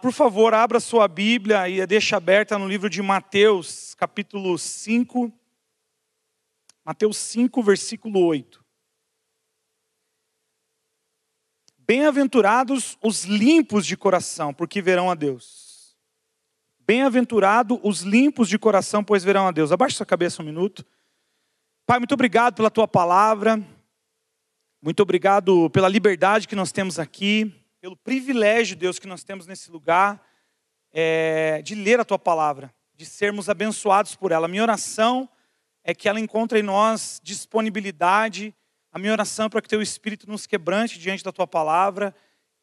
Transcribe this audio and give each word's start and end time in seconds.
Por 0.00 0.12
favor, 0.12 0.54
abra 0.54 0.78
sua 0.78 1.08
Bíblia 1.08 1.68
e 1.68 1.82
a 1.82 1.86
deixa 1.86 2.16
aberta 2.16 2.56
no 2.56 2.68
livro 2.68 2.88
de 2.88 3.02
Mateus, 3.02 3.96
capítulo 3.96 4.56
5. 4.56 5.32
Mateus 6.84 7.16
5, 7.16 7.60
versículo 7.64 8.24
8. 8.24 8.64
Bem-aventurados 11.78 12.96
os 13.02 13.24
limpos 13.24 13.84
de 13.84 13.96
coração, 13.96 14.54
porque 14.54 14.80
verão 14.80 15.10
a 15.10 15.16
Deus. 15.16 15.96
Bem-aventurado 16.78 17.80
os 17.82 18.02
limpos 18.02 18.48
de 18.48 18.56
coração, 18.56 19.02
pois 19.02 19.24
verão 19.24 19.48
a 19.48 19.50
Deus. 19.50 19.72
Abaixe 19.72 19.96
sua 19.96 20.06
cabeça 20.06 20.42
um 20.42 20.46
minuto. 20.46 20.86
Pai, 21.84 21.98
muito 21.98 22.14
obrigado 22.14 22.54
pela 22.54 22.70
tua 22.70 22.86
palavra. 22.86 23.60
Muito 24.80 25.02
obrigado 25.02 25.68
pela 25.70 25.88
liberdade 25.88 26.46
que 26.46 26.54
nós 26.54 26.70
temos 26.70 27.00
aqui 27.00 27.52
pelo 27.80 27.96
privilégio, 27.96 28.76
Deus, 28.76 28.98
que 28.98 29.06
nós 29.06 29.22
temos 29.24 29.46
nesse 29.46 29.70
lugar 29.70 30.22
é, 30.92 31.62
de 31.62 31.74
ler 31.74 32.00
a 32.00 32.04
tua 32.04 32.18
palavra, 32.18 32.74
de 32.94 33.06
sermos 33.06 33.48
abençoados 33.48 34.14
por 34.14 34.32
ela. 34.32 34.46
A 34.46 34.48
minha 34.48 34.62
oração 34.62 35.28
é 35.84 35.94
que 35.94 36.08
ela 36.08 36.20
encontre 36.20 36.58
em 36.58 36.62
nós 36.62 37.20
disponibilidade. 37.22 38.54
A 38.92 38.98
minha 38.98 39.12
oração 39.12 39.46
é 39.46 39.48
para 39.48 39.62
que 39.62 39.68
teu 39.68 39.80
Espírito 39.80 40.28
nos 40.28 40.46
quebrante 40.46 40.98
diante 40.98 41.22
da 41.22 41.32
tua 41.32 41.46
palavra 41.46 42.14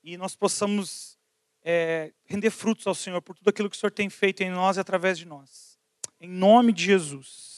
e 0.03 0.17
nós 0.17 0.35
possamos 0.35 1.17
é, 1.63 2.13
render 2.25 2.51
frutos 2.51 2.85
ao 2.85 2.93
Senhor 2.93 3.21
por 3.21 3.35
tudo 3.35 3.49
aquilo 3.49 3.69
que 3.69 3.75
o 3.75 3.79
Senhor 3.79 3.91
tem 3.91 4.09
feito 4.09 4.41
em 4.41 4.51
nós 4.51 4.77
e 4.77 4.79
através 4.79 5.17
de 5.17 5.25
nós. 5.25 5.79
Em 6.19 6.29
nome 6.29 6.71
de 6.71 6.85
Jesus. 6.85 7.54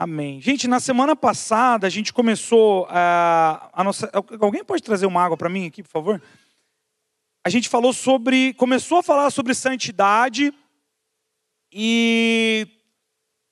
Amém. 0.00 0.40
Gente, 0.40 0.68
na 0.68 0.78
semana 0.78 1.16
passada 1.16 1.84
a 1.84 1.90
gente 1.90 2.12
começou 2.12 2.86
a, 2.88 3.68
a 3.72 3.82
nossa. 3.82 4.08
Alguém 4.40 4.62
pode 4.62 4.80
trazer 4.80 5.06
uma 5.06 5.20
água 5.20 5.36
para 5.36 5.48
mim 5.48 5.66
aqui, 5.66 5.82
por 5.82 5.90
favor? 5.90 6.22
A 7.44 7.50
gente 7.50 7.68
falou 7.68 7.92
sobre. 7.92 8.54
Começou 8.54 8.98
a 8.98 9.02
falar 9.02 9.28
sobre 9.32 9.54
santidade 9.54 10.54
e 11.72 12.68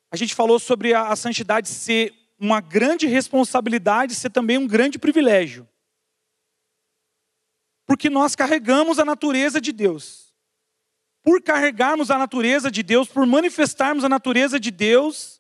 a 0.09 0.17
gente 0.17 0.37
falou 0.37 0.61
sobre 0.61 0.95
a, 0.95 1.09
a 1.09 1.17
santidade 1.17 1.69
ser 1.69 2.15
uma 2.39 2.61
grande 2.61 3.09
responsabilidade, 3.09 4.15
ser 4.15 4.31
também 4.31 4.57
um 4.57 4.69
grande 4.69 5.01
privilégio. 5.01 5.69
Porque 7.85 8.09
nós 8.09 8.37
carregamos 8.37 9.01
a 9.01 9.05
natureza 9.05 9.61
de 9.61 9.73
Deus. 9.73 10.33
Por 11.25 11.43
carregarmos 11.43 12.09
a 12.09 12.17
natureza 12.17 12.71
de 12.71 12.85
Deus, 12.85 13.09
por 13.09 13.27
manifestarmos 13.27 14.05
a 14.05 14.09
natureza 14.09 14.61
de 14.61 14.71
Deus, 14.71 15.36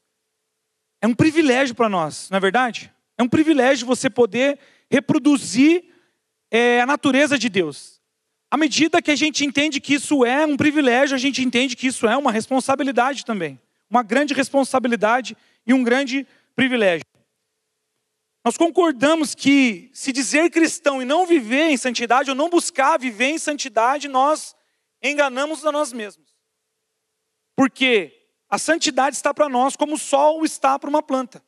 é 1.06 1.08
um 1.08 1.14
privilégio 1.14 1.72
para 1.72 1.88
nós, 1.88 2.28
não 2.30 2.36
é 2.36 2.40
verdade? 2.40 2.92
É 3.16 3.22
um 3.22 3.28
privilégio 3.28 3.86
você 3.86 4.10
poder 4.10 4.58
reproduzir 4.90 5.84
é, 6.50 6.80
a 6.80 6.86
natureza 6.86 7.38
de 7.38 7.48
Deus. 7.48 8.00
À 8.50 8.56
medida 8.56 9.00
que 9.00 9.12
a 9.12 9.16
gente 9.16 9.44
entende 9.44 9.80
que 9.80 9.94
isso 9.94 10.24
é 10.24 10.44
um 10.44 10.56
privilégio, 10.56 11.14
a 11.14 11.18
gente 11.18 11.42
entende 11.42 11.76
que 11.76 11.86
isso 11.86 12.08
é 12.08 12.16
uma 12.16 12.32
responsabilidade 12.32 13.24
também. 13.24 13.60
Uma 13.88 14.02
grande 14.02 14.34
responsabilidade 14.34 15.36
e 15.64 15.72
um 15.72 15.84
grande 15.84 16.26
privilégio. 16.56 17.06
Nós 18.44 18.56
concordamos 18.56 19.32
que 19.32 19.88
se 19.92 20.10
dizer 20.12 20.50
cristão 20.50 21.00
e 21.00 21.04
não 21.04 21.24
viver 21.24 21.68
em 21.70 21.76
santidade, 21.76 22.30
ou 22.30 22.36
não 22.36 22.50
buscar 22.50 22.98
viver 22.98 23.26
em 23.26 23.38
santidade, 23.38 24.08
nós 24.08 24.56
enganamos 25.00 25.64
a 25.64 25.70
nós 25.70 25.92
mesmos. 25.92 26.26
Porque 27.56 28.25
a 28.48 28.58
santidade 28.58 29.16
está 29.16 29.34
para 29.34 29.48
nós 29.48 29.76
como 29.76 29.94
o 29.94 29.98
sol 29.98 30.44
está 30.44 30.78
para 30.78 30.88
uma 30.88 31.02
planta. 31.02 31.44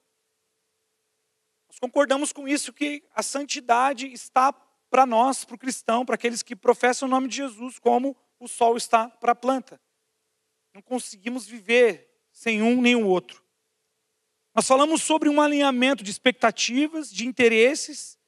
Nós 1.68 1.78
concordamos 1.78 2.32
com 2.32 2.48
isso 2.48 2.72
que 2.72 3.04
a 3.14 3.22
santidade 3.22 4.06
está 4.12 4.52
para 4.52 5.06
nós, 5.06 5.44
para 5.44 5.54
o 5.54 5.58
cristão, 5.58 6.04
para 6.04 6.14
aqueles 6.14 6.42
que 6.42 6.56
professam 6.56 7.06
o 7.06 7.10
nome 7.10 7.28
de 7.28 7.36
Jesus, 7.36 7.78
como 7.78 8.16
o 8.40 8.48
sol 8.48 8.76
está 8.76 9.08
para 9.08 9.32
a 9.32 9.36
planta. 9.36 9.80
Não 10.74 10.82
conseguimos 10.82 11.46
viver 11.46 12.08
sem 12.32 12.62
um 12.62 12.80
nem 12.80 12.96
o 12.96 13.06
outro. 13.06 13.42
Nós 14.54 14.66
falamos 14.66 15.02
sobre 15.02 15.28
um 15.28 15.40
alinhamento 15.40 16.02
de 16.02 16.10
expectativas, 16.10 17.12
de 17.12 17.26
interesses 17.26 18.18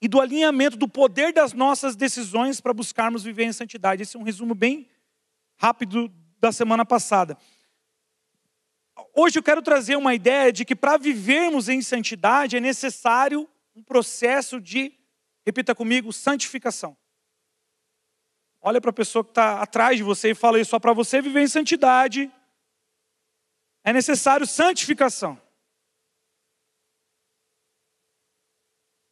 e 0.00 0.08
do 0.08 0.20
alinhamento 0.20 0.76
do 0.76 0.88
poder 0.88 1.32
das 1.32 1.52
nossas 1.52 1.96
decisões 1.96 2.60
para 2.60 2.72
buscarmos 2.72 3.24
viver 3.24 3.44
em 3.44 3.52
santidade. 3.52 4.02
Esse 4.02 4.16
é 4.16 4.20
um 4.20 4.22
resumo 4.22 4.54
bem 4.54 4.88
rápido 5.56 6.12
da 6.38 6.52
semana 6.52 6.84
passada. 6.84 7.36
Hoje 9.16 9.38
eu 9.38 9.42
quero 9.42 9.62
trazer 9.62 9.96
uma 9.96 10.12
ideia 10.12 10.52
de 10.52 10.64
que 10.64 10.74
para 10.74 10.96
vivermos 10.96 11.68
em 11.68 11.80
santidade 11.80 12.56
é 12.56 12.60
necessário 12.60 13.48
um 13.74 13.82
processo 13.82 14.60
de, 14.60 14.92
repita 15.46 15.72
comigo, 15.74 16.12
santificação. 16.12 16.96
Olha 18.60 18.80
para 18.80 18.90
a 18.90 18.94
pessoa 18.94 19.22
que 19.22 19.30
está 19.30 19.62
atrás 19.62 19.96
de 19.96 20.02
você 20.02 20.30
e 20.30 20.34
fala 20.34 20.58
isso, 20.58 20.70
só 20.70 20.80
para 20.80 20.92
você 20.92 21.22
viver 21.22 21.42
em 21.42 21.48
santidade 21.48 22.32
é 23.84 23.92
necessário 23.92 24.46
santificação. 24.46 25.40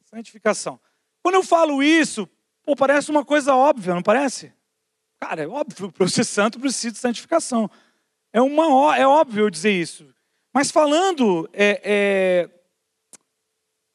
Santificação. 0.07 0.81
Quando 1.23 1.37
eu 1.37 1.45
falo 1.45 1.83
isso, 1.83 2.29
pô, 2.65 2.75
parece 2.75 3.11
uma 3.11 3.25
coisa 3.25 3.55
óbvia, 3.55 3.95
não 3.95 4.03
parece? 4.03 4.53
Cara, 5.21 5.43
é 5.43 5.47
óbvio, 5.47 5.93
para 5.93 6.09
ser 6.09 6.25
santo 6.25 6.59
precisa 6.59 6.93
de 6.93 6.99
santificação. 6.99 7.71
É, 8.33 8.41
uma, 8.41 8.97
é 8.97 9.07
óbvio 9.07 9.45
eu 9.45 9.51
dizer 9.51 9.73
isso. 9.73 10.13
Mas 10.53 10.71
falando 10.71 11.49
é, 11.53 11.81
é, 11.85 12.51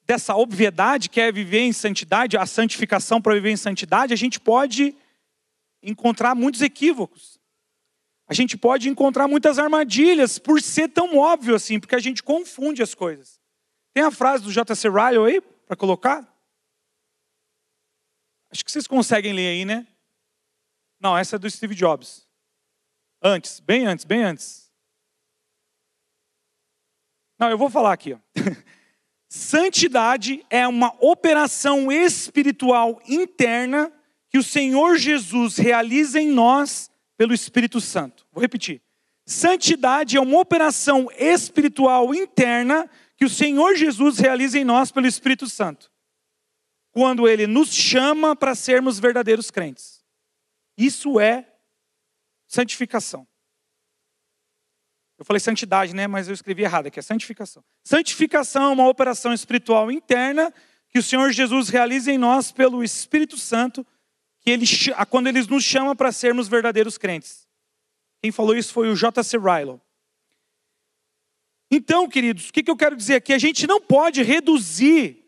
dessa 0.04 0.36
obviedade 0.36 1.10
que 1.10 1.20
é 1.20 1.32
viver 1.32 1.62
em 1.62 1.74
santidade, 1.74 2.38
a 2.38 2.46
santificação 2.46 3.22
para 3.22 3.34
viver 3.34 3.52
em 3.52 3.58
santidade, 3.58 4.14
a 4.14 4.18
gente 4.18 4.40
pode 4.40 4.96
encontrar 5.82 6.36
muitos 6.36 6.62
equívocos. 6.62 7.40
A 8.28 8.34
gente 8.34 8.58
pode 8.58 8.90
encontrar 8.90 9.28
muitas 9.28 9.58
armadilhas 9.58 10.38
por 10.38 10.62
ser 10.62 10.90
tão 10.90 11.18
óbvio 11.18 11.56
assim, 11.56 11.80
porque 11.80 11.96
a 11.96 12.00
gente 12.00 12.22
confunde 12.22 12.84
as 12.84 12.94
coisas. 12.94 13.40
Tem 13.94 14.04
a 14.04 14.12
frase 14.12 14.44
do 14.44 14.52
J.C. 14.52 14.90
Ryle 14.90 15.26
aí 15.26 15.42
para 15.42 15.78
colocar? 15.78 16.28
Acho 18.52 18.64
que 18.64 18.72
vocês 18.72 18.86
conseguem 18.86 19.34
ler 19.34 19.48
aí, 19.48 19.66
né? 19.66 19.88
Não, 21.00 21.18
essa 21.18 21.36
é 21.36 21.40
do 21.40 21.50
Steve 21.50 21.76
Jobs. 21.76 22.27
Antes, 23.22 23.60
bem 23.60 23.86
antes, 23.86 24.06
bem 24.06 24.24
antes. 24.24 24.72
Não, 27.40 27.50
eu 27.50 27.58
vou 27.58 27.70
falar 27.70 27.94
aqui. 27.94 28.18
Santidade 29.30 30.46
é 30.50 30.68
uma 30.68 30.94
operação 31.00 31.92
espiritual 31.92 33.02
interna 33.08 33.92
que 34.30 34.38
o 34.38 34.44
Senhor 34.44 34.98
Jesus 34.98 35.58
realiza 35.58 36.20
em 36.20 36.30
nós 36.30 36.92
pelo 37.18 37.34
Espírito 37.34 37.82
Santo. 37.82 38.26
Vou 38.32 38.42
repetir. 38.42 38.82
Santidade 39.26 40.16
é 40.16 40.22
uma 40.22 40.40
operação 40.40 41.10
espiritual 41.18 42.16
interna 42.16 42.90
que 43.18 43.26
o 43.26 43.30
Senhor 43.30 43.76
Jesus 43.76 44.20
realiza 44.20 44.58
em 44.58 44.64
nós 44.64 44.92
pelo 44.92 45.08
Espírito 45.08 45.48
Santo. 45.48 45.92
Quando 46.92 47.28
ele 47.28 47.46
nos 47.46 47.74
chama 47.74 48.36
para 48.36 48.56
sermos 48.56 49.00
verdadeiros 49.00 49.52
crentes. 49.52 50.04
Isso 50.78 51.20
é 51.20 51.46
santificação. 52.48 53.28
Eu 55.18 55.26
falei 55.26 55.40
santidade, 55.40 55.96
né? 55.96 56.08
Mas 56.08 56.28
eu 56.28 56.34
escrevi 56.34 56.64
errado 56.64 56.88
aqui, 56.88 57.00
é 57.00 57.02
santificação. 57.02 57.64
Santificação 57.84 58.72
é 58.72 58.74
uma 58.74 58.88
operação 58.88 59.34
espiritual 59.34 59.92
interna 59.92 60.54
que 60.90 61.00
o 61.00 61.04
Senhor 61.04 61.32
Jesus 61.32 61.70
realiza 61.70 62.12
em 62.12 62.18
nós 62.18 62.52
pelo 62.52 62.84
Espírito 62.84 63.38
Santo, 63.38 63.86
que 64.40 64.52
ele, 64.52 64.66
quando 65.10 65.28
ele 65.28 65.42
nos 65.44 65.64
chama 65.64 65.96
para 65.96 66.12
sermos 66.12 66.48
verdadeiros 66.48 66.98
crentes. 66.98 67.48
Quem 68.22 68.32
falou 68.32 68.56
isso 68.56 68.74
foi 68.74 68.90
o 68.90 68.96
J.C. 68.96 69.38
Ryle. 69.38 69.82
Então, 71.70 72.08
queridos, 72.08 72.50
o 72.50 72.54
que 72.54 72.70
eu 72.70 72.78
quero 72.78 72.96
dizer 72.96 73.16
aqui? 73.16 73.34
A 73.34 73.38
gente 73.38 73.68
não 73.68 73.82
pode 73.82 74.24
reduzir 74.24 75.26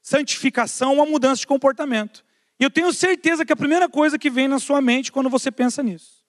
santificação 0.00 1.02
a 1.02 1.06
mudança 1.06 1.40
de 1.40 1.46
comportamento. 1.46 2.24
E 2.58 2.64
eu 2.64 2.70
tenho 2.70 2.92
certeza 2.92 3.44
que 3.44 3.52
a 3.52 3.56
primeira 3.56 3.88
coisa 3.88 4.18
que 4.18 4.30
vem 4.30 4.48
na 4.48 4.58
sua 4.58 4.80
mente 4.80 5.10
quando 5.10 5.28
você 5.28 5.50
pensa 5.50 5.82
nisso. 5.82 6.24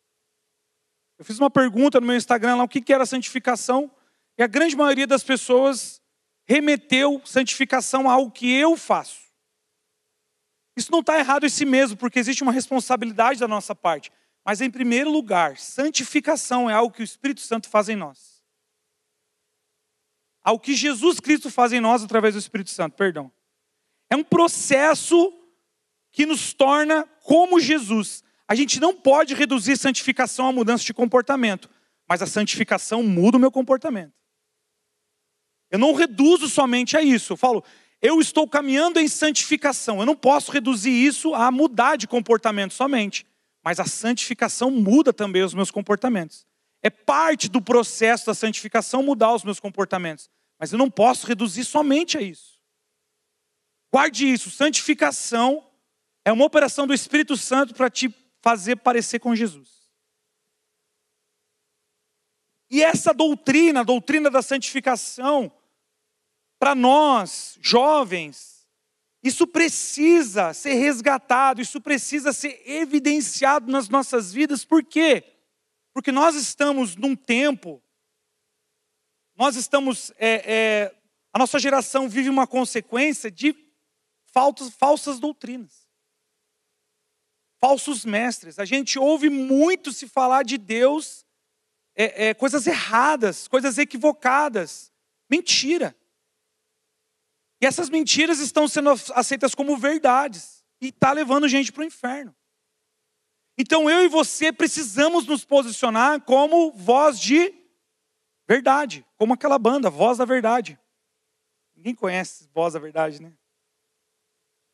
Eu 1.17 1.25
fiz 1.25 1.39
uma 1.39 1.49
pergunta 1.49 1.99
no 1.99 2.07
meu 2.07 2.15
Instagram 2.15 2.55
lá, 2.55 2.63
o 2.63 2.67
que 2.67 2.91
era 2.91 3.05
santificação, 3.05 3.89
e 4.37 4.43
a 4.43 4.47
grande 4.47 4.75
maioria 4.75 5.07
das 5.07 5.23
pessoas 5.23 6.01
remeteu 6.45 7.21
santificação 7.25 8.09
a 8.09 8.13
algo 8.13 8.31
que 8.31 8.51
eu 8.51 8.75
faço. 8.75 9.25
Isso 10.75 10.91
não 10.91 10.99
está 10.99 11.17
errado 11.17 11.45
em 11.45 11.49
si 11.49 11.65
mesmo, 11.65 11.95
porque 11.95 12.19
existe 12.19 12.43
uma 12.43 12.51
responsabilidade 12.51 13.39
da 13.39 13.47
nossa 13.47 13.73
parte. 13.73 14.11
Mas, 14.43 14.61
em 14.61 14.69
primeiro 14.69 15.09
lugar, 15.09 15.57
santificação 15.57 16.69
é 16.69 16.73
algo 16.73 16.93
que 16.93 17.01
o 17.01 17.03
Espírito 17.03 17.41
Santo 17.41 17.69
faz 17.69 17.87
em 17.87 17.95
nós. 17.95 18.43
Algo 20.43 20.61
que 20.61 20.75
Jesus 20.75 21.19
Cristo 21.19 21.49
faz 21.49 21.73
em 21.73 21.79
nós 21.79 22.03
através 22.03 22.35
do 22.35 22.39
Espírito 22.39 22.69
Santo, 22.69 22.95
perdão. 22.95 23.31
É 24.09 24.15
um 24.15 24.23
processo 24.23 25.33
que 26.15 26.25
nos 26.25 26.53
torna 26.53 27.05
como 27.23 27.59
Jesus. 27.59 28.23
A 28.47 28.55
gente 28.55 28.79
não 28.79 28.95
pode 28.95 29.33
reduzir 29.33 29.75
santificação 29.75 30.47
a 30.47 30.51
mudança 30.53 30.85
de 30.85 30.93
comportamento, 30.93 31.69
mas 32.07 32.21
a 32.21 32.25
santificação 32.25 33.03
muda 33.03 33.35
o 33.35 33.39
meu 33.39 33.51
comportamento. 33.51 34.13
Eu 35.69 35.77
não 35.77 35.93
reduzo 35.93 36.47
somente 36.47 36.95
a 36.95 37.01
isso. 37.01 37.33
Eu 37.33 37.37
falo, 37.37 37.61
eu 38.01 38.21
estou 38.21 38.47
caminhando 38.47 38.97
em 38.97 39.09
santificação. 39.09 39.99
Eu 39.99 40.05
não 40.05 40.15
posso 40.15 40.53
reduzir 40.53 40.89
isso 40.89 41.35
a 41.35 41.51
mudar 41.51 41.97
de 41.97 42.07
comportamento 42.07 42.73
somente, 42.73 43.27
mas 43.61 43.77
a 43.77 43.85
santificação 43.85 44.71
muda 44.71 45.11
também 45.11 45.43
os 45.43 45.53
meus 45.53 45.69
comportamentos. 45.69 46.47
É 46.81 46.89
parte 46.89 47.49
do 47.49 47.61
processo 47.61 48.27
da 48.27 48.33
santificação 48.33 49.03
mudar 49.03 49.33
os 49.33 49.43
meus 49.43 49.59
comportamentos, 49.59 50.29
mas 50.57 50.71
eu 50.71 50.77
não 50.77 50.89
posso 50.89 51.27
reduzir 51.27 51.65
somente 51.65 52.17
a 52.17 52.21
isso. 52.21 52.57
Guarde 53.91 54.31
isso, 54.31 54.49
santificação 54.49 55.61
é 56.25 56.31
uma 56.31 56.43
operação 56.43 56.87
do 56.87 56.93
Espírito 56.93 57.37
Santo 57.37 57.75
para 57.75 57.89
te 57.89 58.13
fazer 58.41 58.77
parecer 58.77 59.19
com 59.19 59.35
Jesus. 59.35 59.69
E 62.69 62.83
essa 62.83 63.13
doutrina, 63.13 63.81
a 63.81 63.83
doutrina 63.83 64.29
da 64.29 64.41
santificação, 64.41 65.51
para 66.59 66.73
nós, 66.73 67.57
jovens, 67.61 68.67
isso 69.23 69.45
precisa 69.45 70.53
ser 70.53 70.73
resgatado, 70.73 71.61
isso 71.61 71.79
precisa 71.79 72.33
ser 72.33 72.61
evidenciado 72.65 73.71
nas 73.71 73.87
nossas 73.87 74.33
vidas, 74.33 74.65
por 74.65 74.83
quê? 74.83 75.23
Porque 75.93 76.11
nós 76.11 76.35
estamos 76.35 76.95
num 76.95 77.15
tempo, 77.15 77.81
nós 79.35 79.55
estamos, 79.55 80.11
é, 80.17 80.53
é, 80.53 80.95
a 81.31 81.39
nossa 81.39 81.59
geração 81.59 82.09
vive 82.09 82.29
uma 82.29 82.47
consequência 82.47 83.29
de 83.29 83.55
faltas, 84.27 84.69
falsas 84.69 85.19
doutrinas, 85.19 85.84
falsos 87.65 88.05
mestres. 88.05 88.59
A 88.59 88.65
gente 88.65 88.99
ouve 88.99 89.27
muito 89.27 89.91
se 89.91 90.07
falar 90.07 90.43
de 90.43 90.55
Deus, 90.55 91.25
é, 91.95 92.27
é 92.27 92.33
coisas 92.35 92.67
erradas, 92.67 93.47
coisas 93.47 93.79
equivocadas, 93.79 94.91
mentira. 95.27 95.95
E 97.59 97.65
essas 97.65 97.89
mentiras 97.89 98.37
estão 98.37 98.67
sendo 98.67 98.91
aceitas 99.15 99.55
como 99.55 99.75
verdades. 99.77 100.63
E 100.79 100.89
está 100.89 101.11
levando 101.11 101.47
gente 101.47 101.71
para 101.71 101.81
o 101.81 101.85
inferno. 101.85 102.35
Então 103.57 103.89
eu 103.89 104.03
e 104.03 104.07
você 104.07 104.51
precisamos 104.51 105.25
nos 105.25 105.43
posicionar 105.43 106.21
como 106.21 106.71
voz 106.71 107.19
de 107.19 107.51
verdade. 108.47 109.03
Como 109.17 109.33
aquela 109.33 109.57
banda, 109.57 109.89
Voz 109.89 110.19
da 110.19 110.25
Verdade. 110.25 110.77
Ninguém 111.75 111.95
conhece 111.95 112.47
Voz 112.53 112.75
da 112.75 112.79
Verdade, 112.79 113.19
né? 113.19 113.33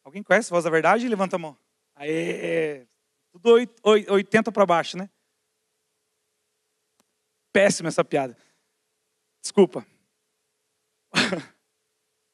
Alguém 0.03 0.21
conhece 0.21 0.49
Voz 0.49 0.65
da 0.65 0.69
Verdade? 0.69 1.07
Levanta 1.07 1.37
a 1.37 1.39
mão. 1.39 1.57
Tudo 3.31 3.55
80 3.83 4.51
para 4.51 4.65
baixo, 4.65 4.97
né? 4.97 5.09
Péssima 7.53 7.89
essa 7.89 8.03
piada. 8.03 8.37
Desculpa. 9.41 9.85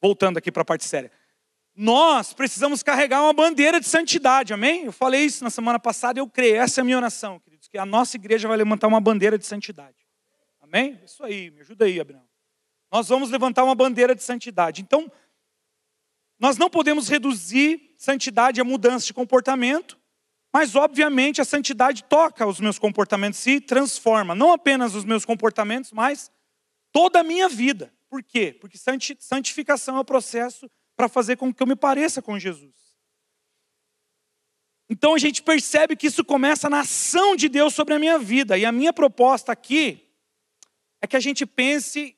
voltando 0.00 0.38
aqui 0.38 0.50
para 0.50 0.62
a 0.62 0.64
parte 0.64 0.84
séria. 0.84 1.10
Nós 1.74 2.32
precisamos 2.32 2.82
carregar 2.82 3.22
uma 3.22 3.32
bandeira 3.32 3.78
de 3.78 3.86
santidade, 3.86 4.52
amém? 4.52 4.84
Eu 4.84 4.92
falei 4.92 5.24
isso 5.24 5.44
na 5.44 5.50
semana 5.50 5.78
passada 5.78 6.18
eu 6.18 6.28
creio, 6.28 6.56
essa 6.56 6.80
é 6.80 6.82
a 6.82 6.84
minha 6.84 6.96
oração, 6.96 7.38
queridos, 7.38 7.68
que 7.68 7.78
a 7.78 7.86
nossa 7.86 8.16
igreja 8.16 8.48
vai 8.48 8.56
levantar 8.56 8.88
uma 8.88 9.00
bandeira 9.00 9.38
de 9.38 9.46
santidade. 9.46 9.96
Amém? 10.60 11.00
Isso 11.04 11.22
aí, 11.22 11.50
me 11.50 11.60
ajuda 11.60 11.84
aí, 11.84 12.00
Abraão. 12.00 12.26
Nós 12.90 13.08
vamos 13.08 13.30
levantar 13.30 13.64
uma 13.64 13.74
bandeira 13.74 14.14
de 14.14 14.22
santidade. 14.22 14.82
Então, 14.82 15.10
nós 16.38 16.56
não 16.56 16.70
podemos 16.70 17.08
reduzir 17.08 17.94
santidade 17.96 18.60
a 18.60 18.64
mudança 18.64 19.06
de 19.06 19.14
comportamento, 19.14 19.98
mas 20.52 20.74
obviamente 20.76 21.40
a 21.40 21.44
santidade 21.44 22.04
toca 22.04 22.46
os 22.46 22.60
meus 22.60 22.78
comportamentos, 22.78 23.38
se 23.38 23.60
transforma, 23.60 24.34
não 24.34 24.52
apenas 24.52 24.94
os 24.94 25.04
meus 25.04 25.24
comportamentos, 25.24 25.92
mas 25.92 26.30
toda 26.92 27.20
a 27.20 27.24
minha 27.24 27.48
vida. 27.48 27.92
Por 28.08 28.22
quê? 28.22 28.56
Porque 28.58 28.78
santificação 29.18 29.96
é 29.96 30.00
o 30.00 30.04
processo 30.04 30.70
para 30.96 31.08
fazer 31.08 31.36
com 31.36 31.52
que 31.52 31.62
eu 31.62 31.66
me 31.66 31.76
pareça 31.76 32.22
com 32.22 32.38
Jesus. 32.38 32.74
Então 34.90 35.14
a 35.14 35.18
gente 35.18 35.42
percebe 35.42 35.94
que 35.94 36.06
isso 36.06 36.24
começa 36.24 36.70
na 36.70 36.80
ação 36.80 37.36
de 37.36 37.48
Deus 37.48 37.74
sobre 37.74 37.94
a 37.94 37.98
minha 37.98 38.18
vida. 38.18 38.56
E 38.56 38.64
a 38.64 38.72
minha 38.72 38.92
proposta 38.92 39.52
aqui 39.52 40.08
é 41.02 41.06
que 41.06 41.16
a 41.16 41.20
gente 41.20 41.44
pense, 41.44 42.16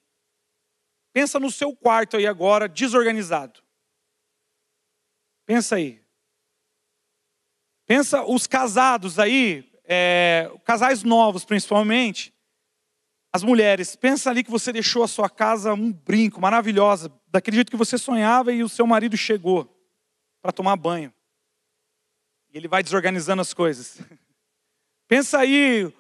pensa 1.13 1.41
no 1.41 1.51
seu 1.51 1.75
quarto 1.75 2.17
aí 2.17 2.27
agora, 2.27 2.69
desorganizado. 2.69 3.61
Pensa 5.51 5.75
aí. 5.75 6.01
Pensa 7.85 8.23
os 8.23 8.47
casados 8.47 9.19
aí, 9.19 9.69
é, 9.85 10.49
casais 10.65 11.03
novos 11.03 11.45
principalmente, 11.45 12.33
as 13.33 13.43
mulheres, 13.43 13.97
pensa 13.97 14.31
ali 14.31 14.45
que 14.45 14.51
você 14.51 14.73
deixou 14.73 15.03
a 15.03 15.09
sua 15.09 15.29
casa 15.29 15.75
um 15.75 15.91
brinco, 15.91 16.41
maravilhosa, 16.41 17.13
daquele 17.27 17.57
jeito 17.57 17.71
que 17.73 17.77
você 17.77 17.99
sonhava 17.99 18.53
e 18.53 18.63
o 18.63 18.69
seu 18.69 18.87
marido 18.87 19.17
chegou 19.17 19.69
para 20.41 20.53
tomar 20.53 20.77
banho. 20.77 21.13
E 22.53 22.57
ele 22.57 22.69
vai 22.69 22.81
desorganizando 22.81 23.43
as 23.43 23.53
coisas. 23.53 23.99
Pensa 25.09 25.41
aí 25.41 25.93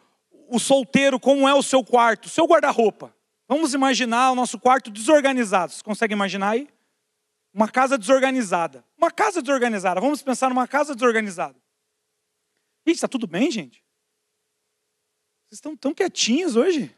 o 0.48 0.60
solteiro, 0.60 1.18
como 1.18 1.48
é 1.48 1.54
o 1.54 1.62
seu 1.64 1.82
quarto, 1.82 2.28
seu 2.28 2.44
guarda-roupa. 2.44 3.12
Vamos 3.48 3.74
imaginar 3.74 4.30
o 4.30 4.36
nosso 4.36 4.60
quarto 4.60 4.92
desorganizado. 4.92 5.72
Você 5.72 5.82
consegue 5.82 6.12
imaginar 6.12 6.50
aí? 6.50 6.68
Uma 7.52 7.68
casa 7.68 7.98
desorganizada. 7.98 8.84
Uma 8.96 9.10
casa 9.10 9.42
desorganizada. 9.42 10.00
Vamos 10.00 10.22
pensar 10.22 10.48
numa 10.48 10.68
casa 10.68 10.94
desorganizada. 10.94 11.60
Gente, 12.86 12.96
está 12.96 13.08
tudo 13.08 13.26
bem, 13.26 13.50
gente? 13.50 13.84
Vocês 15.48 15.58
estão 15.58 15.76
tão 15.76 15.92
quietinhos 15.92 16.56
hoje? 16.56 16.94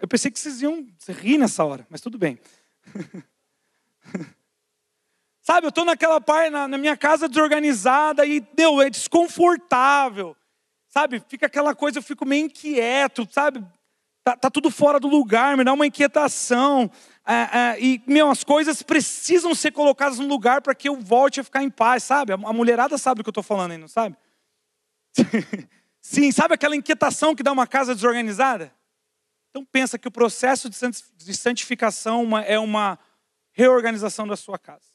Eu 0.00 0.08
pensei 0.08 0.30
que 0.30 0.38
vocês 0.38 0.62
iam 0.62 0.86
rir 1.08 1.38
nessa 1.38 1.64
hora, 1.64 1.86
mas 1.88 2.00
tudo 2.00 2.18
bem. 2.18 2.38
Sabe, 5.42 5.66
eu 5.66 5.70
estou 5.70 5.84
naquela 5.84 6.20
parte, 6.20 6.50
na, 6.50 6.68
na, 6.68 6.78
minha 6.78 6.96
casa 6.96 7.28
desorganizada 7.28 8.24
e, 8.24 8.40
deu, 8.40 8.80
é 8.80 8.88
desconfortável. 8.88 10.36
Sabe, 10.88 11.20
fica 11.28 11.46
aquela 11.46 11.74
coisa, 11.74 11.98
eu 11.98 12.02
fico 12.02 12.24
meio 12.24 12.46
inquieto, 12.46 13.26
sabe? 13.30 13.64
Tá, 14.22 14.36
tá 14.36 14.50
tudo 14.50 14.70
fora 14.70 15.00
do 15.00 15.08
lugar, 15.08 15.56
me 15.56 15.64
dá 15.64 15.72
uma 15.72 15.86
inquietação. 15.86 16.90
É, 17.26 17.58
é, 17.58 17.80
e, 17.80 18.02
meu, 18.06 18.30
as 18.30 18.42
coisas 18.42 18.82
precisam 18.82 19.54
ser 19.54 19.70
colocadas 19.70 20.18
no 20.18 20.26
lugar 20.26 20.60
para 20.60 20.74
que 20.74 20.88
eu 20.88 21.00
volte 21.00 21.40
a 21.40 21.44
ficar 21.44 21.62
em 21.62 21.70
paz, 21.70 22.02
sabe? 22.02 22.32
A, 22.32 22.34
a 22.34 22.52
mulherada 22.52 22.98
sabe 22.98 23.18
do 23.18 23.24
que 23.24 23.28
eu 23.28 23.32
estou 23.32 23.44
falando 23.44 23.72
aí, 23.72 23.78
não 23.78 23.88
sabe? 23.88 24.16
Sim, 26.02 26.32
sabe 26.32 26.54
aquela 26.54 26.74
inquietação 26.74 27.34
que 27.34 27.42
dá 27.42 27.52
uma 27.52 27.66
casa 27.66 27.94
desorganizada? 27.94 28.74
Então 29.50 29.64
pensa 29.64 29.98
que 29.98 30.08
o 30.08 30.10
processo 30.10 30.68
de 30.68 31.34
santificação 31.34 32.36
é 32.38 32.58
uma 32.58 32.98
reorganização 33.52 34.26
da 34.26 34.36
sua 34.36 34.58
casa. 34.58 34.90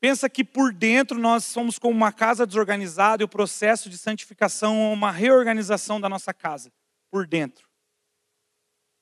Pensa 0.00 0.28
que 0.28 0.44
por 0.44 0.72
dentro 0.72 1.18
nós 1.18 1.44
somos 1.44 1.78
como 1.78 1.94
uma 1.94 2.12
casa 2.12 2.46
desorganizada 2.46 3.22
e 3.22 3.24
o 3.24 3.28
processo 3.28 3.88
de 3.88 3.96
santificação 3.96 4.74
é 4.76 4.92
uma 4.92 5.10
reorganização 5.10 6.00
da 6.00 6.08
nossa 6.08 6.34
casa, 6.34 6.72
por 7.10 7.26
dentro. 7.26 7.68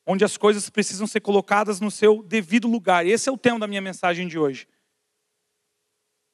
Onde 0.07 0.25
as 0.25 0.37
coisas 0.37 0.69
precisam 0.69 1.07
ser 1.07 1.21
colocadas 1.21 1.81
no 1.81 1.91
seu 1.91 2.23
devido 2.23 2.69
lugar. 2.69 3.07
Esse 3.07 3.29
é 3.29 3.33
o 3.33 3.39
tema 3.39 3.59
da 3.59 3.67
minha 3.67 3.81
mensagem 3.81 4.27
de 4.27 4.39
hoje. 4.39 4.67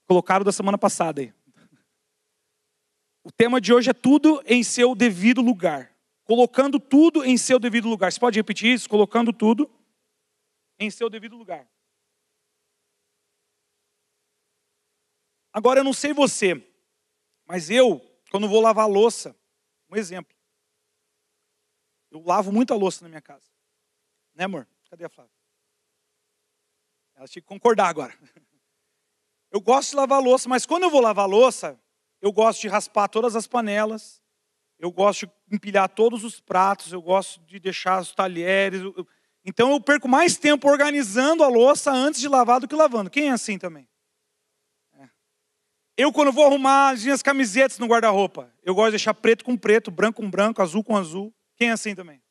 Colocaram 0.06 0.44
da 0.44 0.52
semana 0.52 0.78
passada 0.78 1.20
aí. 1.20 1.34
O 3.22 3.30
tema 3.30 3.60
de 3.60 3.74
hoje 3.74 3.90
é 3.90 3.94
tudo 3.94 4.42
em 4.46 4.62
seu 4.62 4.94
devido 4.94 5.42
lugar 5.42 5.94
colocando 6.28 6.78
tudo 6.78 7.24
em 7.24 7.38
seu 7.38 7.58
devido 7.58 7.88
lugar. 7.88 8.12
Você 8.12 8.20
pode 8.20 8.38
repetir 8.38 8.74
isso? 8.74 8.86
Colocando 8.86 9.32
tudo 9.32 9.68
em 10.78 10.90
seu 10.90 11.08
devido 11.08 11.34
lugar. 11.34 11.66
Agora 15.50 15.80
eu 15.80 15.84
não 15.84 15.94
sei 15.94 16.12
você, 16.12 16.62
mas 17.46 17.70
eu, 17.70 17.98
quando 18.30 18.46
vou 18.46 18.60
lavar 18.60 18.86
louça, 18.86 19.34
um 19.88 19.96
exemplo. 19.96 20.36
Eu 22.10 22.20
lavo 22.20 22.52
muita 22.52 22.74
louça 22.74 23.02
na 23.02 23.08
minha 23.08 23.22
casa. 23.22 23.50
Né, 24.38 24.44
amor? 24.44 24.68
Cadê 24.88 25.04
a 25.04 25.08
Flávia? 25.08 25.32
Ela 27.16 27.26
tinha 27.26 27.42
que 27.42 27.48
concordar 27.48 27.88
agora. 27.88 28.16
Eu 29.50 29.60
gosto 29.60 29.90
de 29.90 29.96
lavar 29.96 30.22
louça, 30.22 30.48
mas 30.48 30.66
quando 30.66 30.82
eu 30.82 30.90
vou 30.90 31.00
lavar 31.00 31.26
louça, 31.26 31.80
eu 32.20 32.30
gosto 32.30 32.60
de 32.60 32.68
raspar 32.68 33.08
todas 33.08 33.34
as 33.34 33.46
panelas, 33.46 34.22
eu 34.78 34.92
gosto 34.92 35.26
de 35.26 35.32
empilhar 35.56 35.88
todos 35.88 36.22
os 36.22 36.38
pratos, 36.38 36.92
eu 36.92 37.00
gosto 37.00 37.40
de 37.46 37.58
deixar 37.58 37.98
os 37.98 38.12
talheres. 38.12 38.82
Então 39.42 39.72
eu 39.72 39.80
perco 39.80 40.06
mais 40.06 40.36
tempo 40.36 40.68
organizando 40.68 41.42
a 41.42 41.48
louça 41.48 41.90
antes 41.90 42.20
de 42.20 42.28
lavar 42.28 42.60
do 42.60 42.68
que 42.68 42.74
lavando. 42.74 43.08
Quem 43.08 43.30
é 43.30 43.32
assim 43.32 43.56
também? 43.56 43.88
É. 44.98 45.08
Eu, 45.96 46.12
quando 46.12 46.30
vou 46.30 46.44
arrumar 46.44 46.90
as 46.90 47.02
minhas 47.02 47.22
camisetas 47.22 47.78
no 47.78 47.86
guarda-roupa, 47.86 48.52
eu 48.62 48.74
gosto 48.74 48.88
de 48.88 48.98
deixar 48.98 49.14
preto 49.14 49.46
com 49.46 49.56
preto, 49.56 49.90
branco 49.90 50.20
com 50.20 50.30
branco, 50.30 50.60
azul 50.60 50.84
com 50.84 50.94
azul. 50.94 51.34
Quem 51.56 51.70
é 51.70 51.72
assim 51.72 51.94
também? 51.94 52.22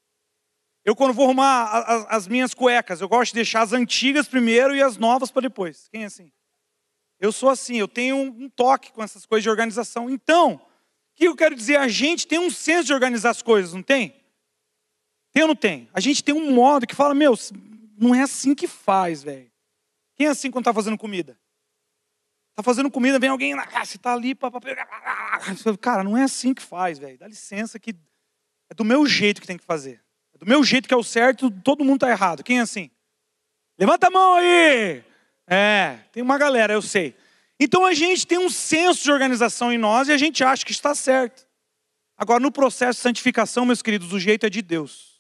Eu, 0.88 0.96
quando 0.96 1.14
vou 1.14 1.26
arrumar 1.26 2.08
as 2.08 2.30
minhas 2.30 2.54
cuecas, 2.54 3.02
eu 3.02 3.10
gosto 3.10 3.32
de 3.32 3.36
deixar 3.36 3.62
as 3.62 3.74
antigas 3.74 4.26
primeiro 4.26 4.74
e 4.74 4.82
as 4.82 4.96
novas 4.96 5.30
para 5.30 5.42
depois. 5.42 5.90
Quem 5.90 6.04
é 6.04 6.06
assim? 6.06 6.32
Eu 7.20 7.34
sou 7.34 7.50
assim, 7.50 7.76
eu 7.76 7.90
tenho 7.90 8.16
um 8.16 8.48
toque 8.48 8.94
com 8.94 9.04
essas 9.04 9.26
coisas 9.26 9.44
de 9.44 9.50
organização. 9.50 10.10
Então, 10.10 10.62
que 11.14 11.26
eu 11.26 11.36
quero 11.36 11.54
dizer? 11.54 11.76
A 11.76 11.90
gente 11.90 12.26
tem 12.26 12.40
um 12.40 12.50
senso 12.50 12.86
de 12.86 12.94
organizar 12.94 13.32
as 13.32 13.42
coisas, 13.42 13.74
não 13.74 13.84
tem? 13.84 14.16
Tem 15.34 15.44
ou 15.44 15.50
não 15.50 15.58
tem? 15.58 15.90
A 15.94 16.00
gente 16.00 16.24
tem 16.24 16.34
um 16.34 16.54
modo 16.54 16.88
que 16.88 16.96
fala, 16.96 17.14
meu, 17.14 17.34
não 17.98 18.16
é 18.16 18.22
assim 18.22 18.56
que 18.56 18.66
faz, 18.66 19.22
velho. 19.22 19.52
Quem 20.16 20.28
é 20.28 20.30
assim 20.30 20.50
quando 20.50 20.64
tá 20.64 20.74
fazendo 20.74 20.98
comida? 20.98 21.38
Tá 22.56 22.64
fazendo 22.64 22.90
comida, 22.90 23.20
vem 23.20 23.30
alguém, 23.30 23.54
ah, 23.56 23.84
você 23.84 23.98
tá 23.98 24.14
ali, 24.14 24.34
para 24.34 24.50
cara, 25.82 26.02
não 26.02 26.18
é 26.18 26.24
assim 26.24 26.54
que 26.54 26.62
faz, 26.62 26.98
velho. 26.98 27.18
Dá 27.18 27.28
licença 27.28 27.78
que 27.78 27.94
é 28.70 28.74
do 28.74 28.86
meu 28.86 29.06
jeito 29.06 29.42
que 29.42 29.48
tem 29.48 29.58
que 29.58 29.66
fazer. 29.66 30.07
É 30.38 30.46
do 30.46 30.46
meu 30.46 30.64
jeito 30.64 30.88
que 30.88 30.94
é 30.94 30.98
o 30.98 31.04
certo, 31.04 31.50
todo 31.50 31.84
mundo 31.84 32.02
tá 32.02 32.10
errado. 32.10 32.44
Quem 32.44 32.60
é 32.60 32.62
assim? 32.62 32.92
Levanta 33.78 34.08
a 34.08 34.12
mão 34.12 34.36
aí! 34.36 35.04
É, 35.48 36.00
tem 36.12 36.22
uma 36.22 36.38
galera, 36.38 36.74
eu 36.74 36.82
sei. 36.82 37.16
Então 37.60 37.86
a 37.86 37.94
gente 37.94 38.28
tem 38.28 38.38
um 38.38 38.50
senso 38.50 39.04
de 39.04 39.12
organização 39.12 39.72
em 39.72 39.78
nós 39.78 40.08
e 40.08 40.12
a 40.12 40.18
gente 40.18 40.44
acha 40.44 40.66
que 40.66 40.72
está 40.72 40.94
certo. 40.94 41.48
Agora, 42.16 42.40
no 42.40 42.52
processo 42.52 42.98
de 42.98 43.04
santificação, 43.04 43.66
meus 43.66 43.82
queridos, 43.82 44.14
o 44.14 44.20
jeito 44.20 44.46
é 44.46 44.50
de 44.50 44.62
Deus. 44.62 45.18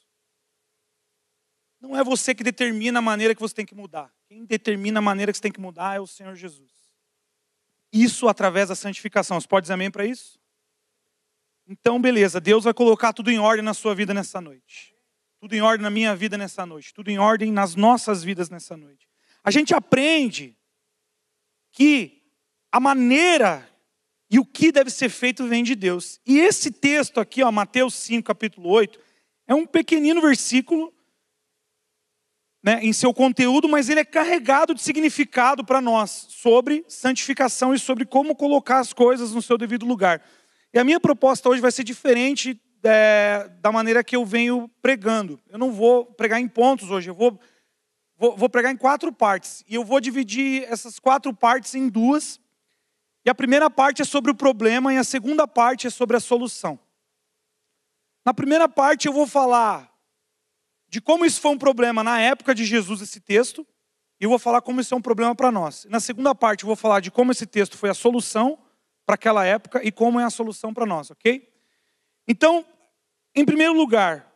Não 1.80 1.96
é 1.96 2.04
você 2.04 2.34
que 2.34 2.44
determina 2.44 3.00
a 3.00 3.02
maneira 3.02 3.34
que 3.34 3.42
você 3.42 3.54
tem 3.54 3.66
que 3.66 3.76
mudar. 3.76 4.12
Quem 4.28 4.46
determina 4.46 5.00
a 5.00 5.02
maneira 5.02 5.32
que 5.32 5.38
você 5.38 5.44
tem 5.44 5.52
que 5.52 5.60
mudar 5.60 5.96
é 5.96 6.00
o 6.00 6.08
Senhor 6.08 6.36
Jesus. 6.36 6.72
Isso 7.94 8.28
através 8.28 8.70
da 8.70 8.76
santificação. 8.76 9.40
Você 9.40 9.48
pode 9.48 9.66
dizer 9.66 9.74
amém 9.74 9.92
para 9.92 10.06
isso? 10.06 10.40
Então, 11.68 12.02
beleza, 12.02 12.40
Deus 12.40 12.64
vai 12.64 12.74
colocar 12.74 13.14
tudo 13.14 13.30
em 13.30 13.40
ordem 13.40 13.64
na 13.64 13.74
sua 13.74 13.94
vida 13.94 14.14
nessa 14.14 14.42
noite. 14.42 14.97
Tudo 15.48 15.56
em 15.56 15.62
ordem 15.62 15.82
na 15.82 15.90
minha 15.90 16.14
vida 16.14 16.38
nessa 16.38 16.66
noite. 16.66 16.94
Tudo 16.94 17.10
em 17.10 17.18
ordem 17.18 17.54
nas 17.54 17.74
nossas 17.74 18.22
vidas 18.22 18.50
nessa 18.50 18.76
noite. 18.76 19.08
A 19.42 19.50
gente 19.50 19.74
aprende 19.74 20.58
que 21.72 22.22
a 22.70 22.82
maneira 22.82 23.66
e 24.30 24.40
o 24.40 24.46
que 24.46 24.74
deve 24.74 24.90
ser 24.90 25.08
feito 25.08 25.48
vem 25.48 25.64
de 25.64 25.74
Deus. 25.74 26.20
E 26.26 26.38
esse 26.38 26.70
texto 26.70 27.22
aqui, 27.22 27.42
ó, 27.42 27.50
Mateus 27.50 27.94
5, 27.94 28.28
capítulo 28.28 28.68
8, 28.68 29.00
é 29.48 29.56
um 29.56 29.66
pequenino 29.66 30.20
versículo 30.20 30.94
né, 32.62 32.82
em 32.84 32.92
seu 32.92 33.14
conteúdo, 33.14 33.70
mas 33.70 33.88
ele 33.88 34.02
é 34.02 34.06
carregado 34.06 34.76
de 34.76 34.82
significado 34.82 35.64
para 35.64 35.80
nós 35.80 36.28
sobre 36.28 36.84
santificação 36.90 37.74
e 37.74 37.80
sobre 37.80 38.06
como 38.06 38.36
colocar 38.36 38.80
as 38.80 38.92
coisas 38.92 39.32
no 39.32 39.42
seu 39.42 39.58
devido 39.58 39.86
lugar. 39.86 40.22
E 40.74 40.78
a 40.78 40.84
minha 40.84 41.00
proposta 41.00 41.48
hoje 41.48 41.62
vai 41.62 41.72
ser 41.72 41.86
diferente 41.86 42.62
é, 42.84 43.50
da 43.62 43.72
maneira 43.72 44.04
que 44.04 44.16
eu 44.16 44.26
venho 44.26 44.70
pregando. 44.82 45.40
Eu 45.50 45.58
não 45.58 45.72
vou 45.72 46.06
pregar 46.06 46.40
em 46.40 46.48
pontos 46.48 46.90
hoje, 46.90 47.10
eu 47.10 47.16
vou, 47.16 47.40
vou, 48.18 48.36
vou 48.36 48.50
pregar 48.50 48.72
em 48.72 48.78
quatro 48.78 49.12
partes. 49.12 49.64
E 49.68 49.76
eu 49.76 49.84
vou 49.84 50.00
dividir 50.00 50.64
essas 50.72 51.00
quatro 51.00 51.34
partes 51.34 51.76
em 51.76 51.90
duas. 51.90 52.40
E 53.26 53.30
a 53.30 53.36
primeira 53.36 53.70
parte 53.70 54.02
é 54.02 54.06
sobre 54.06 54.32
o 54.32 54.36
problema 54.36 54.94
e 54.94 54.98
a 54.98 55.04
segunda 55.04 55.48
parte 55.48 55.88
é 55.88 55.90
sobre 55.90 56.16
a 56.16 56.20
solução. 56.20 56.80
Na 58.26 58.34
primeira 58.34 58.68
parte 58.70 59.08
eu 59.08 59.14
vou 59.14 59.28
falar 59.28 59.92
de 60.90 61.02
como 61.02 61.26
isso 61.26 61.42
foi 61.42 61.52
um 61.52 61.58
problema 61.58 62.04
na 62.04 62.20
época 62.20 62.56
de 62.56 62.64
Jesus, 62.64 63.02
esse 63.02 63.20
texto, 63.20 63.68
e 64.20 64.24
eu 64.24 64.30
vou 64.30 64.40
falar 64.40 64.62
como 64.62 64.82
isso 64.82 64.94
é 64.94 64.98
um 64.98 65.02
problema 65.02 65.36
para 65.36 65.52
nós. 65.52 65.86
Na 65.90 66.00
segunda 66.00 66.34
parte, 66.34 66.64
eu 66.64 66.68
vou 66.68 66.76
falar 66.76 67.00
de 67.02 67.12
como 67.12 67.32
esse 67.32 67.46
texto 67.46 67.78
foi 67.78 67.90
a 67.90 67.94
solução 67.94 68.58
para 69.06 69.16
aquela 69.16 69.46
época 69.46 69.82
e 69.84 69.92
como 69.92 70.20
é 70.20 70.24
a 70.24 70.30
solução 70.30 70.74
para 70.74 70.86
nós, 70.86 71.12
ok? 71.12 71.48
Então, 72.28 72.66
em 73.34 73.46
primeiro 73.46 73.74
lugar, 73.74 74.28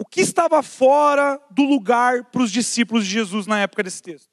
o 0.00 0.04
que 0.04 0.20
estava 0.20 0.62
fora 0.62 1.40
do 1.50 1.62
lugar 1.62 2.24
para 2.24 2.42
os 2.42 2.50
discípulos 2.50 3.04
de 3.04 3.12
Jesus 3.12 3.46
na 3.46 3.60
época 3.60 3.82
desse 3.82 4.02
texto? 4.02 4.30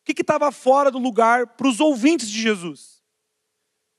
O 0.00 0.14
que 0.14 0.22
estava 0.22 0.50
fora 0.50 0.90
do 0.90 0.98
lugar 0.98 1.48
para 1.48 1.68
os 1.68 1.80
ouvintes 1.80 2.28
de 2.30 2.40
Jesus? 2.40 3.02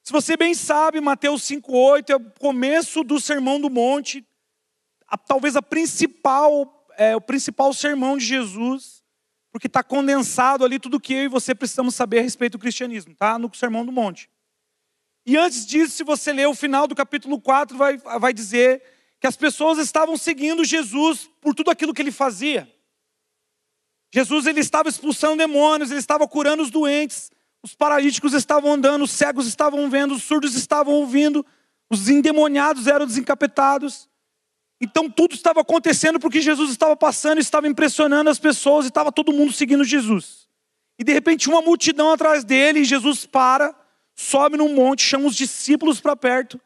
Se 0.03 0.11
você 0.11 0.35
bem 0.35 0.55
sabe, 0.55 0.99
Mateus 0.99 1.43
5,8 1.43 2.09
é 2.09 2.15
o 2.15 2.31
começo 2.39 3.03
do 3.03 3.19
Sermão 3.19 3.61
do 3.61 3.69
Monte, 3.69 4.25
a, 5.07 5.17
talvez 5.17 5.55
a 5.55 5.61
principal, 5.61 6.87
é, 6.97 7.15
o 7.15 7.21
principal 7.21 7.73
sermão 7.73 8.17
de 8.17 8.25
Jesus, 8.25 9.03
porque 9.51 9.67
está 9.67 9.83
condensado 9.83 10.65
ali 10.65 10.79
tudo 10.79 10.99
que 10.99 11.13
eu 11.13 11.23
e 11.25 11.27
você 11.27 11.53
precisamos 11.53 11.93
saber 11.93 12.19
a 12.19 12.21
respeito 12.23 12.53
do 12.53 12.61
cristianismo, 12.61 13.13
tá? 13.15 13.37
No 13.37 13.53
Sermão 13.53 13.85
do 13.85 13.91
Monte. 13.91 14.29
E 15.29 15.37
antes 15.37 15.63
disso, 15.63 15.95
se 15.95 16.03
você 16.03 16.33
ler 16.33 16.47
o 16.47 16.55
final 16.55 16.87
do 16.87 16.95
capítulo 16.95 17.39
4, 17.39 17.77
vai, 17.77 17.97
vai 17.97 18.33
dizer 18.33 18.81
que 19.19 19.27
as 19.27 19.37
pessoas 19.37 19.77
estavam 19.77 20.17
seguindo 20.17 20.65
Jesus 20.65 21.29
por 21.39 21.53
tudo 21.53 21.69
aquilo 21.69 21.93
que 21.93 22.01
ele 22.01 22.11
fazia. 22.11 22.67
Jesus 24.11 24.47
ele 24.47 24.59
estava 24.59 24.89
expulsando 24.89 25.37
demônios, 25.37 25.91
ele 25.91 25.99
estava 25.99 26.27
curando 26.27 26.63
os 26.63 26.71
doentes, 26.71 27.29
os 27.61 27.75
paralíticos 27.75 28.33
estavam 28.33 28.73
andando, 28.73 29.03
os 29.03 29.11
cegos 29.11 29.45
estavam 29.45 29.87
vendo, 29.87 30.15
os 30.15 30.23
surdos 30.23 30.55
estavam 30.55 30.95
ouvindo, 30.95 31.45
os 31.91 32.09
endemoniados 32.09 32.87
eram 32.87 33.05
desencapetados. 33.05 34.09
Então 34.81 35.11
tudo 35.11 35.35
estava 35.35 35.61
acontecendo 35.61 36.19
porque 36.19 36.41
Jesus 36.41 36.71
estava 36.71 36.95
passando, 36.95 37.37
estava 37.37 37.67
impressionando 37.67 38.31
as 38.31 38.39
pessoas 38.39 38.85
e 38.85 38.87
estava 38.87 39.11
todo 39.11 39.31
mundo 39.31 39.53
seguindo 39.53 39.83
Jesus. 39.83 40.49
E 40.97 41.03
de 41.03 41.13
repente 41.13 41.47
uma 41.47 41.61
multidão 41.61 42.11
atrás 42.11 42.43
dele, 42.43 42.79
e 42.79 42.83
Jesus 42.83 43.27
para, 43.27 43.78
sobe 44.19 44.57
num 44.57 44.75
monte, 44.75 45.01
chama 45.01 45.27
os 45.27 45.35
discípulos 45.35 46.01
para 46.01 46.13
perto, 46.13 46.59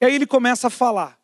e 0.00 0.06
aí 0.06 0.14
ele 0.14 0.26
começa 0.26 0.68
a 0.68 0.70
falar. 0.70 1.18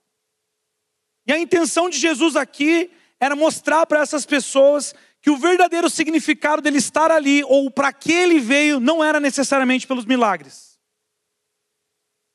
E 1.24 1.32
a 1.32 1.38
intenção 1.38 1.88
de 1.88 1.96
Jesus 1.96 2.34
aqui 2.34 2.90
era 3.20 3.36
mostrar 3.36 3.86
para 3.86 4.00
essas 4.00 4.26
pessoas 4.26 4.92
que 5.22 5.30
o 5.30 5.36
verdadeiro 5.36 5.88
significado 5.88 6.60
dele 6.60 6.78
estar 6.78 7.12
ali, 7.12 7.44
ou 7.44 7.70
para 7.70 7.92
que 7.92 8.10
ele 8.10 8.40
veio, 8.40 8.80
não 8.80 9.04
era 9.04 9.20
necessariamente 9.20 9.86
pelos 9.86 10.04
milagres. 10.04 10.76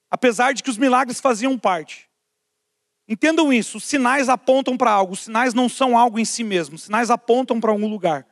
Apesar 0.09 0.53
de 0.53 0.63
que 0.63 0.69
os 0.69 0.77
milagres 0.77 1.19
faziam 1.19 1.57
parte. 1.57 2.09
Entendam 3.05 3.51
isso, 3.51 3.79
os 3.79 3.83
sinais 3.83 4.29
apontam 4.29 4.77
para 4.77 4.91
algo, 4.91 5.11
os 5.11 5.25
sinais 5.25 5.53
não 5.53 5.67
são 5.67 5.97
algo 5.97 6.17
em 6.17 6.25
si 6.25 6.43
mesmo, 6.43 6.75
os 6.75 6.83
sinais 6.83 7.09
apontam 7.09 7.59
para 7.59 7.71
algum 7.71 7.89
lugar. 7.89 8.25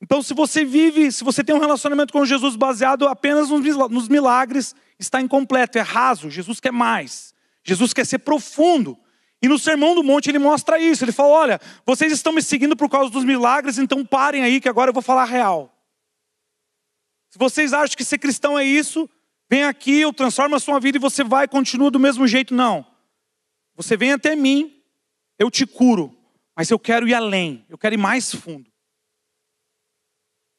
Então, 0.00 0.22
se 0.22 0.34
você 0.34 0.64
vive, 0.64 1.10
se 1.10 1.24
você 1.24 1.42
tem 1.42 1.54
um 1.54 1.58
relacionamento 1.58 2.12
com 2.12 2.24
Jesus 2.24 2.54
baseado 2.54 3.08
apenas 3.08 3.48
nos 3.48 4.08
milagres, 4.08 4.74
está 4.98 5.20
incompleto, 5.20 5.78
é 5.78 5.80
raso. 5.80 6.30
Jesus 6.30 6.60
quer 6.60 6.72
mais. 6.72 7.34
Jesus 7.64 7.92
quer 7.92 8.04
ser 8.04 8.18
profundo. 8.18 8.98
E 9.42 9.48
no 9.48 9.58
Sermão 9.58 9.94
do 9.94 10.04
Monte 10.04 10.30
ele 10.30 10.38
mostra 10.38 10.78
isso. 10.78 11.04
Ele 11.04 11.12
fala: 11.12 11.28
Olha, 11.28 11.60
vocês 11.84 12.12
estão 12.12 12.32
me 12.32 12.42
seguindo 12.42 12.76
por 12.76 12.88
causa 12.88 13.10
dos 13.10 13.24
milagres, 13.24 13.78
então 13.78 14.04
parem 14.04 14.42
aí 14.42 14.60
que 14.60 14.68
agora 14.68 14.90
eu 14.90 14.94
vou 14.94 15.02
falar 15.02 15.24
real. 15.24 15.72
Se 17.30 17.38
vocês 17.38 17.72
acham 17.72 17.96
que 17.96 18.04
ser 18.04 18.18
cristão 18.18 18.58
é 18.58 18.64
isso, 18.64 19.08
vem 19.50 19.64
aqui, 19.64 20.00
eu 20.00 20.12
transformo 20.12 20.56
a 20.56 20.60
sua 20.60 20.78
vida 20.78 20.96
e 20.96 21.00
você 21.00 21.24
vai 21.24 21.48
continua 21.48 21.90
do 21.90 21.98
mesmo 21.98 22.26
jeito. 22.26 22.54
Não. 22.54 22.86
Você 23.74 23.96
vem 23.96 24.12
até 24.12 24.34
mim, 24.34 24.82
eu 25.38 25.50
te 25.50 25.66
curo, 25.66 26.16
mas 26.56 26.70
eu 26.70 26.78
quero 26.78 27.06
ir 27.06 27.14
além, 27.14 27.64
eu 27.68 27.76
quero 27.76 27.94
ir 27.94 27.98
mais 27.98 28.34
fundo. 28.34 28.70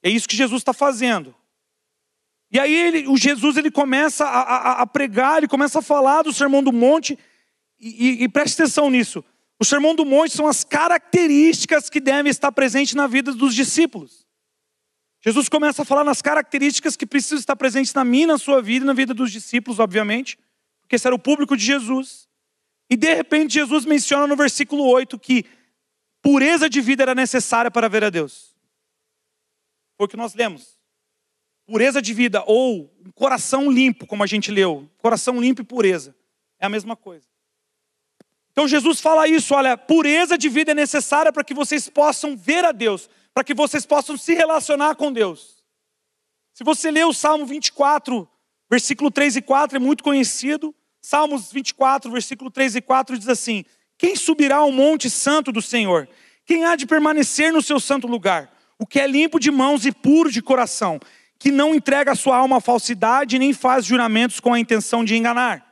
É 0.08 0.10
isso 0.10 0.26
que 0.26 0.38
Jesus 0.38 0.62
está 0.62 0.72
fazendo. 0.72 1.36
E 2.50 2.58
aí 2.58 2.74
ele, 2.74 3.08
o 3.10 3.18
Jesus 3.18 3.58
ele 3.58 3.70
começa 3.70 4.24
a, 4.24 4.42
a, 4.42 4.82
a, 4.84 4.88
pregar, 4.88 5.40
ele 5.40 5.50
começa 5.50 5.80
a 5.80 5.82
falar 5.82 6.22
do 6.22 6.32
Sermão 6.32 6.64
do 6.64 6.72
Monte, 6.72 7.20
e, 7.78 8.22
e, 8.22 8.24
e 8.24 8.30
preste 8.30 8.62
atenção 8.62 8.90
nisso. 8.90 9.22
O 9.60 9.66
Sermão 9.66 9.94
do 9.94 10.06
Monte 10.06 10.32
são 10.32 10.48
as 10.48 10.64
características 10.64 11.90
que 11.90 12.00
devem 12.00 12.30
estar 12.30 12.54
presentes 12.54 12.94
na 12.94 13.06
vida 13.06 13.34
dos 13.34 13.54
discípulos. 13.54 14.26
Jesus 15.20 15.50
começa 15.50 15.82
a 15.82 15.86
falar 15.86 16.06
nas 16.06 16.22
características 16.22 16.96
que 16.96 17.06
precisam 17.06 17.40
estar 17.40 17.58
presentes 17.58 17.94
na 17.94 18.06
minha, 18.06 18.28
na 18.28 18.38
sua 18.38 18.62
vida 18.62 18.86
e 18.86 18.88
na 18.88 18.94
vida 18.94 19.14
dos 19.14 19.30
discípulos, 19.30 19.78
obviamente, 19.78 20.40
porque 20.84 20.96
esse 20.96 21.06
era 21.06 21.16
o 21.16 21.20
público 21.20 21.58
de 21.58 21.66
Jesus. 21.66 22.30
E 22.90 22.96
de 22.96 23.14
repente 23.14 23.56
Jesus 23.56 23.84
menciona 23.84 24.26
no 24.26 24.38
versículo 24.38 24.86
8 24.86 25.20
que 25.20 25.44
pureza 26.22 26.70
de 26.70 26.80
vida 26.80 27.04
era 27.04 27.14
necessária 27.14 27.70
para 27.70 27.90
ver 27.90 28.06
a 28.06 28.10
Deus. 28.10 28.57
Foi 29.98 30.06
o 30.06 30.10
que 30.10 30.16
nós 30.16 30.34
lemos. 30.36 30.78
Pureza 31.66 32.02
de 32.02 32.14
vida 32.14 32.44
ou 32.46 32.94
um 33.06 33.12
coração 33.12 33.70
limpo, 33.70 34.06
como 34.06 34.24
a 34.24 34.28
gente 34.28 34.52
leu. 34.52 34.90
Coração 35.00 35.42
limpo 35.42 35.62
e 35.62 35.66
pureza. 35.66 36.16
É 36.60 36.66
a 36.66 36.70
mesma 36.70 36.96
coisa. 36.96 37.28
Então 38.52 38.68
Jesus 38.68 39.02
fala 39.02 39.28
isso, 39.28 39.54
olha, 39.54 39.78
pureza 39.78 40.38
de 40.38 40.50
vida 40.50 40.72
é 40.72 40.74
necessária 40.74 41.32
para 41.32 41.44
que 41.44 41.54
vocês 41.54 41.90
possam 41.90 42.36
ver 42.36 42.66
a 42.66 42.72
Deus, 42.72 43.10
para 43.34 43.44
que 43.44 43.54
vocês 43.54 43.86
possam 43.86 44.18
se 44.18 44.34
relacionar 44.34 44.96
com 44.96 45.12
Deus. 45.12 45.64
Se 46.54 46.64
você 46.64 46.90
ler 46.90 47.06
o 47.06 47.14
Salmo 47.14 47.46
24, 47.46 48.28
versículo 48.68 49.12
3 49.12 49.36
e 49.36 49.42
4, 49.44 49.76
é 49.76 49.80
muito 49.80 50.04
conhecido. 50.04 50.74
Salmos 51.00 51.52
24, 51.52 52.10
versículo 52.12 52.50
3 52.50 52.78
e 52.78 52.82
4 52.82 53.18
diz 53.18 53.30
assim: 53.30 53.64
Quem 53.96 54.16
subirá 54.16 54.56
ao 54.56 54.72
monte 54.72 55.08
santo 55.08 55.52
do 55.52 55.62
Senhor? 55.62 56.10
Quem 56.44 56.66
há 56.66 56.76
de 56.76 56.88
permanecer 56.88 57.54
no 57.54 57.62
seu 57.62 57.80
santo 57.80 58.08
lugar? 58.08 58.52
O 58.80 58.86
que 58.86 59.00
é 59.00 59.08
limpo 59.08 59.40
de 59.40 59.50
mãos 59.50 59.86
e 59.86 59.92
puro 59.92 60.32
de 60.32 60.42
coração, 60.42 61.00
que 61.40 61.52
não 61.52 61.74
entrega 61.74 62.12
a 62.12 62.16
sua 62.16 62.38
alma 62.38 62.58
à 62.58 62.62
falsidade 62.62 63.40
nem 63.40 63.54
faz 63.54 63.86
juramentos 63.86 64.40
com 64.40 64.54
a 64.54 64.60
intenção 64.60 65.04
de 65.04 65.16
enganar. 65.16 65.66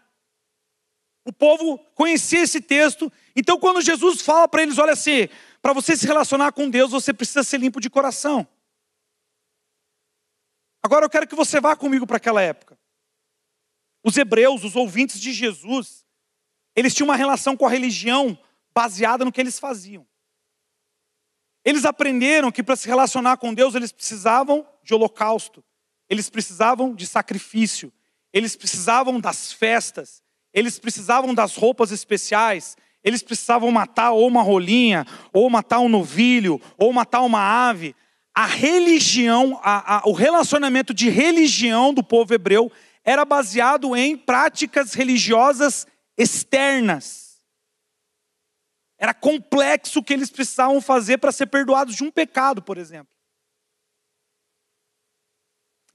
O 1.23 1.33
povo 1.33 1.79
conhecia 1.95 2.41
esse 2.41 2.61
texto, 2.61 3.11
então 3.35 3.59
quando 3.59 3.81
Jesus 3.81 4.21
fala 4.21 4.47
para 4.47 4.61
eles, 4.61 4.77
olha 4.77 4.93
assim, 4.93 5.27
para 5.61 5.73
você 5.73 5.97
se 5.97 6.05
relacionar 6.05 6.51
com 6.51 6.69
Deus, 6.69 6.91
você 6.91 7.11
precisa 7.11 7.43
ser 7.43 7.59
limpo 7.59 7.81
de 7.81 7.89
coração. 7.89 8.47
Agora 10.83 11.03
eu 11.03 11.09
quero 11.09 11.27
que 11.27 11.33
você 11.33 11.59
vá 11.59 11.75
comigo 11.75 12.05
para 12.05 12.17
aquela 12.17 12.41
época. 12.43 12.77
Os 14.03 14.15
hebreus, 14.17 14.63
os 14.63 14.75
ouvintes 14.75 15.19
de 15.19 15.33
Jesus, 15.33 16.05
eles 16.75 16.93
tinham 16.93 17.07
uma 17.07 17.15
relação 17.15 17.57
com 17.57 17.65
a 17.65 17.69
religião 17.69 18.37
baseada 18.71 19.25
no 19.25 19.31
que 19.31 19.41
eles 19.41 19.57
faziam. 19.57 20.05
Eles 21.65 21.83
aprenderam 21.83 22.51
que 22.51 22.61
para 22.61 22.75
se 22.75 22.87
relacionar 22.87 23.37
com 23.37 23.51
Deus, 23.51 23.73
eles 23.73 23.91
precisavam 23.91 24.65
de 24.83 24.93
holocausto, 24.93 25.63
eles 26.07 26.29
precisavam 26.29 26.93
de 26.93 27.07
sacrifício, 27.07 27.91
eles 28.31 28.55
precisavam 28.55 29.19
das 29.19 29.51
festas, 29.51 30.21
eles 30.53 30.77
precisavam 30.77 31.33
das 31.33 31.55
roupas 31.55 31.91
especiais, 31.91 32.77
eles 33.03 33.23
precisavam 33.23 33.71
matar 33.71 34.11
ou 34.11 34.27
uma 34.27 34.43
rolinha, 34.43 35.05
ou 35.33 35.49
matar 35.49 35.79
um 35.79 35.89
novilho, 35.89 36.61
ou 36.77 36.93
matar 36.93 37.21
uma 37.21 37.39
ave. 37.39 37.95
A 38.33 38.45
religião, 38.45 39.59
a, 39.63 39.97
a, 39.97 40.01
o 40.05 40.11
relacionamento 40.11 40.93
de 40.93 41.09
religião 41.09 41.93
do 41.93 42.03
povo 42.03 42.33
hebreu 42.33 42.71
era 43.03 43.25
baseado 43.25 43.95
em 43.95 44.15
práticas 44.15 44.93
religiosas 44.93 45.87
externas. 46.17 47.24
Era 48.97 49.13
complexo 49.13 49.99
o 49.99 50.03
que 50.03 50.13
eles 50.13 50.29
precisavam 50.29 50.79
fazer 50.81 51.17
para 51.17 51.31
ser 51.31 51.47
perdoados 51.47 51.95
de 51.95 52.03
um 52.03 52.11
pecado, 52.11 52.61
por 52.61 52.77
exemplo. 52.77 53.15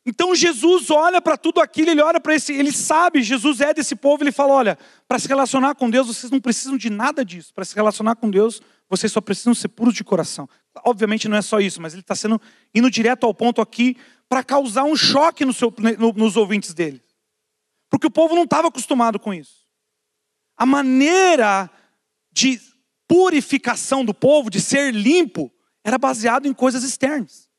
Então 0.05 0.35
Jesus 0.35 0.91
olha 0.91 1.21
para 1.21 1.37
tudo 1.37 1.61
aquilo, 1.61 1.91
ele 1.91 2.01
olha 2.01 2.19
para 2.19 2.35
esse, 2.35 2.53
ele 2.55 2.73
sabe, 2.73 3.23
Jesus 3.23 3.61
é 3.61 3.75
desse 3.75 3.95
povo, 3.95 4.23
ele 4.23 4.33
fala: 4.33 4.55
olha, 4.55 4.79
para 5.07 5.19
se 5.19 5.29
relacionar 5.29 5.75
com 5.75 5.91
Deus, 5.91 6.07
vocês 6.07 6.31
não 6.31 6.41
precisam 6.41 6.77
de 6.77 6.89
nada 6.89 7.25
disso. 7.25 7.53
Para 7.53 7.65
se 7.65 7.75
relacionar 7.75 8.17
com 8.17 8.31
Deus, 8.31 8.63
vocês 8.89 9.13
só 9.13 9.21
precisam 9.21 9.55
ser 9.55 9.69
puros 9.69 9.95
de 9.95 10.03
coração. 10.03 10.49
Obviamente 10.85 11.29
não 11.29 11.37
é 11.37 11.43
só 11.43 11.61
isso, 11.61 11.81
mas 11.83 11.93
ele 11.93 12.01
está 12.01 12.15
sendo 12.15 12.41
indo 12.75 12.91
direto 12.91 13.25
ao 13.25 13.35
ponto 13.35 13.61
aqui 13.61 13.97
para 14.29 14.43
causar 14.43 14.85
um 14.85 14.97
choque 14.97 15.45
no 15.45 15.53
seu, 15.53 15.73
no, 15.99 16.13
nos 16.13 16.37
ouvintes 16.37 16.73
dele. 16.73 17.03
Porque 17.91 18.07
o 18.07 18.11
povo 18.11 18.35
não 18.35 18.45
estava 18.45 18.69
acostumado 18.69 19.19
com 19.19 19.35
isso. 19.35 19.67
A 20.57 20.65
maneira 20.65 21.69
de 22.33 22.61
purificação 23.11 24.05
do 24.05 24.15
povo, 24.15 24.49
de 24.49 24.61
ser 24.61 24.95
limpo, 24.95 25.53
era 25.83 25.99
baseado 25.99 26.47
em 26.47 26.55
coisas 26.55 26.85
externas. 26.85 27.51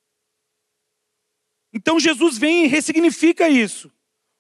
Então 1.74 2.00
Jesus 2.00 2.38
vem 2.38 2.64
e 2.64 2.68
ressignifica 2.68 3.50
isso. 3.50 3.92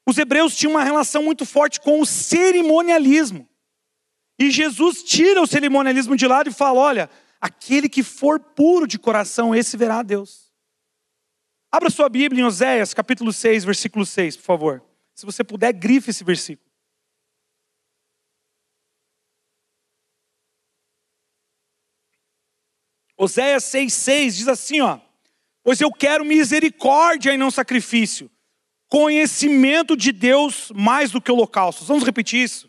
Os 0.08 0.18
hebreus 0.18 0.56
tinham 0.56 0.72
uma 0.72 0.84
relação 0.86 1.22
muito 1.22 1.46
forte 1.46 1.82
com 1.82 2.00
o 2.00 2.06
cerimonialismo. 2.06 3.46
E 4.39 4.50
Jesus 4.50 5.03
tira 5.03 5.41
o 5.41 5.48
cerimonialismo 5.48 6.15
de 6.15 6.25
lado 6.25 6.50
e 6.50 6.53
fala: 6.53 6.80
olha, 6.80 7.10
aquele 7.41 7.89
que 7.89 8.03
for 8.03 8.39
puro 8.39 8.88
de 8.88 8.98
coração, 8.98 9.53
esse 9.53 9.75
verá 9.75 10.00
a 10.00 10.03
Deus. 10.03 10.50
Abra 11.70 11.89
sua 11.89 12.08
Bíblia 12.08 12.41
em 12.41 12.46
Oséias, 12.46 12.94
capítulo 12.94 13.34
6, 13.34 13.65
versículo 13.65 14.06
6, 14.06 14.38
por 14.38 14.44
favor. 14.44 14.84
Se 15.13 15.25
você 15.25 15.44
puder, 15.44 15.74
grife 15.74 16.10
esse 16.10 16.24
versículo. 16.24 16.70
Oséias 23.21 23.65
6,6 23.65 24.31
diz 24.31 24.47
assim: 24.47 24.81
ó. 24.81 24.99
Pois 25.63 25.79
eu 25.79 25.91
quero 25.91 26.25
misericórdia 26.25 27.31
e 27.31 27.37
não 27.37 27.51
sacrifício. 27.51 28.31
Conhecimento 28.89 29.95
de 29.95 30.11
Deus 30.11 30.71
mais 30.73 31.11
do 31.11 31.21
que 31.21 31.31
holocaustos. 31.31 31.87
Vamos 31.87 32.03
repetir 32.03 32.43
isso? 32.43 32.67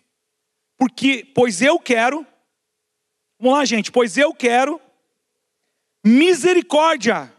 Porque, 0.76 1.24
pois 1.34 1.62
eu 1.62 1.78
quero, 1.78 2.26
vamos 3.38 3.58
lá, 3.58 3.64
gente, 3.64 3.90
pois 3.90 4.18
eu 4.18 4.34
quero 4.34 4.78
misericórdia 6.04 7.32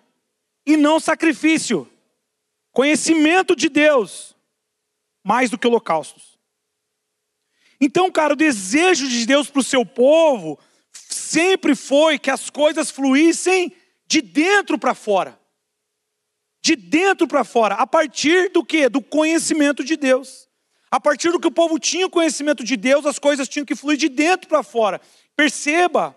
e 0.65 0.75
não 0.75 0.99
sacrifício. 0.99 1.87
Conhecimento 2.71 3.55
de 3.55 3.69
Deus 3.69 4.35
mais 5.23 5.51
do 5.51 5.57
que 5.59 5.67
holocaustos. 5.67 6.39
Então, 7.79 8.11
cara, 8.11 8.33
o 8.33 8.37
desejo 8.37 9.07
de 9.07 9.23
Deus 9.27 9.51
para 9.51 9.59
o 9.59 9.63
seu 9.63 9.85
povo 9.85 10.57
sempre 11.13 11.75
foi 11.75 12.19
que 12.19 12.29
as 12.29 12.49
coisas 12.49 12.91
fluíssem 12.91 13.71
de 14.07 14.21
dentro 14.21 14.77
para 14.77 14.93
fora 14.93 15.39
de 16.63 16.77
dentro 16.77 17.27
para 17.27 17.43
fora, 17.43 17.75
a 17.75 17.85
partir 17.85 18.49
do 18.49 18.63
que? 18.63 18.87
Do 18.87 19.01
conhecimento 19.01 19.83
de 19.83 19.97
Deus. 19.97 20.47
A 20.89 20.97
partir 20.97 21.29
do 21.29 21.39
que 21.39 21.47
o 21.47 21.51
povo 21.51 21.77
tinha 21.77 22.05
o 22.05 22.09
conhecimento 22.09 22.63
de 22.63 22.77
Deus, 22.77 23.05
as 23.05 23.19
coisas 23.19 23.49
tinham 23.49 23.65
que 23.65 23.75
fluir 23.75 23.97
de 23.97 24.07
dentro 24.07 24.47
para 24.47 24.63
fora. 24.63 25.01
Perceba 25.35 26.15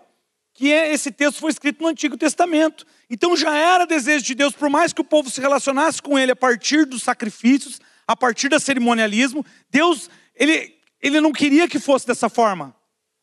que 0.53 0.71
é, 0.71 0.93
esse 0.93 1.11
texto 1.11 1.39
foi 1.39 1.51
escrito 1.51 1.81
no 1.81 1.89
Antigo 1.89 2.15
Testamento. 2.15 2.87
Então 3.09 3.35
já 3.35 3.57
era 3.57 3.85
desejo 3.85 4.23
de 4.23 4.35
Deus, 4.35 4.53
por 4.53 4.69
mais 4.69 4.93
que 4.93 5.01
o 5.01 5.03
povo 5.03 5.29
se 5.29 5.41
relacionasse 5.41 6.01
com 6.01 6.17
ele 6.17 6.31
a 6.31 6.35
partir 6.35 6.85
dos 6.85 7.03
sacrifícios, 7.03 7.81
a 8.07 8.15
partir 8.15 8.47
do 8.47 8.57
cerimonialismo, 8.57 9.45
Deus, 9.69 10.09
ele, 10.33 10.77
ele 11.01 11.19
não 11.19 11.33
queria 11.33 11.67
que 11.67 11.77
fosse 11.77 12.07
dessa 12.07 12.29
forma, 12.29 12.73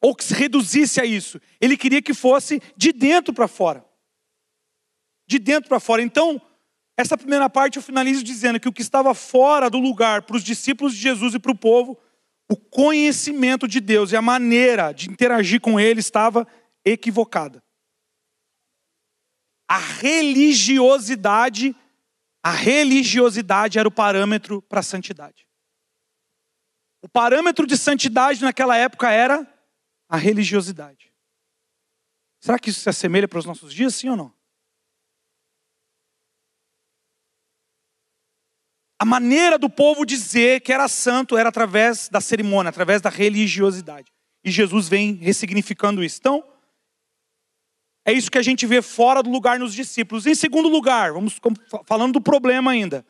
ou 0.05 0.15
que 0.15 0.23
se 0.23 0.35
reduzisse 0.35 1.01
a 1.01 1.05
isso. 1.07 1.41
Ele 1.59 1.79
queria 1.79 2.03
que 2.03 2.13
fosse 2.13 2.61
de 2.77 2.93
dentro 2.93 3.33
para 3.33 3.49
fora. 3.49 3.83
De 5.27 5.39
dentro 5.39 5.67
para 5.67 5.81
fora. 5.81 6.03
Então, 6.03 6.39
essa 6.95 7.17
primeira 7.17 7.49
parte 7.49 7.79
eu 7.79 7.83
finalizo 7.83 8.23
dizendo 8.23 8.61
que 8.61 8.69
o 8.69 8.73
que 8.73 8.83
estava 8.83 9.15
fora 9.15 9.71
do 9.71 9.79
lugar 9.79 10.21
para 10.21 10.37
os 10.37 10.45
discípulos 10.45 10.95
de 10.95 11.01
Jesus 11.01 11.33
e 11.33 11.39
para 11.39 11.53
o 11.53 11.57
povo, 11.57 11.99
o 12.53 12.55
conhecimento 12.55 13.67
de 13.67 13.81
Deus 13.81 14.13
e 14.13 14.17
a 14.17 14.21
maneira 14.21 14.93
de 14.93 15.09
interagir 15.09 15.59
com 15.59 15.81
ele 15.81 16.01
estava 16.01 16.47
equivocada. 16.85 17.65
A 19.67 19.79
religiosidade, 19.79 21.75
a 22.43 22.51
religiosidade 22.51 23.79
era 23.79 23.89
o 23.89 23.91
parâmetro 23.91 24.61
para 24.61 24.81
a 24.81 24.83
santidade. 24.83 25.49
O 27.01 27.09
parâmetro 27.09 27.67
de 27.67 27.79
santidade 27.79 28.43
naquela 28.43 28.77
época 28.77 29.11
era 29.11 29.54
a 30.15 30.17
religiosidade. 30.17 31.13
Será 32.41 32.59
que 32.59 32.71
isso 32.71 32.81
se 32.81 32.89
assemelha 32.89 33.27
para 33.27 33.39
os 33.39 33.45
nossos 33.45 33.73
dias, 33.73 33.95
sim 33.95 34.09
ou 34.09 34.17
não? 34.17 34.35
a 39.05 39.07
maneira 39.07 39.59
do 39.59 39.69
povo 39.69 40.07
dizer 40.07 40.63
que 40.63 40.73
era 40.73 40.89
santo 40.89 41.37
era 41.37 41.51
através 41.51 42.09
da 42.09 42.23
cerimônia, 42.23 42.71
através 42.71 43.03
da 43.03 43.11
religiosidade. 43.11 44.11
E 44.43 44.51
Jesus 44.51 44.89
vem 44.89 45.13
ressignificando 45.17 46.03
isso. 46.03 46.19
Então, 46.21 46.43
é 48.07 48.15
isso 48.15 48.31
que 48.31 48.39
a 48.39 48.43
gente 48.43 48.67
vê 48.67 48.81
fora 48.81 49.23
do 49.23 49.29
lugar 49.29 49.59
nos 49.59 49.75
discípulos. 49.75 50.25
Em 50.25 50.35
segundo 50.35 50.71
lugar, 50.71 51.13
vamos 51.13 51.39
falando 51.85 52.15
do 52.15 52.21
problema 52.21 52.71
ainda. 52.71 53.05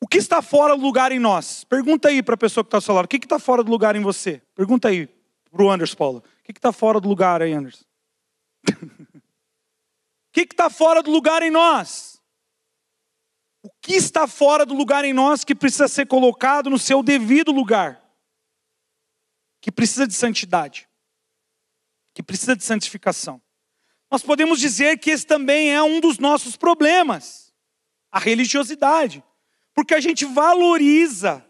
O 0.00 0.06
que 0.06 0.18
está 0.18 0.40
fora 0.40 0.76
do 0.76 0.82
lugar 0.82 1.10
em 1.10 1.18
nós? 1.18 1.64
Pergunta 1.64 2.08
aí 2.08 2.22
para 2.22 2.34
a 2.34 2.38
pessoa 2.38 2.62
que 2.62 2.68
está 2.68 2.76
ao 2.76 2.82
seu 2.82 2.94
lado. 2.94 3.06
O 3.06 3.08
que 3.08 3.16
está 3.16 3.40
fora 3.40 3.64
do 3.64 3.72
lugar 3.72 3.96
em 3.96 4.00
você? 4.00 4.40
Pergunta 4.54 4.86
aí 4.86 5.08
para 5.50 5.62
o 5.62 5.70
Anderson 5.70 5.96
Paulo. 5.96 6.18
O 6.18 6.44
que 6.44 6.58
está 6.58 6.72
fora 6.72 7.00
do 7.00 7.08
lugar 7.08 7.42
aí, 7.42 7.52
Anderson? 7.52 7.84
O 10.28 10.40
que 10.40 10.52
está 10.52 10.70
fora 10.70 11.02
do 11.02 11.10
lugar 11.10 11.42
em 11.42 11.50
nós? 11.50 12.22
O 13.62 13.70
que 13.80 13.94
está 13.94 14.26
fora 14.26 14.64
do 14.64 14.74
lugar 14.74 15.04
em 15.04 15.12
nós 15.12 15.42
que 15.42 15.54
precisa 15.54 15.88
ser 15.88 16.06
colocado 16.06 16.70
no 16.70 16.78
seu 16.78 17.02
devido 17.02 17.50
lugar? 17.50 18.00
Que 19.60 19.72
precisa 19.72 20.06
de 20.06 20.14
santidade, 20.14 20.88
que 22.14 22.22
precisa 22.22 22.54
de 22.54 22.62
santificação. 22.62 23.42
Nós 24.10 24.22
podemos 24.22 24.60
dizer 24.60 24.98
que 24.98 25.10
esse 25.10 25.26
também 25.26 25.74
é 25.74 25.82
um 25.82 25.98
dos 25.98 26.18
nossos 26.18 26.56
problemas, 26.56 27.52
a 28.12 28.18
religiosidade, 28.18 29.24
porque 29.74 29.94
a 29.94 30.00
gente 30.00 30.24
valoriza, 30.24 31.44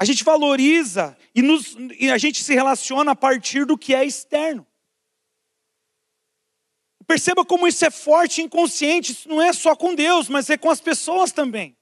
a 0.00 0.04
gente 0.06 0.24
valoriza 0.24 1.14
e, 1.34 1.42
nos, 1.42 1.76
e 1.98 2.10
a 2.10 2.16
gente 2.16 2.42
se 2.42 2.54
relaciona 2.54 3.12
a 3.12 3.14
partir 3.14 3.66
do 3.66 3.76
que 3.76 3.94
é 3.94 4.02
externo. 4.02 4.66
Perceba 7.06 7.44
como 7.44 7.68
isso 7.68 7.84
é 7.84 7.90
forte 7.90 8.40
e 8.40 8.44
inconsciente, 8.44 9.12
isso 9.12 9.28
não 9.28 9.42
é 9.42 9.52
só 9.52 9.76
com 9.76 9.94
Deus, 9.94 10.26
mas 10.26 10.48
é 10.48 10.56
com 10.56 10.70
as 10.70 10.80
pessoas 10.80 11.32
também. 11.32 11.76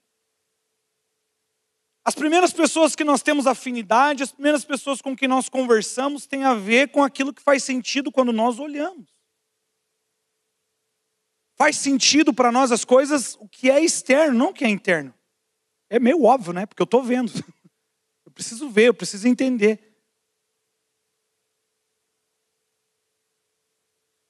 As 2.04 2.16
primeiras 2.16 2.52
pessoas 2.52 2.96
que 2.96 3.04
nós 3.04 3.22
temos 3.22 3.46
afinidade, 3.46 4.24
as 4.24 4.32
primeiras 4.32 4.64
pessoas 4.64 5.00
com 5.00 5.14
quem 5.14 5.28
nós 5.28 5.48
conversamos, 5.48 6.26
tem 6.26 6.42
a 6.42 6.54
ver 6.54 6.88
com 6.88 7.04
aquilo 7.04 7.32
que 7.32 7.42
faz 7.42 7.62
sentido 7.62 8.10
quando 8.10 8.32
nós 8.32 8.58
olhamos. 8.58 9.06
Faz 11.54 11.76
sentido 11.76 12.34
para 12.34 12.50
nós 12.50 12.72
as 12.72 12.84
coisas, 12.84 13.36
o 13.38 13.48
que 13.48 13.70
é 13.70 13.80
externo, 13.80 14.36
não 14.36 14.48
o 14.48 14.54
que 14.54 14.64
é 14.64 14.68
interno. 14.68 15.14
É 15.90 16.00
meio 16.00 16.24
óbvio, 16.24 16.52
né? 16.52 16.66
Porque 16.66 16.82
eu 16.82 16.84
estou 16.84 17.02
vendo. 17.02 17.32
Preciso 18.38 18.70
ver, 18.70 18.86
eu 18.86 18.94
preciso 18.94 19.26
entender. 19.26 19.98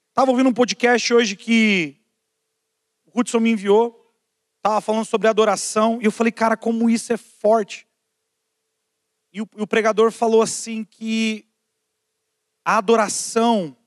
Estava 0.09 0.31
ouvindo 0.31 0.49
um 0.49 0.53
podcast 0.53 1.13
hoje 1.13 1.35
que 1.35 1.95
o 3.05 3.19
Hudson 3.19 3.39
me 3.39 3.51
enviou, 3.51 4.11
estava 4.57 4.81
falando 4.81 5.05
sobre 5.05 5.27
adoração, 5.27 5.99
e 6.01 6.05
eu 6.05 6.11
falei, 6.11 6.31
cara, 6.31 6.57
como 6.57 6.89
isso 6.89 7.13
é 7.13 7.17
forte. 7.17 7.87
E 9.31 9.43
o, 9.43 9.49
e 9.55 9.61
o 9.61 9.67
pregador 9.67 10.11
falou 10.11 10.41
assim 10.41 10.83
que 10.83 11.47
a 12.65 12.79
adoração, 12.79 13.77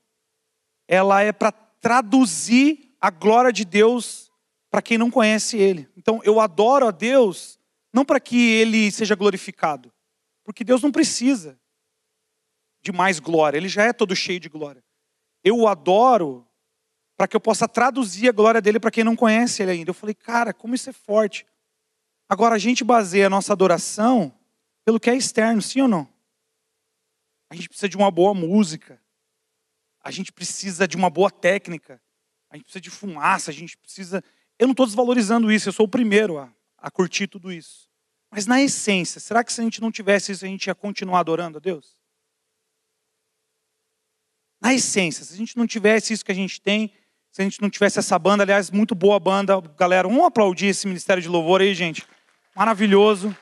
ela 0.87 1.21
é 1.21 1.33
para 1.33 1.51
traduzir 1.51 2.95
a 3.01 3.09
glória 3.09 3.51
de 3.51 3.65
Deus 3.65 4.31
para 4.71 4.81
quem 4.81 4.97
não 4.97 5.11
conhece 5.11 5.57
Ele. 5.57 5.85
Então, 5.97 6.21
eu 6.23 6.39
adoro 6.39 6.87
a 6.87 6.91
Deus 6.91 7.59
não 7.91 8.05
para 8.05 8.21
que 8.21 8.51
Ele 8.51 8.89
seja 8.89 9.15
glorificado, 9.15 9.92
porque 10.43 10.63
Deus 10.63 10.81
não 10.81 10.91
precisa 10.91 11.59
de 12.81 12.91
mais 12.91 13.19
glória, 13.19 13.57
Ele 13.57 13.69
já 13.69 13.83
é 13.83 13.93
todo 13.93 14.15
cheio 14.15 14.39
de 14.39 14.49
glória. 14.49 14.83
Eu 15.43 15.57
o 15.57 15.67
adoro 15.67 16.47
para 17.15 17.27
que 17.27 17.35
eu 17.35 17.39
possa 17.39 17.67
traduzir 17.67 18.29
a 18.29 18.31
glória 18.31 18.61
dele 18.61 18.79
para 18.79 18.91
quem 18.91 19.03
não 19.03 19.15
conhece 19.15 19.61
ele 19.61 19.71
ainda. 19.71 19.89
Eu 19.91 19.93
falei, 19.93 20.15
cara, 20.15 20.53
como 20.53 20.73
isso 20.73 20.89
é 20.89 20.93
forte. 20.93 21.45
Agora 22.27 22.55
a 22.55 22.57
gente 22.57 22.83
baseia 22.83 23.27
a 23.27 23.29
nossa 23.29 23.53
adoração 23.53 24.33
pelo 24.83 24.99
que 24.99 25.09
é 25.09 25.15
externo, 25.15 25.61
sim 25.61 25.81
ou 25.81 25.87
não? 25.87 26.11
A 27.49 27.55
gente 27.55 27.69
precisa 27.69 27.87
de 27.87 27.95
uma 27.95 28.09
boa 28.09 28.33
música. 28.33 28.99
A 30.03 30.11
gente 30.11 30.31
precisa 30.31 30.87
de 30.87 30.97
uma 30.97 31.09
boa 31.09 31.29
técnica. 31.29 32.01
A 32.49 32.55
gente 32.55 32.65
precisa 32.65 32.81
de 32.81 32.89
fumaça, 32.89 33.51
a 33.51 33.53
gente 33.53 33.77
precisa. 33.77 34.23
Eu 34.57 34.67
não 34.67 34.71
estou 34.73 34.85
desvalorizando 34.85 35.51
isso, 35.51 35.69
eu 35.69 35.73
sou 35.73 35.85
o 35.85 35.89
primeiro 35.89 36.37
a, 36.37 36.51
a 36.77 36.89
curtir 36.89 37.27
tudo 37.27 37.51
isso. 37.51 37.89
Mas 38.35 38.47
na 38.47 38.59
essência, 38.59 39.21
será 39.21 39.43
que 39.43 39.53
se 39.53 39.61
a 39.61 39.63
gente 39.63 39.79
não 39.79 39.91
tivesse 39.91 40.31
isso, 40.31 40.43
a 40.43 40.47
gente 40.47 40.65
ia 40.65 40.73
continuar 40.73 41.19
adorando 41.19 41.59
a 41.59 41.61
Deus? 41.61 41.95
Na 44.59 44.73
essência, 44.73 45.23
se 45.23 45.35
a 45.35 45.37
gente 45.37 45.55
não 45.55 45.67
tivesse 45.67 46.13
isso 46.13 46.25
que 46.25 46.31
a 46.31 46.35
gente 46.35 46.59
tem, 46.59 46.91
se 47.31 47.43
a 47.43 47.43
gente 47.43 47.61
não 47.61 47.69
tivesse 47.69 47.99
essa 47.99 48.17
banda, 48.17 48.41
aliás, 48.41 48.71
muito 48.71 48.95
boa 48.95 49.19
banda, 49.19 49.61
galera, 49.77 50.07
vamos 50.07 50.25
aplaudir 50.25 50.65
esse 50.65 50.87
ministério 50.87 51.21
de 51.21 51.29
louvor 51.29 51.61
aí, 51.61 51.75
gente. 51.75 52.07
Maravilhoso. 52.55 53.37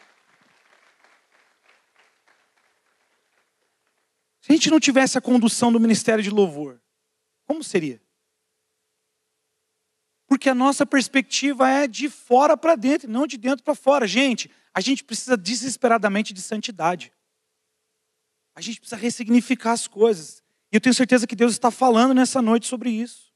Se 4.41 4.51
a 4.51 4.53
gente 4.53 4.69
não 4.69 4.79
tivesse 4.79 5.17
a 5.17 5.21
condução 5.21 5.71
do 5.71 5.79
ministério 5.79 6.21
de 6.21 6.29
louvor, 6.29 6.81
como 7.47 7.63
seria? 7.63 8.01
Porque 10.27 10.49
a 10.49 10.55
nossa 10.55 10.85
perspectiva 10.85 11.69
é 11.69 11.87
de 11.87 12.09
fora 12.09 12.57
para 12.57 12.75
dentro, 12.75 13.09
não 13.09 13.25
de 13.25 13.37
dentro 13.37 13.63
para 13.63 13.73
fora. 13.73 14.05
Gente, 14.05 14.51
a 14.73 14.81
gente 14.81 15.03
precisa 15.03 15.35
desesperadamente 15.35 16.33
de 16.33 16.41
santidade. 16.41 17.11
A 18.55 18.61
gente 18.61 18.79
precisa 18.79 18.99
ressignificar 18.99 19.73
as 19.73 19.87
coisas. 19.87 20.43
E 20.71 20.75
eu 20.75 20.81
tenho 20.81 20.95
certeza 20.95 21.27
que 21.27 21.35
Deus 21.35 21.51
está 21.51 21.69
falando 21.69 22.13
nessa 22.13 22.41
noite 22.41 22.67
sobre 22.67 22.89
isso. 22.89 23.31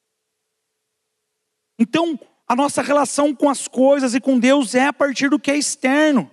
Então, 1.77 2.17
a 2.47 2.55
nossa 2.55 2.81
relação 2.81 3.35
com 3.35 3.49
as 3.49 3.67
coisas 3.67 4.13
e 4.13 4.21
com 4.21 4.39
Deus 4.39 4.75
é 4.75 4.87
a 4.87 4.93
partir 4.93 5.29
do 5.29 5.39
que 5.39 5.51
é 5.51 5.57
externo. 5.57 6.31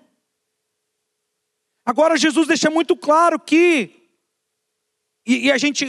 Agora, 1.84 2.16
Jesus 2.16 2.46
deixa 2.46 2.70
muito 2.70 2.96
claro 2.96 3.40
que, 3.40 4.08
e, 5.26 5.46
e 5.46 5.52
a, 5.52 5.58
gente, 5.58 5.86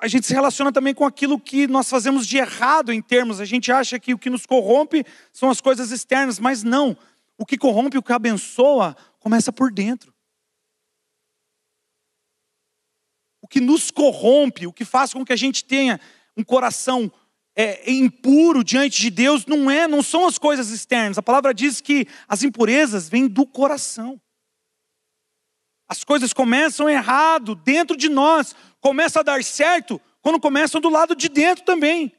a 0.00 0.06
gente 0.06 0.26
se 0.26 0.32
relaciona 0.32 0.70
também 0.70 0.94
com 0.94 1.04
aquilo 1.04 1.40
que 1.40 1.66
nós 1.66 1.90
fazemos 1.90 2.28
de 2.28 2.36
errado 2.36 2.92
em 2.92 3.02
termos, 3.02 3.40
a 3.40 3.44
gente 3.44 3.72
acha 3.72 3.98
que 3.98 4.14
o 4.14 4.18
que 4.18 4.30
nos 4.30 4.46
corrompe 4.46 5.04
são 5.32 5.50
as 5.50 5.60
coisas 5.60 5.90
externas, 5.90 6.38
mas 6.38 6.62
não. 6.62 6.96
O 7.42 7.44
que 7.44 7.58
corrompe, 7.58 7.98
o 7.98 8.02
que 8.02 8.12
abençoa, 8.12 8.96
começa 9.18 9.52
por 9.52 9.72
dentro. 9.72 10.12
que 13.52 13.60
nos 13.60 13.90
corrompe, 13.90 14.66
o 14.66 14.72
que 14.72 14.82
faz 14.82 15.12
com 15.12 15.26
que 15.26 15.32
a 15.32 15.36
gente 15.36 15.62
tenha 15.62 16.00
um 16.34 16.42
coração 16.42 17.12
é, 17.54 17.92
impuro 17.92 18.64
diante 18.64 18.98
de 18.98 19.10
Deus, 19.10 19.44
não 19.44 19.70
é, 19.70 19.86
não 19.86 20.02
são 20.02 20.26
as 20.26 20.38
coisas 20.38 20.70
externas. 20.70 21.18
A 21.18 21.22
palavra 21.22 21.52
diz 21.52 21.78
que 21.78 22.06
as 22.26 22.42
impurezas 22.42 23.10
vêm 23.10 23.28
do 23.28 23.44
coração. 23.44 24.18
As 25.86 26.02
coisas 26.02 26.32
começam 26.32 26.88
errado 26.88 27.54
dentro 27.54 27.94
de 27.94 28.08
nós, 28.08 28.56
começa 28.80 29.20
a 29.20 29.22
dar 29.22 29.44
certo 29.44 30.00
quando 30.22 30.40
começam 30.40 30.80
do 30.80 30.88
lado 30.88 31.14
de 31.14 31.28
dentro 31.28 31.62
também. 31.62 32.10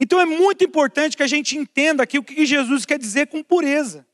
Então 0.00 0.20
é 0.20 0.24
muito 0.24 0.64
importante 0.64 1.16
que 1.16 1.22
a 1.22 1.26
gente 1.26 1.56
entenda 1.56 2.02
aqui 2.02 2.18
o 2.18 2.24
que 2.24 2.44
Jesus 2.44 2.84
quer 2.84 2.98
dizer 2.98 3.28
com 3.28 3.42
pureza. 3.42 4.06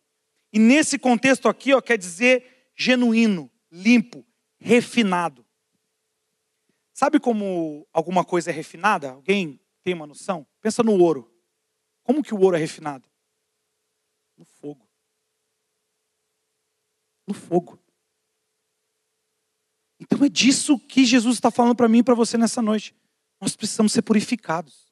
E 0.52 0.58
nesse 0.58 0.98
contexto 0.98 1.48
aqui, 1.48 1.72
ó, 1.72 1.80
quer 1.80 1.96
dizer 1.96 2.72
genuíno, 2.76 3.50
limpo, 3.70 4.26
refinado. 4.58 5.46
Sabe 6.92 7.18
como 7.18 7.86
alguma 7.92 8.24
coisa 8.24 8.50
é 8.50 8.52
refinada? 8.52 9.10
Alguém 9.10 9.58
tem 9.82 9.94
uma 9.94 10.06
noção? 10.06 10.46
Pensa 10.60 10.82
no 10.82 10.92
ouro. 10.98 11.32
Como 12.02 12.22
que 12.22 12.34
o 12.34 12.40
ouro 12.40 12.56
é 12.56 12.58
refinado? 12.58 13.08
No 14.36 14.44
fogo. 14.44 14.86
No 17.26 17.32
fogo. 17.32 17.78
Então 19.98 20.24
é 20.24 20.28
disso 20.28 20.78
que 20.78 21.04
Jesus 21.04 21.36
está 21.36 21.50
falando 21.50 21.76
para 21.76 21.88
mim 21.88 21.98
e 21.98 22.02
para 22.02 22.14
você 22.14 22.36
nessa 22.36 22.60
noite. 22.60 22.94
Nós 23.40 23.54
precisamos 23.54 23.92
ser 23.92 24.02
purificados. 24.02 24.89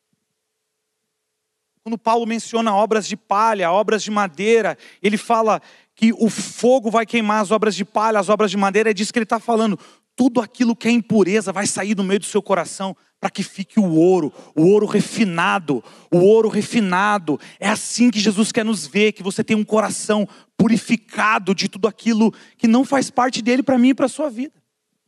Quando 1.83 1.99
Paulo 1.99 2.27
menciona 2.27 2.75
obras 2.75 3.07
de 3.07 3.17
palha, 3.17 3.71
obras 3.71 4.03
de 4.03 4.11
madeira, 4.11 4.77
ele 5.03 5.17
fala 5.17 5.61
que 5.95 6.13
o 6.13 6.29
fogo 6.29 6.91
vai 6.91 7.07
queimar 7.07 7.43
as 7.43 7.51
obras 7.51 7.75
de 7.75 7.85
palha, 7.85 8.19
as 8.19 8.29
obras 8.29 8.51
de 8.51 8.57
madeira, 8.57 8.91
é 8.91 8.95
disso 8.95 9.13
que 9.13 9.19
ele 9.19 9.25
está 9.25 9.41
falando 9.41 9.79
tudo 10.19 10.41
aquilo 10.41 10.75
que 10.75 10.89
é 10.89 10.91
impureza 10.91 11.53
vai 11.53 11.65
sair 11.65 11.95
do 11.95 12.03
meio 12.03 12.19
do 12.19 12.27
seu 12.27 12.43
coração 12.43 12.97
para 13.21 13.31
que 13.31 13.45
fique 13.45 13.79
o 13.79 13.95
ouro, 13.95 14.33
o 14.53 14.63
ouro 14.67 14.85
refinado, 14.85 15.83
o 16.13 16.19
ouro 16.19 16.49
refinado. 16.49 17.39
É 17.61 17.69
assim 17.69 18.11
que 18.11 18.19
Jesus 18.19 18.51
quer 18.51 18.65
nos 18.65 18.85
ver, 18.85 19.13
que 19.13 19.23
você 19.23 19.45
tem 19.45 19.57
um 19.57 19.65
coração 19.65 20.29
purificado 20.57 21.55
de 21.55 21.69
tudo 21.69 21.87
aquilo 21.87 22.35
que 22.57 22.67
não 22.67 22.85
faz 22.85 23.11
parte 23.11 23.41
dele 23.41 23.63
para 23.63 23.79
mim 23.79 23.91
e 23.91 23.95
para 23.95 24.07
a 24.07 24.09
sua 24.09 24.29
vida. 24.29 24.55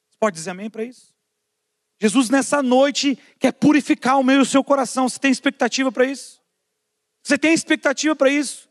Você 0.08 0.16
pode 0.20 0.36
dizer 0.36 0.50
amém 0.50 0.70
para 0.70 0.84
isso? 0.84 1.12
Jesus 2.00 2.30
nessa 2.30 2.62
noite 2.62 3.18
quer 3.38 3.52
purificar 3.52 4.16
o 4.16 4.22
meio 4.22 4.38
do 4.38 4.44
seu 4.44 4.62
coração. 4.62 5.08
Você 5.08 5.18
tem 5.18 5.32
expectativa 5.32 5.90
para 5.90 6.04
isso? 6.04 6.39
Você 7.22 7.38
tem 7.38 7.52
expectativa 7.52 8.16
para 8.16 8.30
isso? 8.30 8.68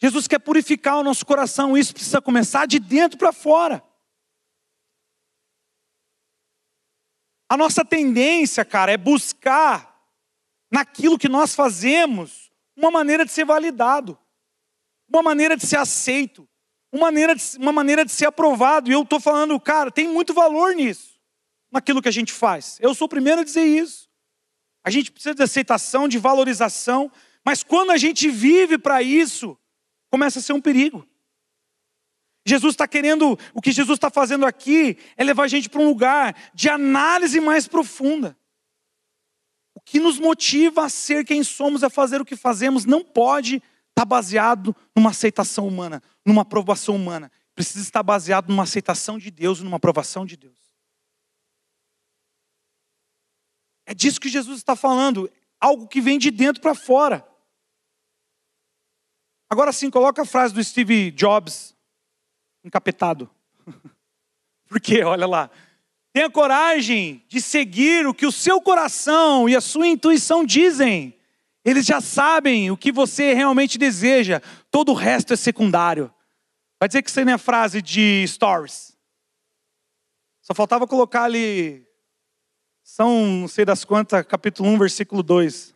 Jesus 0.00 0.26
quer 0.26 0.40
purificar 0.40 0.98
o 0.98 1.04
nosso 1.04 1.24
coração, 1.24 1.76
isso 1.76 1.94
precisa 1.94 2.20
começar 2.20 2.66
de 2.66 2.80
dentro 2.80 3.16
para 3.16 3.32
fora. 3.32 3.82
A 7.48 7.56
nossa 7.56 7.84
tendência, 7.84 8.64
cara, 8.64 8.90
é 8.90 8.96
buscar 8.96 9.92
naquilo 10.70 11.18
que 11.18 11.28
nós 11.28 11.54
fazemos 11.54 12.50
uma 12.74 12.90
maneira 12.90 13.24
de 13.24 13.30
ser 13.30 13.44
validado, 13.44 14.18
uma 15.08 15.22
maneira 15.22 15.56
de 15.56 15.66
ser 15.66 15.76
aceito, 15.76 16.48
uma 16.90 17.02
maneira 17.02 17.36
de, 17.36 17.42
uma 17.58 17.72
maneira 17.72 18.04
de 18.04 18.10
ser 18.10 18.26
aprovado. 18.26 18.90
E 18.90 18.94
eu 18.94 19.02
estou 19.02 19.20
falando, 19.20 19.60
cara, 19.60 19.90
tem 19.90 20.08
muito 20.08 20.32
valor 20.32 20.74
nisso, 20.74 21.20
naquilo 21.70 22.02
que 22.02 22.08
a 22.08 22.12
gente 22.12 22.32
faz. 22.32 22.78
Eu 22.80 22.94
sou 22.94 23.04
o 23.06 23.08
primeiro 23.08 23.42
a 23.42 23.44
dizer 23.44 23.64
isso. 23.64 24.08
A 24.82 24.90
gente 24.90 25.12
precisa 25.12 25.34
de 25.34 25.42
aceitação, 25.42 26.08
de 26.08 26.18
valorização, 26.18 27.12
mas 27.44 27.62
quando 27.62 27.90
a 27.90 27.96
gente 27.96 28.28
vive 28.28 28.78
para 28.78 29.02
isso, 29.02 29.58
começa 30.10 30.38
a 30.38 30.42
ser 30.42 30.52
um 30.52 30.60
perigo. 30.60 31.06
Jesus 32.44 32.74
está 32.74 32.88
querendo, 32.88 33.38
o 33.54 33.60
que 33.60 33.70
Jesus 33.70 33.96
está 33.96 34.10
fazendo 34.10 34.44
aqui 34.44 34.98
é 35.16 35.22
levar 35.22 35.44
a 35.44 35.48
gente 35.48 35.68
para 35.68 35.80
um 35.80 35.86
lugar 35.86 36.36
de 36.54 36.68
análise 36.68 37.40
mais 37.40 37.68
profunda. 37.68 38.36
O 39.74 39.80
que 39.80 40.00
nos 40.00 40.18
motiva 40.18 40.84
a 40.84 40.88
ser 40.88 41.24
quem 41.24 41.42
somos, 41.44 41.84
a 41.84 41.90
fazer 41.90 42.20
o 42.20 42.24
que 42.24 42.36
fazemos, 42.36 42.84
não 42.84 43.02
pode 43.04 43.56
estar 43.56 43.64
tá 43.94 44.04
baseado 44.04 44.74
numa 44.94 45.10
aceitação 45.10 45.68
humana, 45.68 46.02
numa 46.26 46.42
aprovação 46.42 46.96
humana. 46.96 47.30
Precisa 47.54 47.84
estar 47.84 48.02
baseado 48.02 48.48
numa 48.48 48.64
aceitação 48.64 49.18
de 49.18 49.30
Deus 49.30 49.60
numa 49.60 49.76
aprovação 49.76 50.26
de 50.26 50.36
Deus. 50.36 50.58
É 53.86 53.94
disso 53.94 54.20
que 54.20 54.28
Jesus 54.28 54.58
está 54.58 54.74
falando, 54.74 55.30
algo 55.60 55.86
que 55.86 56.00
vem 56.00 56.18
de 56.18 56.30
dentro 56.30 56.60
para 56.60 56.74
fora. 56.74 57.26
Agora 59.52 59.70
sim, 59.70 59.90
coloca 59.90 60.22
a 60.22 60.24
frase 60.24 60.54
do 60.54 60.64
Steve 60.64 61.10
Jobs 61.10 61.76
encapetado. 62.64 63.28
Porque, 64.66 65.04
olha 65.04 65.26
lá, 65.26 65.50
tenha 66.10 66.30
coragem 66.30 67.22
de 67.28 67.38
seguir 67.38 68.06
o 68.06 68.14
que 68.14 68.24
o 68.24 68.32
seu 68.32 68.62
coração 68.62 69.46
e 69.46 69.54
a 69.54 69.60
sua 69.60 69.86
intuição 69.86 70.42
dizem. 70.42 71.14
Eles 71.62 71.84
já 71.84 72.00
sabem 72.00 72.70
o 72.70 72.78
que 72.78 72.90
você 72.90 73.34
realmente 73.34 73.76
deseja, 73.76 74.40
todo 74.70 74.90
o 74.92 74.94
resto 74.94 75.34
é 75.34 75.36
secundário. 75.36 76.10
Vai 76.80 76.88
dizer 76.88 77.02
que 77.02 77.10
isso 77.10 77.22
não 77.22 77.34
é 77.34 77.36
frase 77.36 77.82
de 77.82 78.26
stories. 78.26 78.96
Só 80.40 80.54
faltava 80.54 80.86
colocar 80.86 81.24
ali, 81.24 81.86
São 82.82 83.26
não 83.26 83.48
sei 83.48 83.66
das 83.66 83.84
quantas, 83.84 84.24
capítulo 84.24 84.70
1, 84.70 84.78
versículo 84.78 85.22
2. 85.22 85.74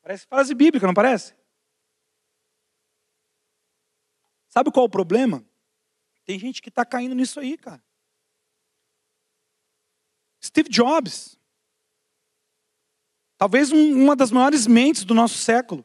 Parece 0.00 0.28
frase 0.28 0.54
bíblica, 0.54 0.86
não 0.86 0.94
parece? 0.94 1.36
Sabe 4.48 4.70
qual 4.70 4.84
é 4.84 4.88
o 4.88 4.90
problema? 4.90 5.44
Tem 6.24 6.38
gente 6.38 6.60
que 6.60 6.68
está 6.68 6.84
caindo 6.84 7.14
nisso 7.14 7.40
aí, 7.40 7.56
cara. 7.56 7.82
Steve 10.42 10.68
Jobs. 10.68 11.38
Talvez 13.36 13.70
um, 13.72 14.04
uma 14.04 14.16
das 14.16 14.30
maiores 14.30 14.66
mentes 14.66 15.04
do 15.04 15.14
nosso 15.14 15.38
século. 15.38 15.84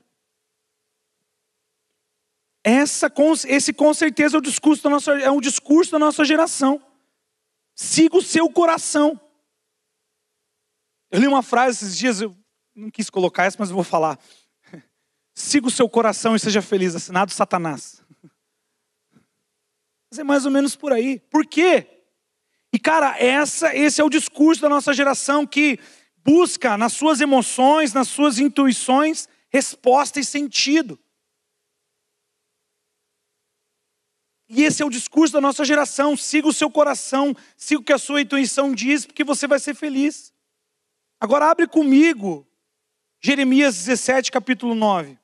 Essa, 2.63 3.11
esse 3.47 3.73
com 3.73 3.93
certeza 3.93 4.37
é 4.37 4.39
o 4.39 4.41
discurso 4.41 4.83
da 4.83 4.89
nossa, 4.89 5.11
é 5.19 5.29
um 5.29 5.41
discurso 5.41 5.91
da 5.91 5.99
nossa 5.99 6.23
geração. 6.23 6.81
Siga 7.75 8.17
o 8.17 8.21
seu 8.21 8.49
coração. 8.49 9.19
Eu 11.11 11.19
li 11.19 11.27
uma 11.27 11.43
frase 11.43 11.85
esses 11.85 11.97
dias, 11.97 12.21
eu 12.21 12.35
não 12.73 12.89
quis 12.89 13.09
colocar 13.09 13.43
essa, 13.43 13.57
mas 13.59 13.69
eu 13.69 13.75
vou 13.75 13.83
falar. 13.83 14.17
Siga 15.35 15.67
o 15.67 15.71
seu 15.71 15.87
coração 15.89 16.35
e 16.35 16.39
seja 16.39 16.61
feliz, 16.61 16.95
assinado 16.95 17.31
Satanás. 17.31 18.02
Mas 20.13 20.19
é 20.19 20.23
mais 20.23 20.45
ou 20.45 20.51
menos 20.51 20.75
por 20.75 20.93
aí. 20.93 21.19
Por 21.31 21.43
quê? 21.43 21.87
E 22.71 22.77
cara, 22.77 23.17
essa, 23.17 23.75
esse 23.75 23.99
é 23.99 24.03
o 24.03 24.09
discurso 24.09 24.61
da 24.61 24.69
nossa 24.69 24.93
geração 24.93 25.43
que 25.43 25.79
busca 26.23 26.77
nas 26.77 26.93
suas 26.93 27.19
emoções, 27.19 27.93
nas 27.93 28.09
suas 28.09 28.37
intuições, 28.37 29.27
resposta 29.49 30.19
e 30.19 30.23
sentido. 30.23 30.99
E 34.47 34.61
esse 34.63 34.83
é 34.83 34.85
o 34.85 34.89
discurso 34.91 35.33
da 35.33 35.41
nossa 35.41 35.65
geração. 35.65 36.15
Siga 36.15 36.47
o 36.47 36.53
seu 36.53 36.69
coração, 36.69 37.35
siga 37.57 37.81
o 37.81 37.83
que 37.83 37.93
a 37.93 37.97
sua 37.97 38.21
intuição 38.21 38.71
diz, 38.71 39.07
porque 39.07 39.23
você 39.23 39.47
vai 39.47 39.59
ser 39.59 39.73
feliz. 39.73 40.31
Agora 41.19 41.49
abre 41.49 41.65
comigo 41.65 42.47
Jeremias 43.19 43.77
17, 43.77 44.31
capítulo 44.31 44.75
9. 44.75 45.17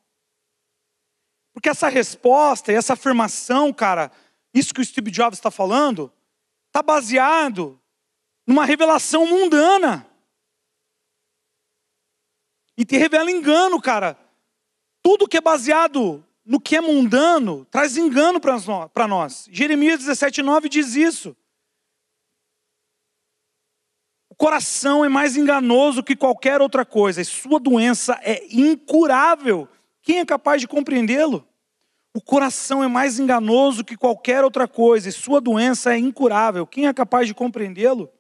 Porque 1.54 1.70
essa 1.70 1.90
resposta 1.90 2.72
e 2.72 2.76
essa 2.76 2.94
afirmação, 2.94 3.72
cara, 3.72 4.12
isso 4.54 4.74
que 4.74 4.82
o 4.82 4.86
Steve 4.86 5.12
Jobs 5.12 5.38
está 5.38 5.52
falando, 5.52 6.12
está 6.68 6.82
baseado 6.82 7.80
numa 8.46 8.66
revelação 8.66 9.28
mundana. 9.28 10.08
E 12.76 12.86
te 12.86 12.98
revela 12.98 13.30
engano, 13.30 13.82
cara. 13.82 14.18
Tudo 15.04 15.28
que 15.28 15.38
é 15.38 15.42
baseado 15.42 16.26
no 16.46 16.60
que 16.60 16.76
é 16.76 16.82
mundano 16.82 17.66
traz 17.66 17.98
engano 17.98 18.40
para 18.40 19.08
nós. 19.08 19.48
Jeremias 19.52 20.00
17, 20.00 20.42
9 20.42 20.70
diz 20.70 20.96
isso. 20.96 21.36
O 24.30 24.36
coração 24.36 25.04
é 25.04 25.10
mais 25.10 25.36
enganoso 25.36 26.02
que 26.02 26.16
qualquer 26.16 26.62
outra 26.62 26.86
coisa, 26.86 27.22
e 27.22 27.26
sua 27.26 27.60
doença 27.60 28.18
é 28.24 28.48
incurável. 28.50 29.68
Quem 30.02 30.20
é 30.20 30.26
capaz 30.26 30.62
de 30.62 30.68
compreendê-lo? 30.68 31.46
O 32.16 32.22
coração 32.22 32.84
é 32.84 32.88
mais 32.88 33.20
enganoso 33.20 33.84
que 33.84 33.96
qualquer 33.96 34.44
outra 34.44 34.68
coisa, 34.68 35.10
e 35.10 35.12
sua 35.12 35.40
doença 35.40 35.94
é 35.94 35.98
incurável. 35.98 36.66
Quem 36.66 36.88
é 36.88 36.94
capaz 36.94 37.28
de 37.28 37.36
compreendê-lo? 37.36 38.12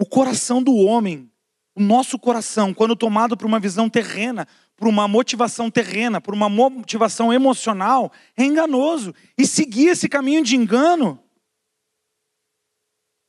O 0.00 0.06
coração 0.06 0.62
do 0.62 0.74
homem, 0.74 1.30
o 1.74 1.80
nosso 1.82 2.18
coração, 2.18 2.72
quando 2.72 2.94
tomado 2.94 3.36
por 3.36 3.46
uma 3.46 3.58
visão 3.58 3.88
terrena, 3.88 4.46
por 4.76 4.88
uma 4.88 5.06
motivação 5.06 5.70
terrena, 5.70 6.20
por 6.20 6.34
uma 6.34 6.48
motivação 6.48 7.32
emocional, 7.32 8.12
é 8.36 8.44
enganoso. 8.44 9.14
E 9.36 9.46
seguir 9.46 9.88
esse 9.88 10.08
caminho 10.08 10.42
de 10.42 10.56
engano 10.56 11.22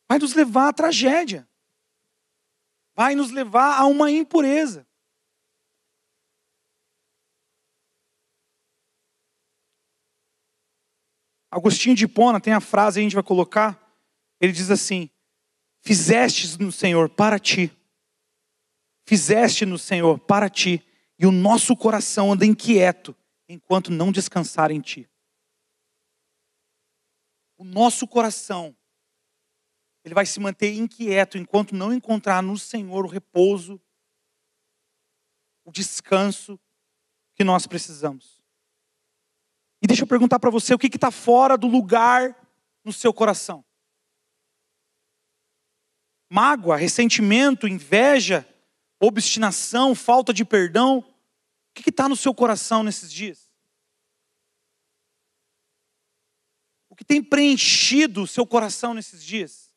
vai 0.09 0.19
nos 0.19 0.33
levar 0.33 0.69
à 0.69 0.73
tragédia, 0.73 1.47
vai 2.95 3.15
nos 3.15 3.31
levar 3.31 3.79
a 3.79 3.85
uma 3.85 4.11
impureza. 4.11 4.87
Agostinho 11.53 11.95
de 11.95 12.05
Hipona 12.05 12.41
tem 12.41 12.51
a 12.51 12.59
frase, 12.59 12.99
a 12.99 13.03
gente 13.03 13.13
vai 13.13 13.23
colocar, 13.23 13.79
ele 14.41 14.51
diz 14.51 14.71
assim: 14.71 15.07
Fizestes 15.81 16.57
no 16.57 16.71
Senhor 16.71 17.09
para 17.09 17.37
ti, 17.37 17.71
fizeste 19.05 19.63
no 19.63 19.77
Senhor 19.77 20.17
para 20.17 20.49
ti, 20.49 20.83
e 21.19 21.27
o 21.27 21.31
nosso 21.31 21.75
coração 21.77 22.33
anda 22.33 22.43
inquieto 22.43 23.15
enquanto 23.47 23.91
não 23.91 24.11
descansar 24.11 24.71
em 24.71 24.81
ti. 24.81 25.07
O 27.55 27.63
nosso 27.63 28.07
coração, 28.07 28.75
ele 30.03 30.15
vai 30.15 30.25
se 30.25 30.39
manter 30.39 30.73
inquieto 30.73 31.37
enquanto 31.37 31.75
não 31.75 31.93
encontrar 31.93 32.41
no 32.41 32.57
Senhor 32.57 33.05
o 33.05 33.07
repouso, 33.07 33.79
o 35.63 35.71
descanso 35.71 36.59
que 37.35 37.43
nós 37.43 37.67
precisamos. 37.67 38.32
E 39.83 39.87
deixa 39.87 40.03
eu 40.03 40.07
perguntar 40.07 40.39
para 40.39 40.49
você 40.49 40.73
o 40.73 40.79
que 40.79 40.87
está 40.87 41.11
fora 41.11 41.57
do 41.57 41.67
lugar 41.67 42.33
no 42.85 42.93
seu 42.93 43.13
coração: 43.13 43.65
mágoa, 46.31 46.77
ressentimento, 46.77 47.67
inveja, 47.67 48.47
obstinação, 48.97 49.93
falta 49.93 50.33
de 50.33 50.45
perdão. 50.45 50.99
O 50.99 51.73
que 51.73 51.89
está 51.89 52.07
no 52.07 52.15
seu 52.15 52.33
coração 52.33 52.81
nesses 52.81 53.11
dias? 53.11 53.51
O 56.87 56.95
que 56.95 57.03
tem 57.03 57.21
preenchido 57.21 58.21
o 58.21 58.27
seu 58.27 58.47
coração 58.47 58.93
nesses 58.93 59.21
dias? 59.21 59.73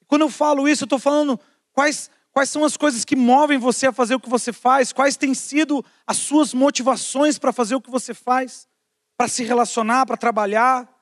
E 0.00 0.06
quando 0.06 0.22
eu 0.22 0.30
falo 0.30 0.66
isso, 0.66 0.84
eu 0.84 0.86
estou 0.86 0.98
falando 0.98 1.38
quais 1.72 2.10
Quais 2.34 2.50
são 2.50 2.64
as 2.64 2.76
coisas 2.76 3.04
que 3.04 3.14
movem 3.14 3.58
você 3.58 3.86
a 3.86 3.92
fazer 3.92 4.16
o 4.16 4.20
que 4.20 4.28
você 4.28 4.52
faz? 4.52 4.92
Quais 4.92 5.16
têm 5.16 5.32
sido 5.34 5.84
as 6.04 6.16
suas 6.16 6.52
motivações 6.52 7.38
para 7.38 7.52
fazer 7.52 7.76
o 7.76 7.80
que 7.80 7.92
você 7.92 8.12
faz? 8.12 8.68
Para 9.16 9.28
se 9.28 9.44
relacionar, 9.44 10.04
para 10.04 10.16
trabalhar, 10.16 10.92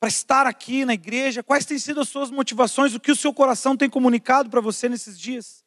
para 0.00 0.08
estar 0.08 0.48
aqui 0.48 0.84
na 0.84 0.94
igreja? 0.94 1.44
Quais 1.44 1.64
têm 1.64 1.78
sido 1.78 2.00
as 2.00 2.08
suas 2.08 2.28
motivações? 2.28 2.92
O 2.92 2.98
que 2.98 3.12
o 3.12 3.16
seu 3.16 3.32
coração 3.32 3.76
tem 3.76 3.88
comunicado 3.88 4.50
para 4.50 4.60
você 4.60 4.88
nesses 4.88 5.16
dias? 5.16 5.64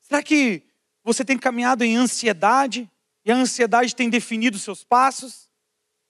Será 0.00 0.20
que 0.20 0.64
você 1.04 1.24
tem 1.24 1.38
caminhado 1.38 1.84
em 1.84 1.96
ansiedade 1.96 2.90
e 3.24 3.30
a 3.30 3.36
ansiedade 3.36 3.94
tem 3.94 4.10
definido 4.10 4.58
seus 4.58 4.82
passos? 4.82 5.48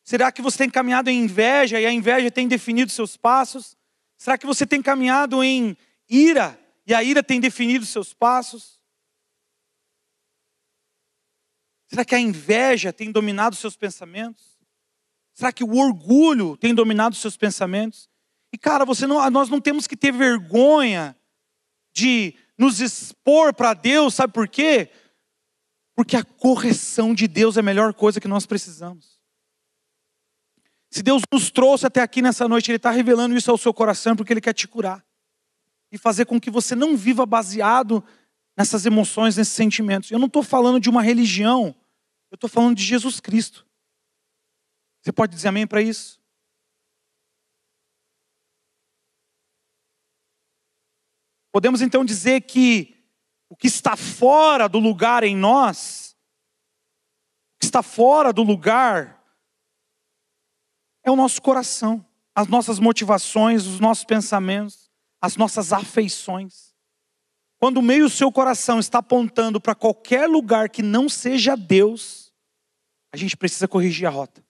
Será 0.02 0.32
que 0.32 0.40
você 0.40 0.56
tem 0.56 0.70
caminhado 0.70 1.10
em 1.10 1.22
inveja 1.22 1.78
e 1.78 1.84
a 1.84 1.92
inveja 1.92 2.30
tem 2.30 2.48
definido 2.48 2.90
seus 2.90 3.14
passos? 3.14 3.76
Será 4.16 4.38
que 4.38 4.46
você 4.46 4.66
tem 4.66 4.80
caminhado 4.80 5.44
em 5.44 5.76
ira, 6.10 6.58
e 6.86 6.92
a 6.92 7.02
ira 7.02 7.22
tem 7.22 7.40
definido 7.40 7.86
seus 7.86 8.12
passos? 8.12 8.80
Será 11.86 12.04
que 12.04 12.14
a 12.14 12.20
inveja 12.20 12.92
tem 12.92 13.12
dominado 13.12 13.54
seus 13.54 13.76
pensamentos? 13.76 14.58
Será 15.32 15.52
que 15.52 15.64
o 15.64 15.76
orgulho 15.76 16.56
tem 16.56 16.74
dominado 16.74 17.14
seus 17.14 17.36
pensamentos? 17.36 18.08
E 18.52 18.58
cara, 18.58 18.84
você 18.84 19.06
não, 19.06 19.28
nós 19.30 19.48
não 19.48 19.60
temos 19.60 19.86
que 19.86 19.96
ter 19.96 20.12
vergonha 20.12 21.16
de 21.92 22.34
nos 22.58 22.80
expor 22.80 23.54
para 23.54 23.72
Deus, 23.72 24.14
sabe 24.14 24.32
por 24.32 24.48
quê? 24.48 24.90
Porque 25.94 26.16
a 26.16 26.24
correção 26.24 27.14
de 27.14 27.26
Deus 27.26 27.56
é 27.56 27.60
a 27.60 27.62
melhor 27.62 27.94
coisa 27.94 28.20
que 28.20 28.28
nós 28.28 28.46
precisamos. 28.46 29.20
Se 30.90 31.02
Deus 31.02 31.22
nos 31.32 31.50
trouxe 31.50 31.86
até 31.86 32.02
aqui 32.02 32.20
nessa 32.20 32.48
noite, 32.48 32.70
Ele 32.70 32.76
está 32.76 32.90
revelando 32.90 33.36
isso 33.36 33.50
ao 33.50 33.58
seu 33.58 33.72
coração 33.72 34.16
porque 34.16 34.32
Ele 34.32 34.40
quer 34.40 34.52
te 34.52 34.66
curar 34.66 35.04
e 35.90 35.98
fazer 35.98 36.24
com 36.24 36.40
que 36.40 36.50
você 36.50 36.74
não 36.74 36.96
viva 36.96 37.26
baseado 37.26 38.04
nessas 38.56 38.86
emoções, 38.86 39.36
nesses 39.36 39.54
sentimentos. 39.54 40.10
Eu 40.10 40.18
não 40.18 40.26
estou 40.26 40.42
falando 40.42 40.78
de 40.78 40.88
uma 40.88 41.02
religião, 41.02 41.74
eu 42.30 42.34
estou 42.34 42.48
falando 42.48 42.76
de 42.76 42.84
Jesus 42.84 43.20
Cristo. 43.20 43.66
Você 45.02 45.12
pode 45.12 45.34
dizer 45.34 45.48
amém 45.48 45.66
para 45.66 45.82
isso? 45.82 46.20
Podemos 51.52 51.80
então 51.80 52.04
dizer 52.04 52.42
que 52.42 52.96
o 53.48 53.56
que 53.56 53.66
está 53.66 53.96
fora 53.96 54.68
do 54.68 54.78
lugar 54.78 55.24
em 55.24 55.34
nós, 55.34 56.16
o 57.56 57.60
que 57.60 57.66
está 57.66 57.82
fora 57.82 58.32
do 58.32 58.42
lugar, 58.42 59.20
é 61.02 61.10
o 61.10 61.16
nosso 61.16 61.42
coração, 61.42 62.06
as 62.34 62.46
nossas 62.46 62.78
motivações, 62.78 63.66
os 63.66 63.80
nossos 63.80 64.04
pensamentos 64.04 64.89
as 65.20 65.36
nossas 65.36 65.72
afeições. 65.72 66.74
Quando 67.58 67.76
o 67.76 67.82
meio 67.82 68.04
do 68.04 68.10
seu 68.10 68.32
coração 68.32 68.78
está 68.78 68.98
apontando 68.98 69.60
para 69.60 69.74
qualquer 69.74 70.26
lugar 70.26 70.70
que 70.70 70.82
não 70.82 71.08
seja 71.08 71.56
Deus, 71.56 72.32
a 73.12 73.16
gente 73.16 73.36
precisa 73.36 73.68
corrigir 73.68 74.06
a 74.06 74.10
rota. 74.10 74.42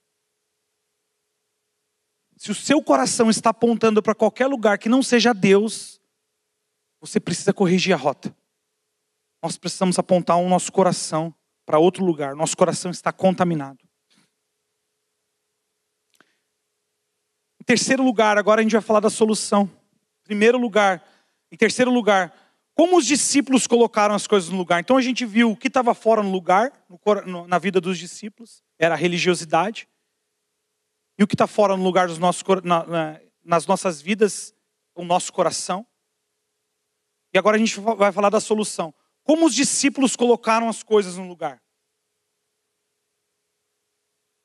Se 2.36 2.50
o 2.50 2.54
seu 2.54 2.82
coração 2.82 3.28
está 3.28 3.50
apontando 3.50 4.02
para 4.02 4.14
qualquer 4.14 4.46
lugar 4.46 4.78
que 4.78 4.88
não 4.88 5.02
seja 5.02 5.34
Deus, 5.34 6.00
você 7.00 7.18
precisa 7.18 7.52
corrigir 7.52 7.92
a 7.92 7.98
rota. 7.98 8.34
Nós 9.42 9.56
precisamos 9.58 9.98
apontar 9.98 10.36
o 10.36 10.48
nosso 10.48 10.70
coração 10.70 11.34
para 11.66 11.78
outro 11.78 12.04
lugar. 12.04 12.34
Nosso 12.34 12.56
coração 12.56 12.90
está 12.90 13.12
contaminado. 13.12 13.78
Em 17.60 17.64
terceiro 17.64 18.02
lugar, 18.02 18.38
agora 18.38 18.60
a 18.60 18.62
gente 18.62 18.72
vai 18.72 18.80
falar 18.80 19.00
da 19.00 19.10
solução. 19.10 19.70
Primeiro 20.30 20.58
lugar. 20.58 21.04
Em 21.50 21.56
terceiro 21.56 21.90
lugar, 21.90 22.32
como 22.72 22.96
os 22.96 23.04
discípulos 23.04 23.66
colocaram 23.66 24.14
as 24.14 24.28
coisas 24.28 24.48
no 24.48 24.58
lugar. 24.58 24.78
Então 24.78 24.96
a 24.96 25.02
gente 25.02 25.26
viu 25.26 25.50
o 25.50 25.56
que 25.56 25.66
estava 25.66 25.92
fora 25.92 26.22
no 26.22 26.30
lugar, 26.30 26.72
no, 27.26 27.48
na 27.48 27.58
vida 27.58 27.80
dos 27.80 27.98
discípulos, 27.98 28.62
era 28.78 28.94
a 28.94 28.96
religiosidade. 28.96 29.88
E 31.18 31.24
o 31.24 31.26
que 31.26 31.34
está 31.34 31.48
fora 31.48 31.76
no 31.76 31.82
lugar 31.82 32.06
dos 32.06 32.16
nossos, 32.16 32.44
na, 32.62 32.86
na, 32.86 33.20
nas 33.44 33.66
nossas 33.66 34.00
vidas, 34.00 34.54
o 34.94 35.02
nosso 35.02 35.32
coração. 35.32 35.84
E 37.34 37.38
agora 37.38 37.56
a 37.56 37.58
gente 37.58 37.80
vai 37.80 38.12
falar 38.12 38.30
da 38.30 38.38
solução. 38.38 38.94
Como 39.24 39.46
os 39.46 39.54
discípulos 39.54 40.14
colocaram 40.14 40.68
as 40.68 40.84
coisas 40.84 41.16
no 41.16 41.26
lugar. 41.26 41.60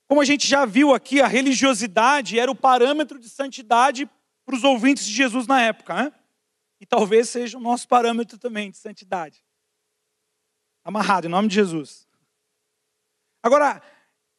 Como 0.08 0.20
a 0.20 0.26
gente 0.26 0.48
já 0.48 0.66
viu 0.66 0.96
aqui, 0.96 1.22
a 1.22 1.28
religiosidade 1.28 2.40
era 2.40 2.50
o 2.50 2.56
parâmetro 2.56 3.20
de 3.20 3.30
santidade 3.30 4.10
para 4.46 4.56
os 4.56 4.64
ouvintes 4.64 5.06
de 5.06 5.12
Jesus 5.12 5.48
na 5.48 5.62
época, 5.62 5.94
né? 5.96 6.14
E 6.80 6.86
talvez 6.86 7.30
seja 7.30 7.58
o 7.58 7.62
nosso 7.62 7.88
parâmetro 7.88 8.38
também 8.38 8.70
de 8.70 8.78
santidade. 8.78 9.44
Amarrado, 10.84 11.28
em 11.28 11.30
nome 11.30 11.48
de 11.48 11.56
Jesus. 11.56 12.08
Agora, 13.42 13.82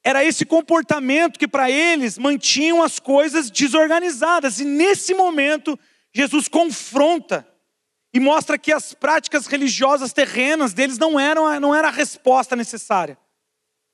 era 0.05 0.25
esse 0.25 0.45
comportamento 0.45 1.38
que 1.38 1.49
para 1.49 1.69
eles 1.69 2.16
mantinham 2.16 2.83
as 2.83 3.01
coisas 3.01 3.51
desorganizadas. 3.51 4.61
E 4.61 4.64
nesse 4.64 5.14
momento, 5.14 5.77
Jesus 6.14 6.47
confronta 6.47 7.47
e 8.14 8.21
mostra 8.21 8.57
que 8.57 8.73
as 8.73 8.95
práticas 8.95 9.47
religiosas 9.47 10.12
terrenas 10.12 10.73
deles 10.73 10.99
não 10.99 11.19
eram 11.19 11.59
não 11.59 11.75
era 11.75 11.88
a 11.88 11.90
resposta 11.90 12.55
necessária. 12.55 13.19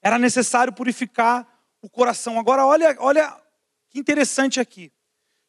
Era 0.02 0.18
necessário 0.18 0.72
purificar 0.72 1.48
o 1.80 1.88
coração. 1.88 2.38
Agora 2.38 2.66
olha, 2.66 2.94
olha 2.98 3.34
que 3.88 3.98
interessante 3.98 4.60
aqui. 4.60 4.92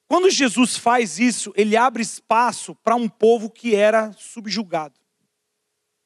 Quando 0.07 0.29
Jesus 0.29 0.77
faz 0.77 1.19
isso, 1.19 1.53
ele 1.55 1.75
abre 1.75 2.03
espaço 2.03 2.75
para 2.75 2.95
um 2.95 3.09
povo 3.09 3.49
que 3.49 3.75
era 3.75 4.11
subjugado. 4.13 4.99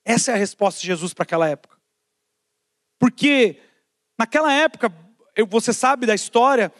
Essa 0.06 0.32
é 0.32 0.34
a 0.36 0.38
resposta 0.38 0.80
de 0.80 0.88
Jesus 0.88 1.14
para 1.14 1.24
aquela 1.24 1.48
época. 1.50 1.78
Porque 3.00 3.60
naquela 4.18 4.54
época, 4.54 4.92
você 5.50 5.74
sabe 5.74 6.06
da 6.06 6.16
história, 6.16 6.72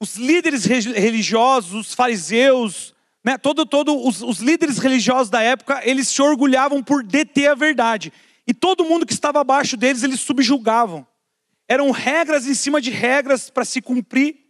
os 0.00 0.16
líderes 0.16 0.64
religiosos, 0.64 1.74
os 1.74 1.94
fariseus, 1.94 2.94
né, 3.24 3.36
todo, 3.36 3.66
todo 3.66 3.94
os, 4.06 4.22
os 4.22 4.38
líderes 4.38 4.78
religiosos 4.78 5.28
da 5.28 5.42
época, 5.42 5.82
eles 5.84 6.08
se 6.08 6.22
orgulhavam 6.22 6.82
por 6.82 7.02
deter 7.02 7.50
a 7.50 7.54
verdade. 7.54 8.12
E 8.46 8.54
todo 8.54 8.84
mundo 8.84 9.04
que 9.04 9.12
estava 9.12 9.40
abaixo 9.40 9.76
deles, 9.76 10.02
eles 10.02 10.20
subjugavam. 10.20 11.06
Eram 11.68 11.90
regras 11.90 12.46
em 12.46 12.54
cima 12.54 12.80
de 12.80 12.90
regras 12.90 13.50
para 13.50 13.64
se 13.64 13.82
cumprir. 13.82 14.47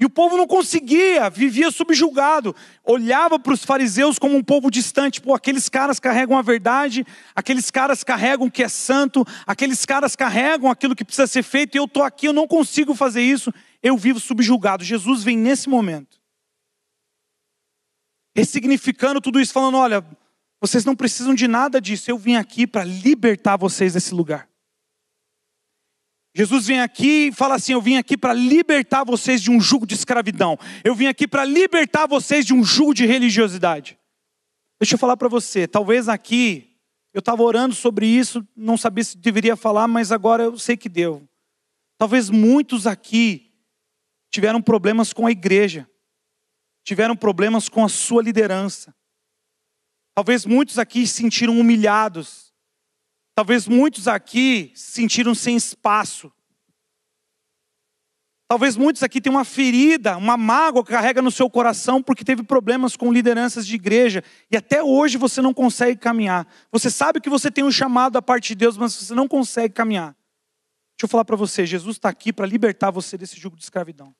E 0.00 0.04
o 0.04 0.10
povo 0.10 0.36
não 0.36 0.46
conseguia, 0.46 1.28
vivia 1.28 1.72
subjugado, 1.72 2.54
olhava 2.84 3.36
para 3.36 3.52
os 3.52 3.64
fariseus 3.64 4.16
como 4.16 4.36
um 4.36 4.44
povo 4.44 4.70
distante. 4.70 5.20
Pô, 5.20 5.34
aqueles 5.34 5.68
caras 5.68 5.98
carregam 5.98 6.38
a 6.38 6.42
verdade, 6.42 7.04
aqueles 7.34 7.68
caras 7.68 8.04
carregam 8.04 8.46
o 8.46 8.50
que 8.50 8.62
é 8.62 8.68
santo, 8.68 9.24
aqueles 9.44 9.84
caras 9.84 10.14
carregam 10.14 10.70
aquilo 10.70 10.94
que 10.94 11.04
precisa 11.04 11.26
ser 11.26 11.42
feito, 11.42 11.74
e 11.74 11.78
eu 11.78 11.84
estou 11.86 12.04
aqui, 12.04 12.26
eu 12.26 12.32
não 12.32 12.46
consigo 12.46 12.94
fazer 12.94 13.22
isso, 13.22 13.52
eu 13.82 13.96
vivo 13.96 14.20
subjugado. 14.20 14.84
Jesus 14.84 15.24
vem 15.24 15.36
nesse 15.36 15.68
momento, 15.68 16.20
ressignificando 18.36 19.20
tudo 19.20 19.40
isso, 19.40 19.52
falando: 19.52 19.78
olha, 19.78 20.04
vocês 20.60 20.84
não 20.84 20.94
precisam 20.94 21.34
de 21.34 21.48
nada 21.48 21.80
disso, 21.80 22.08
eu 22.08 22.18
vim 22.18 22.36
aqui 22.36 22.68
para 22.68 22.84
libertar 22.84 23.56
vocês 23.56 23.94
desse 23.94 24.14
lugar. 24.14 24.48
Jesus 26.38 26.68
vem 26.68 26.78
aqui 26.78 27.26
e 27.26 27.32
fala 27.32 27.56
assim: 27.56 27.72
Eu 27.72 27.82
vim 27.82 27.96
aqui 27.96 28.16
para 28.16 28.32
libertar 28.32 29.02
vocês 29.02 29.42
de 29.42 29.50
um 29.50 29.60
jugo 29.60 29.84
de 29.84 29.96
escravidão. 29.96 30.56
Eu 30.84 30.94
vim 30.94 31.06
aqui 31.06 31.26
para 31.26 31.44
libertar 31.44 32.06
vocês 32.06 32.46
de 32.46 32.54
um 32.54 32.62
jugo 32.62 32.94
de 32.94 33.04
religiosidade. 33.04 33.98
Deixa 34.80 34.94
eu 34.94 34.98
falar 35.00 35.16
para 35.16 35.26
você, 35.26 35.66
talvez 35.66 36.08
aqui, 36.08 36.76
eu 37.12 37.18
estava 37.18 37.42
orando 37.42 37.74
sobre 37.74 38.06
isso, 38.06 38.46
não 38.54 38.76
sabia 38.76 39.02
se 39.02 39.18
deveria 39.18 39.56
falar, 39.56 39.88
mas 39.88 40.12
agora 40.12 40.44
eu 40.44 40.56
sei 40.56 40.76
que 40.76 40.88
deu. 40.88 41.28
Talvez 41.98 42.30
muitos 42.30 42.86
aqui 42.86 43.52
tiveram 44.30 44.62
problemas 44.62 45.12
com 45.12 45.26
a 45.26 45.32
igreja, 45.32 45.90
tiveram 46.84 47.16
problemas 47.16 47.68
com 47.68 47.84
a 47.84 47.88
sua 47.88 48.22
liderança. 48.22 48.94
Talvez 50.14 50.46
muitos 50.46 50.78
aqui 50.78 51.04
se 51.04 51.14
sentiram 51.14 51.58
humilhados 51.58 52.47
Talvez 53.38 53.68
muitos 53.68 54.08
aqui 54.08 54.72
se 54.74 54.90
sentiram 54.90 55.32
sem 55.32 55.54
espaço. 55.54 56.32
Talvez 58.48 58.76
muitos 58.76 59.04
aqui 59.04 59.20
tenham 59.20 59.36
uma 59.36 59.44
ferida, 59.44 60.16
uma 60.16 60.36
mágoa 60.36 60.84
que 60.84 60.90
carrega 60.90 61.22
no 61.22 61.30
seu 61.30 61.48
coração 61.48 62.02
porque 62.02 62.24
teve 62.24 62.42
problemas 62.42 62.96
com 62.96 63.12
lideranças 63.12 63.64
de 63.64 63.76
igreja 63.76 64.24
e 64.50 64.56
até 64.56 64.82
hoje 64.82 65.16
você 65.16 65.40
não 65.40 65.54
consegue 65.54 66.00
caminhar. 66.00 66.48
Você 66.72 66.90
sabe 66.90 67.20
que 67.20 67.30
você 67.30 67.48
tem 67.48 67.62
um 67.62 67.70
chamado 67.70 68.14
da 68.14 68.20
parte 68.20 68.48
de 68.48 68.54
Deus, 68.56 68.76
mas 68.76 68.92
você 68.94 69.14
não 69.14 69.28
consegue 69.28 69.72
caminhar. 69.72 70.16
Deixa 70.96 71.04
eu 71.04 71.08
falar 71.08 71.24
para 71.24 71.36
você, 71.36 71.64
Jesus 71.64 71.94
está 71.94 72.08
aqui 72.08 72.32
para 72.32 72.44
libertar 72.44 72.90
você 72.90 73.16
desse 73.16 73.38
jugo 73.38 73.54
de 73.56 73.62
escravidão. 73.62 74.12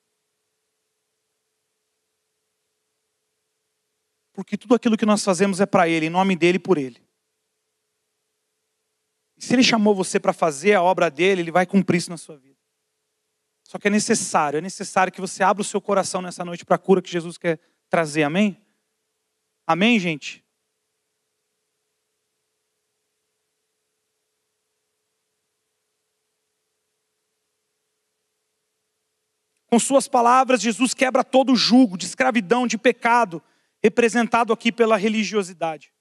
Porque 4.31 4.55
tudo 4.55 4.75
aquilo 4.75 4.95
que 4.95 5.05
nós 5.05 5.25
fazemos 5.25 5.59
é 5.59 5.65
para 5.65 5.89
Ele, 5.89 6.05
em 6.05 6.09
nome 6.09 6.37
dEle 6.37 6.55
e 6.55 6.59
por 6.59 6.77
Ele. 6.77 7.08
E 9.39 9.45
se 9.45 9.53
ele 9.53 9.63
chamou 9.63 9.95
você 9.95 10.19
para 10.19 10.33
fazer 10.33 10.73
a 10.73 10.83
obra 10.83 11.09
dele, 11.09 11.41
ele 11.41 11.51
vai 11.51 11.65
cumprir 11.65 11.99
isso 11.99 12.09
na 12.09 12.17
sua 12.17 12.37
vida. 12.37 12.59
Só 13.63 13.79
que 13.79 13.87
é 13.87 13.91
necessário, 13.91 14.57
é 14.57 14.61
necessário 14.61 15.13
que 15.13 15.21
você 15.21 15.41
abra 15.41 15.61
o 15.61 15.65
seu 15.65 15.79
coração 15.79 16.21
nessa 16.21 16.43
noite 16.43 16.65
para 16.65 16.75
a 16.75 16.79
cura 16.79 17.01
que 17.01 17.09
Jesus 17.09 17.37
quer 17.37 17.57
trazer. 17.89 18.23
Amém? 18.23 18.61
Amém, 19.65 19.97
gente? 19.97 20.43
Com 29.67 29.79
suas 29.79 30.07
palavras, 30.07 30.59
Jesus 30.59 30.93
quebra 30.93 31.23
todo 31.23 31.53
o 31.53 31.55
jugo 31.55 31.97
de 31.97 32.05
escravidão, 32.05 32.67
de 32.67 32.77
pecado, 32.77 33.41
representado 33.81 34.51
aqui 34.51 34.69
pela 34.69 34.97
religiosidade 34.97 35.93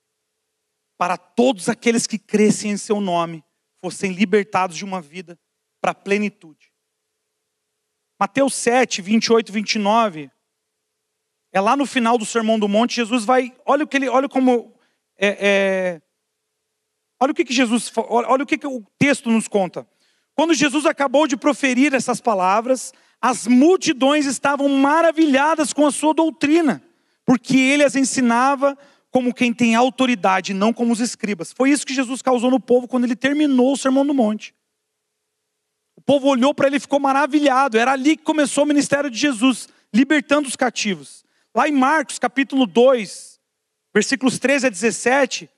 para 0.98 1.16
todos 1.16 1.68
aqueles 1.68 2.06
que 2.06 2.18
crescem 2.18 2.72
em 2.72 2.76
seu 2.76 3.00
nome 3.00 3.44
fossem 3.80 4.12
libertados 4.12 4.76
de 4.76 4.84
uma 4.84 5.00
vida 5.00 5.38
para 5.80 5.92
a 5.92 5.94
plenitude. 5.94 6.72
Mateus 8.18 8.54
7, 8.54 9.00
28 9.00 9.48
e 9.48 9.52
29, 9.52 10.30
é 11.52 11.60
lá 11.60 11.76
no 11.76 11.86
final 11.86 12.18
do 12.18 12.26
Sermão 12.26 12.58
do 12.58 12.68
Monte, 12.68 12.96
Jesus 12.96 13.24
vai, 13.24 13.56
olha 13.64 13.84
o 13.84 13.86
que 13.86 13.96
ele, 13.96 14.08
olha 14.08 14.28
como, 14.28 14.74
é, 15.16 15.28
é, 15.40 16.02
olha 17.20 17.30
o 17.30 17.34
que, 17.34 17.44
que 17.44 17.54
Jesus, 17.54 17.92
olha 17.96 18.42
o 18.42 18.46
que, 18.46 18.58
que 18.58 18.66
o 18.66 18.84
texto 18.98 19.30
nos 19.30 19.46
conta. 19.46 19.88
Quando 20.34 20.52
Jesus 20.52 20.84
acabou 20.84 21.28
de 21.28 21.36
proferir 21.36 21.94
essas 21.94 22.20
palavras, 22.20 22.92
as 23.20 23.46
multidões 23.46 24.26
estavam 24.26 24.68
maravilhadas 24.68 25.72
com 25.72 25.86
a 25.86 25.92
sua 25.92 26.12
doutrina, 26.12 26.82
porque 27.24 27.56
ele 27.56 27.84
as 27.84 27.94
ensinava 27.94 28.76
como 29.10 29.34
quem 29.34 29.52
tem 29.52 29.74
autoridade, 29.74 30.52
não 30.52 30.72
como 30.72 30.92
os 30.92 31.00
escribas. 31.00 31.52
Foi 31.52 31.70
isso 31.70 31.86
que 31.86 31.94
Jesus 31.94 32.20
causou 32.20 32.50
no 32.50 32.60
povo 32.60 32.86
quando 32.86 33.04
ele 33.04 33.16
terminou 33.16 33.72
o 33.72 33.76
Sermão 33.76 34.06
do 34.06 34.12
Monte. 34.12 34.54
O 35.96 36.00
povo 36.00 36.28
olhou 36.28 36.54
para 36.54 36.66
ele 36.66 36.76
e 36.76 36.80
ficou 36.80 37.00
maravilhado. 37.00 37.78
Era 37.78 37.92
ali 37.92 38.16
que 38.16 38.22
começou 38.22 38.64
o 38.64 38.66
ministério 38.66 39.10
de 39.10 39.18
Jesus, 39.18 39.68
libertando 39.92 40.48
os 40.48 40.56
cativos. 40.56 41.24
Lá 41.54 41.68
em 41.68 41.72
Marcos, 41.72 42.18
capítulo 42.18 42.66
2, 42.66 43.40
versículos 43.94 44.38
13 44.38 44.66
a 44.66 44.70
17, 44.70 45.50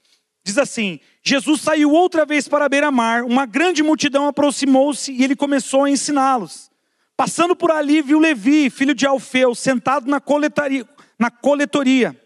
diz 0.44 0.56
assim: 0.56 1.00
Jesus 1.22 1.60
saiu 1.60 1.90
outra 1.90 2.24
vez 2.24 2.48
para 2.48 2.64
a 2.64 2.68
beira-mar, 2.68 3.24
uma 3.24 3.46
grande 3.46 3.82
multidão 3.82 4.26
aproximou-se 4.26 5.12
e 5.12 5.22
ele 5.22 5.36
começou 5.36 5.84
a 5.84 5.90
ensiná-los. 5.90 6.70
Passando 7.16 7.54
por 7.54 7.70
ali, 7.70 8.00
viu 8.00 8.18
Levi, 8.18 8.70
filho 8.70 8.94
de 8.94 9.06
Alfeu, 9.06 9.54
sentado 9.54 10.08
na 10.08 10.20
coletaria. 10.20 10.88
Na 11.18 11.30
coletoria 11.30 12.18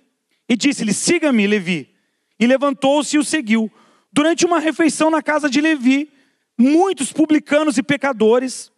e 0.49 0.57
disse-lhe: 0.57 0.93
Siga-me, 0.93 1.47
Levi. 1.47 1.95
E 2.39 2.47
levantou-se 2.47 3.17
e 3.17 3.19
o 3.19 3.25
seguiu. 3.25 3.71
Durante 4.13 4.45
uma 4.45 4.59
refeição 4.59 5.11
na 5.11 5.23
casa 5.23 5.49
de 5.49 5.61
Levi, 5.61 6.11
muitos 6.59 7.13
publicanos 7.13 7.79
e 7.79 7.83
pecadores 7.83 8.73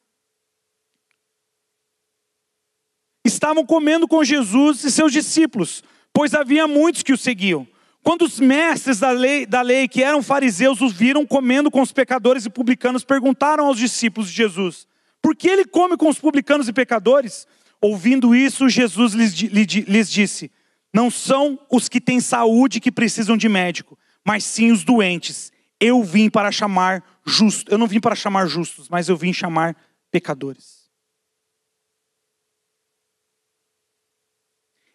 estavam 3.24 3.66
comendo 3.66 4.06
com 4.06 4.22
Jesus 4.22 4.84
e 4.84 4.90
seus 4.90 5.12
discípulos, 5.12 5.82
pois 6.12 6.32
havia 6.32 6.66
muitos 6.66 7.02
que 7.02 7.12
o 7.12 7.18
seguiam. 7.18 7.66
Quando 8.02 8.22
os 8.22 8.38
mestres 8.38 9.00
da 9.00 9.10
lei, 9.10 9.44
da 9.44 9.62
lei, 9.62 9.88
que 9.88 10.02
eram 10.02 10.22
fariseus, 10.22 10.80
os 10.80 10.92
viram 10.92 11.26
comendo 11.26 11.70
com 11.70 11.82
os 11.82 11.90
pecadores 11.90 12.46
e 12.46 12.50
publicanos, 12.50 13.04
perguntaram 13.04 13.66
aos 13.66 13.78
discípulos 13.78 14.30
de 14.30 14.36
Jesus: 14.36 14.86
Por 15.20 15.34
que 15.34 15.48
ele 15.48 15.64
come 15.64 15.96
com 15.96 16.08
os 16.08 16.18
publicanos 16.18 16.68
e 16.68 16.72
pecadores? 16.72 17.48
Ouvindo 17.80 18.34
isso, 18.34 18.68
Jesus 18.68 19.12
lhes, 19.12 19.32
lhes 19.34 20.10
disse: 20.10 20.52
não 20.94 21.10
são 21.10 21.58
os 21.70 21.88
que 21.88 22.00
têm 22.00 22.20
saúde 22.20 22.80
que 22.80 22.90
precisam 22.90 23.36
de 23.36 23.48
médico, 23.48 23.98
mas 24.24 24.44
sim 24.44 24.72
os 24.72 24.84
doentes. 24.84 25.52
Eu 25.78 26.02
vim 26.02 26.30
para 26.30 26.50
chamar 26.50 27.04
justos. 27.24 27.64
Eu 27.70 27.78
não 27.78 27.86
vim 27.86 28.00
para 28.00 28.14
chamar 28.14 28.46
justos, 28.46 28.88
mas 28.88 29.08
eu 29.08 29.16
vim 29.16 29.32
chamar 29.32 29.76
pecadores. 30.10 30.86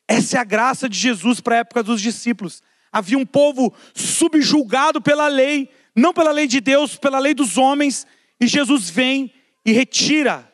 Essa 0.07 0.37
é 0.37 0.39
a 0.41 0.43
graça 0.43 0.89
de 0.89 0.97
Jesus 0.97 1.39
para 1.39 1.55
a 1.55 1.59
época 1.59 1.83
dos 1.83 2.01
discípulos. 2.01 2.61
Havia 2.91 3.17
um 3.17 3.25
povo 3.25 3.73
subjulgado 3.93 5.01
pela 5.01 5.27
lei, 5.27 5.69
não 5.95 6.13
pela 6.13 6.31
lei 6.31 6.47
de 6.47 6.59
Deus, 6.59 6.97
pela 6.97 7.19
lei 7.19 7.33
dos 7.33 7.57
homens, 7.57 8.05
e 8.39 8.45
Jesus 8.45 8.89
vem 8.89 9.33
e 9.65 9.71
retira 9.71 10.50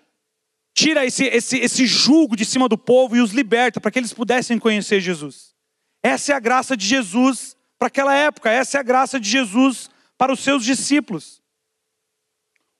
tira 0.77 1.03
esse, 1.03 1.25
esse, 1.25 1.57
esse 1.57 1.87
jugo 1.87 2.35
de 2.35 2.45
cima 2.45 2.69
do 2.69 2.77
povo 2.77 3.15
e 3.15 3.19
os 3.19 3.31
liberta 3.31 3.81
para 3.81 3.89
que 3.89 3.97
eles 3.97 4.13
pudessem 4.13 4.59
conhecer 4.59 5.01
Jesus. 5.01 5.55
Essa 6.03 6.33
é 6.33 6.35
a 6.35 6.39
graça 6.39 6.77
de 6.77 6.85
Jesus 6.85 7.57
para 7.79 7.87
aquela 7.87 8.13
época, 8.15 8.51
essa 8.51 8.77
é 8.77 8.79
a 8.79 8.83
graça 8.83 9.19
de 9.19 9.27
Jesus 9.27 9.89
para 10.15 10.31
os 10.31 10.39
seus 10.39 10.63
discípulos. 10.63 11.41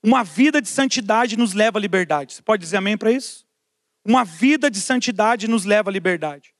Uma 0.04 0.24
vida 0.24 0.62
de 0.62 0.70
santidade 0.70 1.36
nos 1.36 1.54
leva 1.54 1.80
à 1.80 1.82
liberdade. 1.82 2.36
Você 2.36 2.44
pode 2.44 2.62
dizer 2.62 2.78
amém 2.78 2.96
para 2.96 3.12
isso? 3.12 3.48
Uma 4.06 4.24
vida 4.24 4.70
de 4.70 4.80
santidade 4.80 5.48
nos 5.48 5.66
leva 5.66 5.90
à 5.90 5.92
liberdade. 5.92 6.54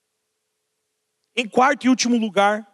Em 1.36 1.48
quarto 1.48 1.86
e 1.86 1.90
último 1.90 2.18
lugar, 2.18 2.68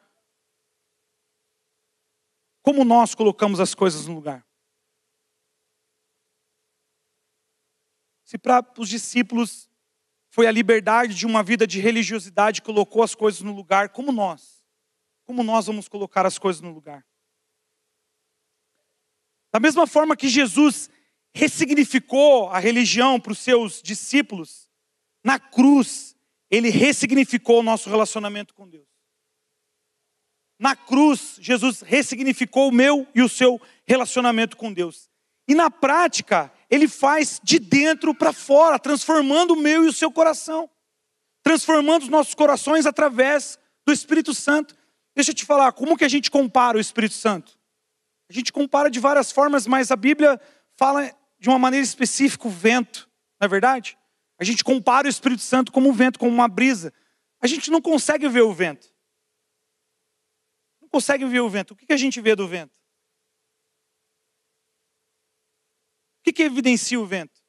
como 2.61 2.85
nós 2.85 3.13
colocamos 3.13 3.59
as 3.59 3.75
coisas 3.75 4.07
no 4.07 4.15
lugar? 4.15 4.45
Se 8.33 8.37
para 8.39 8.65
os 8.79 8.89
discípulos 8.89 9.69
foi 10.31 10.47
a 10.47 10.51
liberdade 10.51 11.13
de 11.13 11.23
uma 11.23 11.43
vida 11.43 11.67
de 11.67 11.79
religiosidade 11.79 12.61
que 12.61 12.65
colocou 12.65 13.03
as 13.03 13.13
coisas 13.13 13.41
no 13.41 13.53
lugar, 13.53 13.89
como 13.89 14.11
nós? 14.11 14.65
Como 15.23 15.43
nós 15.43 15.67
vamos 15.67 15.87
colocar 15.87 16.25
as 16.25 16.39
coisas 16.39 16.59
no 16.59 16.71
lugar? 16.71 17.05
Da 19.51 19.59
mesma 19.59 19.85
forma 19.85 20.17
que 20.17 20.27
Jesus 20.27 20.89
ressignificou 21.31 22.49
a 22.49 22.57
religião 22.57 23.19
para 23.19 23.33
os 23.33 23.37
seus 23.37 23.83
discípulos, 23.83 24.67
na 25.23 25.37
cruz, 25.37 26.15
ele 26.49 26.71
ressignificou 26.71 27.59
o 27.59 27.63
nosso 27.63 27.87
relacionamento 27.87 28.55
com 28.55 28.67
Deus. 28.67 28.89
Na 30.57 30.75
cruz, 30.75 31.37
Jesus 31.39 31.81
ressignificou 31.81 32.69
o 32.69 32.71
meu 32.71 33.07
e 33.13 33.21
o 33.21 33.29
seu 33.29 33.61
relacionamento 33.85 34.57
com 34.57 34.73
Deus. 34.73 35.07
E 35.47 35.53
na 35.53 35.69
prática, 35.69 36.51
ele 36.73 36.87
faz 36.87 37.39
de 37.43 37.59
dentro 37.59 38.15
para 38.15 38.33
fora, 38.33 38.79
transformando 38.79 39.51
o 39.53 39.55
meu 39.55 39.83
e 39.83 39.87
o 39.87 39.93
seu 39.93 40.11
coração, 40.11 40.67
transformando 41.43 42.03
os 42.03 42.09
nossos 42.09 42.33
corações 42.33 42.87
através 42.87 43.59
do 43.85 43.93
Espírito 43.93 44.33
Santo. 44.33 44.75
Deixa 45.15 45.29
eu 45.29 45.35
te 45.35 45.45
falar, 45.45 45.71
como 45.73 45.95
que 45.95 46.03
a 46.03 46.09
gente 46.09 46.31
compara 46.31 46.75
o 46.75 46.81
Espírito 46.81 47.13
Santo? 47.13 47.59
A 48.27 48.33
gente 48.33 48.51
compara 48.51 48.89
de 48.89 48.99
várias 48.99 49.31
formas, 49.31 49.67
mas 49.67 49.91
a 49.91 49.95
Bíblia 49.95 50.41
fala 50.75 51.15
de 51.37 51.47
uma 51.47 51.59
maneira 51.59 51.83
específica 51.83 52.47
o 52.47 52.51
vento, 52.51 53.07
não 53.39 53.45
é 53.45 53.47
verdade? 53.47 53.95
A 54.39 54.43
gente 54.43 54.63
compara 54.63 55.05
o 55.05 55.09
Espírito 55.09 55.43
Santo 55.43 55.71
como 55.71 55.89
um 55.89 55.93
vento, 55.93 56.17
como 56.17 56.31
uma 56.31 56.47
brisa. 56.47 56.91
A 57.39 57.45
gente 57.45 57.69
não 57.69 57.81
consegue 57.81 58.27
ver 58.27 58.41
o 58.41 58.51
vento. 58.51 58.91
Não 60.81 60.89
consegue 60.89 61.23
ver 61.25 61.41
o 61.41 61.49
vento. 61.49 61.71
O 61.71 61.75
que 61.75 61.93
a 61.93 61.97
gente 61.97 62.19
vê 62.19 62.35
do 62.35 62.47
vento? 62.47 62.73
O 66.23 66.25
que, 66.25 66.31
que 66.31 66.43
evidencia 66.43 66.97
o 66.97 67.05
vento? 67.05 67.43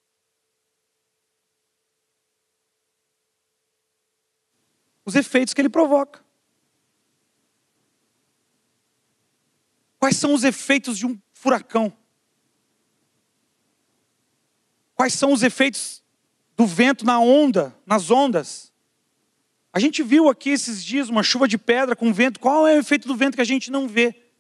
Os 5.05 5.15
efeitos 5.15 5.55
que 5.55 5.61
ele 5.61 5.69
provoca. 5.69 6.25
Quais 9.97 10.17
são 10.17 10.35
os 10.35 10.43
efeitos 10.43 10.99
de 10.99 11.07
um 11.07 11.17
furacão? 11.33 11.97
Quais 14.97 15.15
são 15.15 15.33
os 15.33 15.45
efeitos 15.45 16.03
do 16.57 16.67
vento 16.67 17.05
na 17.05 17.21
onda, 17.21 17.79
nas 17.87 18.11
ondas? 18.11 18.73
A 19.73 19.79
gente 19.79 20.03
viu 20.03 20.29
aqui 20.29 20.51
esses 20.51 20.85
dias 20.85 21.09
uma 21.09 21.23
chuva 21.23 21.47
de 21.47 21.57
pedra 21.59 21.95
com 21.95 22.13
vento. 22.13 22.41
Qual 22.41 22.67
é 22.67 22.75
o 22.75 22.81
efeito 22.81 23.07
do 23.07 23.15
vento 23.15 23.37
que 23.37 23.41
a 23.41 23.45
gente 23.47 23.71
não 23.71 23.87
vê? 23.87 24.33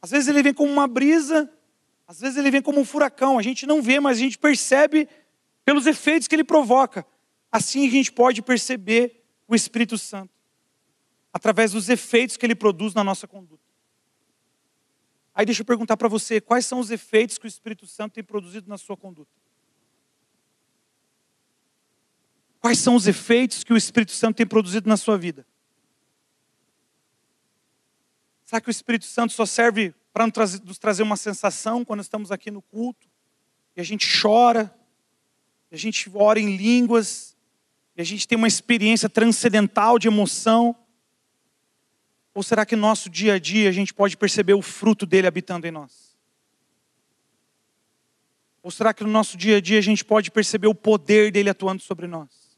Às 0.00 0.12
vezes 0.12 0.28
ele 0.28 0.44
vem 0.44 0.54
como 0.54 0.72
uma 0.72 0.86
brisa, 0.86 1.52
às 2.06 2.20
vezes 2.20 2.36
ele 2.36 2.50
vem 2.50 2.62
como 2.62 2.80
um 2.80 2.84
furacão, 2.84 3.38
a 3.38 3.42
gente 3.42 3.66
não 3.66 3.80
vê, 3.80 4.00
mas 4.00 4.18
a 4.18 4.20
gente 4.20 4.38
percebe 4.38 5.08
pelos 5.64 5.86
efeitos 5.86 6.28
que 6.28 6.34
ele 6.34 6.44
provoca. 6.44 7.06
Assim 7.50 7.86
a 7.86 7.90
gente 7.90 8.12
pode 8.12 8.42
perceber 8.42 9.24
o 9.46 9.54
Espírito 9.54 9.96
Santo, 9.98 10.32
através 11.32 11.72
dos 11.72 11.88
efeitos 11.88 12.36
que 12.36 12.46
ele 12.46 12.54
produz 12.54 12.94
na 12.94 13.04
nossa 13.04 13.26
conduta. 13.26 13.62
Aí 15.34 15.46
deixa 15.46 15.62
eu 15.62 15.66
perguntar 15.66 15.96
para 15.96 16.08
você, 16.08 16.40
quais 16.40 16.66
são 16.66 16.78
os 16.78 16.90
efeitos 16.90 17.38
que 17.38 17.46
o 17.46 17.48
Espírito 17.48 17.86
Santo 17.86 18.12
tem 18.12 18.24
produzido 18.24 18.68
na 18.68 18.76
sua 18.76 18.96
conduta? 18.96 19.30
Quais 22.60 22.78
são 22.78 22.94
os 22.94 23.06
efeitos 23.06 23.64
que 23.64 23.72
o 23.72 23.76
Espírito 23.76 24.12
Santo 24.12 24.36
tem 24.36 24.46
produzido 24.46 24.88
na 24.88 24.96
sua 24.96 25.18
vida? 25.18 25.46
Será 28.44 28.60
que 28.60 28.68
o 28.68 28.70
Espírito 28.70 29.06
Santo 29.06 29.32
só 29.32 29.46
serve 29.46 29.94
para 30.12 30.26
nos 30.26 30.78
trazer 30.78 31.02
uma 31.02 31.16
sensação 31.16 31.84
quando 31.84 32.00
estamos 32.00 32.30
aqui 32.30 32.50
no 32.50 32.60
culto, 32.60 33.08
e 33.74 33.80
a 33.80 33.84
gente 33.84 34.06
chora, 34.20 34.72
e 35.70 35.74
a 35.74 35.78
gente 35.78 36.10
ora 36.12 36.38
em 36.38 36.56
línguas, 36.56 37.36
e 37.96 38.02
a 38.02 38.04
gente 38.04 38.28
tem 38.28 38.36
uma 38.36 38.48
experiência 38.48 39.08
transcendental 39.08 39.98
de 39.98 40.08
emoção? 40.08 40.76
Ou 42.34 42.42
será 42.42 42.64
que 42.64 42.76
no 42.76 42.82
nosso 42.82 43.10
dia 43.10 43.34
a 43.34 43.38
dia 43.38 43.68
a 43.68 43.72
gente 43.72 43.92
pode 43.92 44.16
perceber 44.16 44.54
o 44.54 44.62
fruto 44.62 45.04
dele 45.06 45.26
habitando 45.26 45.66
em 45.66 45.70
nós? 45.70 46.16
Ou 48.62 48.70
será 48.70 48.94
que 48.94 49.02
no 49.02 49.10
nosso 49.10 49.36
dia 49.36 49.56
a 49.56 49.60
dia 49.60 49.78
a 49.78 49.82
gente 49.82 50.04
pode 50.04 50.30
perceber 50.30 50.68
o 50.68 50.74
poder 50.74 51.32
dele 51.32 51.50
atuando 51.50 51.82
sobre 51.82 52.06
nós? 52.06 52.56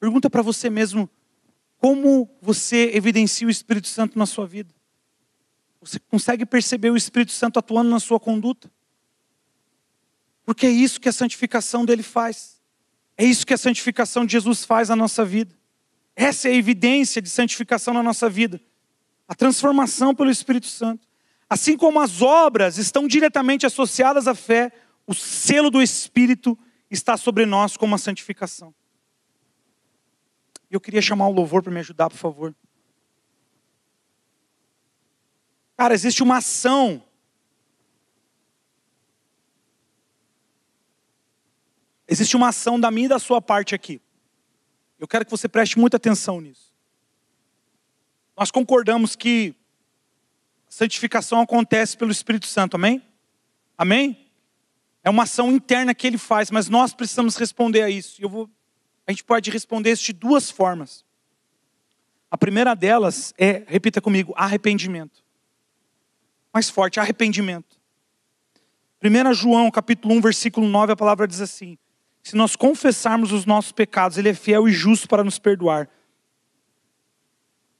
Pergunta 0.00 0.28
para 0.28 0.42
você 0.42 0.68
mesmo, 0.68 1.08
como 1.78 2.28
você 2.40 2.90
evidencia 2.94 3.46
o 3.46 3.50
Espírito 3.50 3.88
Santo 3.88 4.18
na 4.18 4.26
sua 4.26 4.46
vida? 4.46 4.75
Você 5.86 6.00
consegue 6.00 6.44
perceber 6.44 6.90
o 6.90 6.96
Espírito 6.96 7.30
Santo 7.30 7.60
atuando 7.60 7.88
na 7.88 8.00
sua 8.00 8.18
conduta? 8.18 8.68
Porque 10.44 10.66
é 10.66 10.70
isso 10.70 11.00
que 11.00 11.08
a 11.08 11.12
santificação 11.12 11.84
dele 11.84 12.02
faz. 12.02 12.60
É 13.16 13.24
isso 13.24 13.46
que 13.46 13.54
a 13.54 13.58
santificação 13.58 14.26
de 14.26 14.32
Jesus 14.32 14.64
faz 14.64 14.88
na 14.88 14.96
nossa 14.96 15.24
vida. 15.24 15.56
Essa 16.16 16.48
é 16.48 16.52
a 16.52 16.54
evidência 16.54 17.22
de 17.22 17.30
santificação 17.30 17.94
na 17.94 18.02
nossa 18.02 18.28
vida. 18.28 18.60
A 19.28 19.34
transformação 19.34 20.12
pelo 20.12 20.28
Espírito 20.28 20.66
Santo. 20.66 21.06
Assim 21.48 21.76
como 21.76 22.00
as 22.00 22.20
obras 22.20 22.78
estão 22.78 23.06
diretamente 23.06 23.64
associadas 23.64 24.26
à 24.26 24.34
fé, 24.34 24.72
o 25.06 25.14
selo 25.14 25.70
do 25.70 25.80
Espírito 25.80 26.58
está 26.90 27.16
sobre 27.16 27.46
nós 27.46 27.76
como 27.76 27.94
a 27.94 27.98
santificação. 27.98 28.74
Eu 30.68 30.80
queria 30.80 31.00
chamar 31.00 31.28
o 31.28 31.32
louvor 31.32 31.62
para 31.62 31.72
me 31.72 31.78
ajudar, 31.78 32.10
por 32.10 32.18
favor. 32.18 32.54
Cara, 35.76 35.92
existe 35.92 36.22
uma 36.22 36.38
ação. 36.38 37.02
Existe 42.08 42.36
uma 42.36 42.48
ação 42.48 42.80
da 42.80 42.90
minha 42.90 43.06
e 43.06 43.10
da 43.10 43.18
sua 43.18 43.42
parte 43.42 43.74
aqui. 43.74 44.00
Eu 44.98 45.06
quero 45.06 45.24
que 45.24 45.30
você 45.30 45.48
preste 45.48 45.78
muita 45.78 45.98
atenção 45.98 46.40
nisso. 46.40 46.72
Nós 48.36 48.50
concordamos 48.50 49.14
que 49.14 49.54
a 50.66 50.70
santificação 50.70 51.40
acontece 51.40 51.96
pelo 51.96 52.10
Espírito 52.10 52.46
Santo, 52.46 52.76
amém? 52.76 53.02
Amém? 53.76 54.30
É 55.04 55.10
uma 55.10 55.24
ação 55.24 55.52
interna 55.52 55.94
que 55.94 56.06
ele 56.06 56.18
faz, 56.18 56.50
mas 56.50 56.68
nós 56.68 56.94
precisamos 56.94 57.36
responder 57.36 57.82
a 57.82 57.90
isso. 57.90 58.20
Eu 58.20 58.30
vou, 58.30 58.50
a 59.06 59.10
gente 59.10 59.24
pode 59.24 59.50
responder 59.50 59.92
isso 59.92 60.04
de 60.04 60.12
duas 60.14 60.50
formas. 60.50 61.04
A 62.30 62.38
primeira 62.38 62.74
delas 62.74 63.34
é, 63.36 63.64
repita 63.66 64.00
comigo, 64.00 64.32
arrependimento 64.36 65.25
mais 66.56 66.70
forte, 66.70 66.98
arrependimento. 66.98 67.76
1 69.04 69.34
João, 69.34 69.70
capítulo 69.70 70.14
1, 70.14 70.22
versículo 70.22 70.66
9, 70.66 70.94
a 70.94 70.96
palavra 70.96 71.28
diz 71.28 71.42
assim: 71.42 71.76
Se 72.22 72.34
nós 72.34 72.56
confessarmos 72.56 73.30
os 73.30 73.44
nossos 73.44 73.72
pecados, 73.72 74.16
Ele 74.16 74.30
é 74.30 74.34
fiel 74.34 74.66
e 74.66 74.72
justo 74.72 75.06
para 75.06 75.22
nos 75.22 75.38
perdoar 75.38 75.86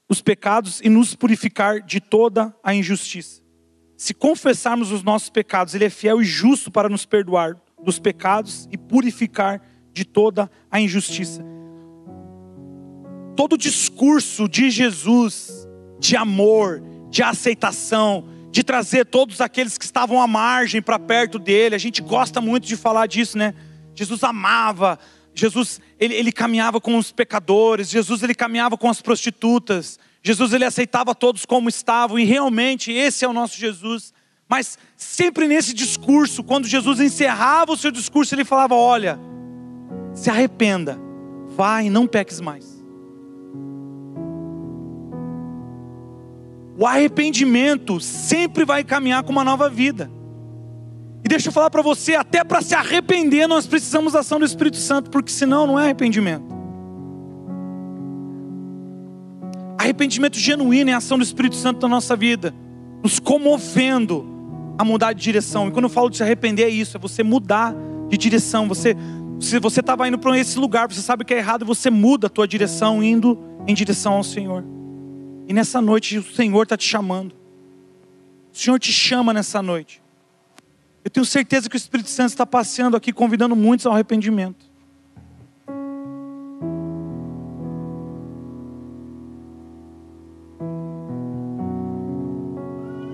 os 0.07 0.21
pecados 0.21 0.79
e 0.81 0.89
nos 0.89 1.15
purificar 1.15 1.81
de 1.81 1.99
toda 1.99 2.55
a 2.63 2.71
injustiça. 2.71 3.41
Se 3.97 4.13
confessarmos 4.13 4.91
os 4.91 5.01
nossos 5.01 5.31
pecados, 5.31 5.73
Ele 5.73 5.85
é 5.85 5.89
fiel 5.89 6.21
e 6.21 6.23
justo 6.23 6.69
para 6.69 6.87
nos 6.87 7.03
perdoar 7.03 7.59
dos 7.83 7.97
pecados 7.97 8.69
e 8.71 8.77
purificar 8.77 9.59
de 9.91 10.05
toda 10.05 10.51
a 10.69 10.79
injustiça. 10.79 11.43
Todo 13.35 13.57
discurso 13.57 14.47
de 14.47 14.69
Jesus, 14.69 15.67
de 15.99 16.15
amor, 16.15 16.83
de 17.09 17.23
aceitação, 17.23 18.36
de 18.51 18.63
trazer 18.63 19.05
todos 19.05 19.41
aqueles 19.41 19.77
que 19.77 19.85
estavam 19.85 20.21
à 20.21 20.27
margem 20.27 20.81
para 20.81 20.97
perto 20.97 21.37
dele. 21.37 21.75
A 21.75 21.79
gente 21.79 22.01
gosta 22.01 22.41
muito 22.41 22.65
de 22.65 22.75
falar 22.75 23.07
disso, 23.07 23.37
né? 23.37 23.53
Jesus 23.93 24.23
amava, 24.23 24.99
Jesus 25.33 25.79
ele, 25.99 26.13
ele 26.15 26.31
caminhava 26.31 26.79
com 26.79 26.97
os 26.97 27.11
pecadores, 27.11 27.89
Jesus 27.89 28.23
ele 28.23 28.35
caminhava 28.35 28.77
com 28.77 28.89
as 28.89 29.01
prostitutas, 29.01 29.99
Jesus 30.23 30.53
ele 30.53 30.65
aceitava 30.65 31.15
todos 31.15 31.45
como 31.45 31.69
estavam 31.69 32.17
e 32.19 32.23
realmente 32.23 32.91
esse 32.91 33.25
é 33.25 33.27
o 33.27 33.33
nosso 33.33 33.57
Jesus. 33.57 34.13
Mas 34.47 34.77
sempre 34.95 35.47
nesse 35.47 35.73
discurso, 35.73 36.43
quando 36.43 36.67
Jesus 36.67 36.99
encerrava 36.99 37.73
o 37.73 37.77
seu 37.77 37.91
discurso, 37.91 38.33
ele 38.33 38.45
falava: 38.45 38.75
Olha, 38.75 39.19
se 40.13 40.29
arrependa, 40.29 40.97
vai 41.55 41.87
e 41.87 41.89
não 41.89 42.07
peques 42.07 42.39
mais. 42.39 42.76
O 46.77 46.85
arrependimento 46.85 47.99
sempre 47.99 48.63
vai 48.63 48.83
caminhar 48.83 49.23
com 49.23 49.31
uma 49.31 49.43
nova 49.43 49.67
vida. 49.67 50.11
E 51.25 51.27
deixa 51.27 51.49
eu 51.49 51.51
falar 51.51 51.71
para 51.71 51.81
você, 51.81 52.13
até 52.13 52.43
para 52.43 52.61
se 52.61 52.75
arrepender 52.75 53.47
nós 53.47 53.65
precisamos 53.65 54.13
da 54.13 54.19
ação 54.19 54.37
do 54.37 54.45
Espírito 54.45 54.77
Santo, 54.77 55.09
porque 55.09 55.31
senão 55.31 55.65
não 55.65 55.79
é 55.79 55.85
arrependimento. 55.85 56.55
Arrependimento 59.79 60.37
genuíno 60.37 60.91
é 60.91 60.93
a 60.93 60.97
ação 60.97 61.17
do 61.17 61.23
Espírito 61.23 61.55
Santo 61.55 61.81
na 61.81 61.87
nossa 61.87 62.15
vida, 62.15 62.53
nos 63.01 63.19
comovendo 63.19 64.25
a 64.77 64.85
mudar 64.85 65.13
de 65.13 65.21
direção. 65.23 65.67
E 65.67 65.71
quando 65.71 65.85
eu 65.85 65.89
falo 65.89 66.09
de 66.09 66.17
se 66.17 66.23
arrepender 66.23 66.63
é 66.63 66.69
isso, 66.69 66.95
é 66.95 66.99
você 66.99 67.23
mudar 67.23 67.75
de 68.07 68.17
direção. 68.17 68.67
Você, 68.67 68.95
se 69.39 69.59
você 69.59 69.79
estava 69.79 70.07
indo 70.07 70.19
para 70.19 70.37
esse 70.37 70.59
lugar, 70.59 70.87
você 70.87 71.01
sabe 71.01 71.25
que 71.25 71.33
é 71.33 71.37
errado, 71.37 71.65
você 71.65 71.89
muda 71.89 72.27
a 72.27 72.29
tua 72.29 72.47
direção 72.47 73.03
indo 73.03 73.35
em 73.65 73.73
direção 73.73 74.13
ao 74.13 74.23
Senhor. 74.23 74.63
E 75.47 75.53
nessa 75.53 75.81
noite 75.81 76.17
o 76.17 76.23
Senhor 76.23 76.63
está 76.63 76.75
te 76.75 76.83
chamando. 76.83 77.33
O 78.53 78.57
Senhor 78.57 78.77
te 78.77 78.91
chama 78.91 79.31
nessa 79.31 79.61
noite. 79.61 80.01
Eu 81.05 81.09
tenho 81.09 81.25
certeza 81.25 81.69
que 81.69 81.75
o 81.75 81.77
Espírito 81.77 82.09
Santo 82.09 82.29
está 82.29 82.45
passeando 82.45 82.97
aqui, 82.97 83.13
convidando 83.13 83.55
muitos 83.55 83.85
ao 83.85 83.93
arrependimento. 83.93 84.65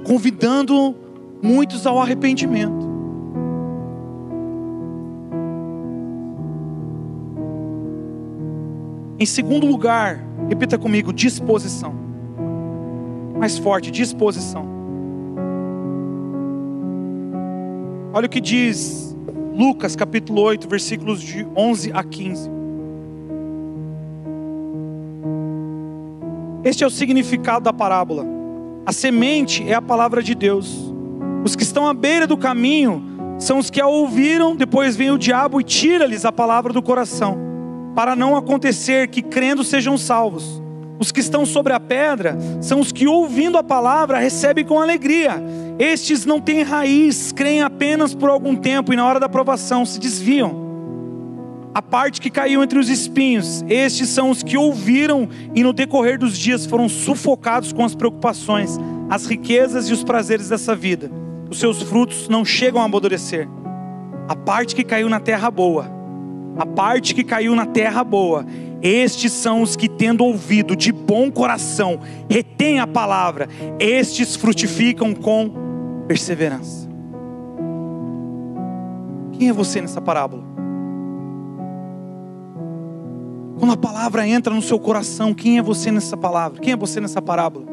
Convidando 0.07 0.95
muitos 1.39 1.85
ao 1.85 2.01
arrependimento. 2.01 2.91
Em 9.19 9.25
segundo 9.25 9.67
lugar, 9.67 10.19
repita 10.49 10.79
comigo: 10.79 11.13
disposição. 11.13 12.12
Mais 13.43 13.57
forte, 13.57 13.91
disposição. 13.91 14.65
Olha 18.13 18.25
o 18.25 18.29
que 18.29 18.39
diz 18.39 19.13
Lucas 19.53 19.97
capítulo 19.97 20.41
8, 20.43 20.65
versículos 20.65 21.21
de 21.21 21.45
11 21.53 21.91
a 21.93 22.05
15. 22.05 22.49
Este 26.63 26.85
é 26.85 26.87
o 26.87 26.89
significado 26.89 27.65
da 27.65 27.73
parábola. 27.73 28.25
A 28.85 28.93
semente 28.93 29.69
é 29.69 29.73
a 29.73 29.81
palavra 29.81 30.23
de 30.23 30.33
Deus. 30.33 30.93
Os 31.43 31.53
que 31.53 31.63
estão 31.63 31.85
à 31.85 31.93
beira 31.93 32.25
do 32.25 32.37
caminho 32.37 33.03
são 33.39 33.57
os 33.57 33.69
que 33.69 33.81
a 33.81 33.87
ouviram, 33.87 34.55
depois 34.55 34.95
vem 34.95 35.11
o 35.11 35.17
diabo 35.17 35.59
e 35.59 35.65
tira-lhes 35.65 36.23
a 36.23 36.31
palavra 36.31 36.71
do 36.71 36.81
coração, 36.81 37.37
para 37.93 38.15
não 38.15 38.37
acontecer 38.37 39.09
que 39.09 39.21
crendo 39.21 39.65
sejam 39.65 39.97
salvos. 39.97 40.62
Os 41.03 41.11
que 41.11 41.19
estão 41.19 41.45
sobre 41.45 41.73
a 41.73 41.81
pedra 41.81 42.37
são 42.61 42.79
os 42.79 42.93
que, 42.93 43.05
ouvindo 43.05 43.57
a 43.57 43.63
palavra, 43.63 44.19
recebem 44.19 44.63
com 44.63 44.79
alegria. 44.79 45.35
Estes 45.77 46.25
não 46.25 46.39
têm 46.39 46.63
raiz, 46.63 47.33
creem 47.33 47.61
apenas 47.61 48.15
por 48.15 48.29
algum 48.29 48.55
tempo 48.55 48.93
e, 48.93 48.95
na 48.95 49.05
hora 49.05 49.19
da 49.19 49.27
provação, 49.27 49.85
se 49.85 49.99
desviam. 49.99 50.63
A 51.75 51.81
parte 51.81 52.21
que 52.21 52.29
caiu 52.29 52.63
entre 52.63 52.79
os 52.79 52.87
espinhos, 52.87 53.65
estes 53.67 54.07
são 54.07 54.29
os 54.29 54.43
que 54.43 54.55
ouviram 54.55 55.27
e, 55.53 55.61
no 55.61 55.73
decorrer 55.73 56.17
dos 56.17 56.37
dias, 56.37 56.65
foram 56.65 56.87
sufocados 56.87 57.73
com 57.73 57.83
as 57.83 57.93
preocupações, 57.93 58.79
as 59.09 59.25
riquezas 59.25 59.89
e 59.89 59.91
os 59.91 60.05
prazeres 60.05 60.47
dessa 60.47 60.73
vida. 60.73 61.11
Os 61.49 61.59
seus 61.59 61.81
frutos 61.81 62.29
não 62.29 62.45
chegam 62.45 62.81
a 62.81 62.85
amadurecer. 62.85 63.49
A 64.29 64.37
parte 64.37 64.73
que 64.73 64.85
caiu 64.85 65.09
na 65.09 65.19
terra 65.19 65.51
boa, 65.51 65.85
a 66.57 66.65
parte 66.65 67.13
que 67.13 67.25
caiu 67.25 67.53
na 67.57 67.65
terra 67.65 68.05
boa, 68.05 68.45
estes 68.83 69.31
são 69.31 69.61
os 69.61 69.77
que, 69.77 69.87
tendo 69.87 70.25
ouvido 70.25 70.75
de 70.75 70.91
bom 70.91 71.31
coração, 71.31 72.01
retêm 72.29 72.81
a 72.81 72.85
palavra, 72.85 73.47
estes 73.79 74.35
frutificam 74.35 75.13
com 75.15 75.49
perseverança. 76.05 76.89
Quem 79.31 79.47
é 79.47 79.53
você 79.53 79.79
nessa 79.79 80.01
parábola? 80.01 80.43
Quando 83.57 83.71
a 83.71 83.77
palavra 83.77 84.27
entra 84.27 84.53
no 84.53 84.61
seu 84.61 84.77
coração, 84.77 85.33
quem 85.33 85.57
é 85.57 85.61
você 85.61 85.89
nessa 85.89 86.17
palavra? 86.17 86.59
Quem 86.59 86.73
é 86.73 86.75
você 86.75 86.99
nessa 86.99 87.21
parábola? 87.21 87.65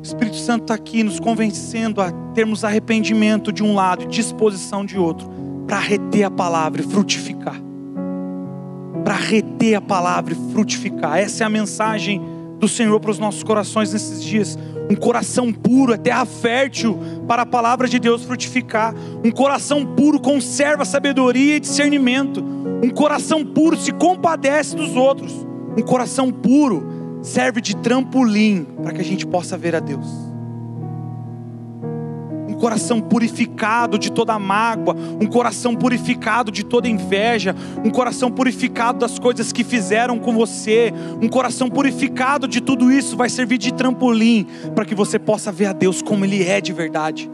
O 0.00 0.02
Espírito 0.02 0.38
Santo 0.38 0.62
está 0.62 0.74
aqui 0.74 1.04
nos 1.04 1.20
convencendo 1.20 2.00
a 2.00 2.10
termos 2.34 2.64
arrependimento 2.64 3.52
de 3.52 3.62
um 3.62 3.76
lado 3.76 4.02
e 4.02 4.06
disposição 4.08 4.84
de 4.84 4.98
outro, 4.98 5.30
para 5.68 5.78
reter 5.78 6.24
a 6.24 6.30
palavra 6.30 6.80
e 6.80 6.84
frutificar 6.84 7.69
para 9.04 9.14
reter 9.14 9.74
a 9.74 9.80
palavra 9.80 10.34
e 10.34 10.52
frutificar. 10.52 11.18
Essa 11.18 11.44
é 11.44 11.46
a 11.46 11.50
mensagem 11.50 12.20
do 12.58 12.68
Senhor 12.68 13.00
para 13.00 13.10
os 13.10 13.18
nossos 13.18 13.42
corações 13.42 13.92
nesses 13.92 14.22
dias. 14.22 14.58
Um 14.90 14.96
coração 14.96 15.52
puro 15.52 15.92
é 15.92 15.96
terra 15.96 16.24
fértil 16.24 16.98
para 17.26 17.42
a 17.42 17.46
palavra 17.46 17.88
de 17.88 17.98
Deus 17.98 18.24
frutificar. 18.24 18.94
Um 19.24 19.30
coração 19.30 19.86
puro 19.86 20.20
conserva 20.20 20.84
sabedoria 20.84 21.56
e 21.56 21.60
discernimento. 21.60 22.44
Um 22.82 22.90
coração 22.90 23.44
puro 23.44 23.76
se 23.76 23.92
compadece 23.92 24.76
dos 24.76 24.96
outros. 24.96 25.32
Um 25.76 25.82
coração 25.82 26.30
puro 26.30 27.18
serve 27.22 27.60
de 27.60 27.76
trampolim 27.76 28.66
para 28.82 28.92
que 28.92 29.00
a 29.00 29.04
gente 29.04 29.26
possa 29.26 29.56
ver 29.56 29.74
a 29.74 29.80
Deus 29.80 30.29
coração 32.60 33.00
purificado 33.00 33.98
de 33.98 34.12
toda 34.12 34.38
mágoa, 34.38 34.94
um 35.20 35.26
coração 35.26 35.74
purificado 35.74 36.52
de 36.52 36.62
toda 36.62 36.86
inveja, 36.86 37.56
um 37.82 37.90
coração 37.90 38.30
purificado 38.30 38.98
das 38.98 39.18
coisas 39.18 39.50
que 39.50 39.64
fizeram 39.64 40.18
com 40.18 40.32
você, 40.34 40.92
um 41.20 41.28
coração 41.28 41.70
purificado 41.70 42.46
de 42.46 42.60
tudo 42.60 42.92
isso 42.92 43.16
vai 43.16 43.30
servir 43.30 43.58
de 43.58 43.72
trampolim 43.72 44.46
para 44.74 44.84
que 44.84 44.94
você 44.94 45.18
possa 45.18 45.50
ver 45.50 45.66
a 45.66 45.72
Deus 45.72 46.02
como 46.02 46.24
Ele 46.24 46.44
é 46.44 46.60
de 46.60 46.72
verdade. 46.72 47.30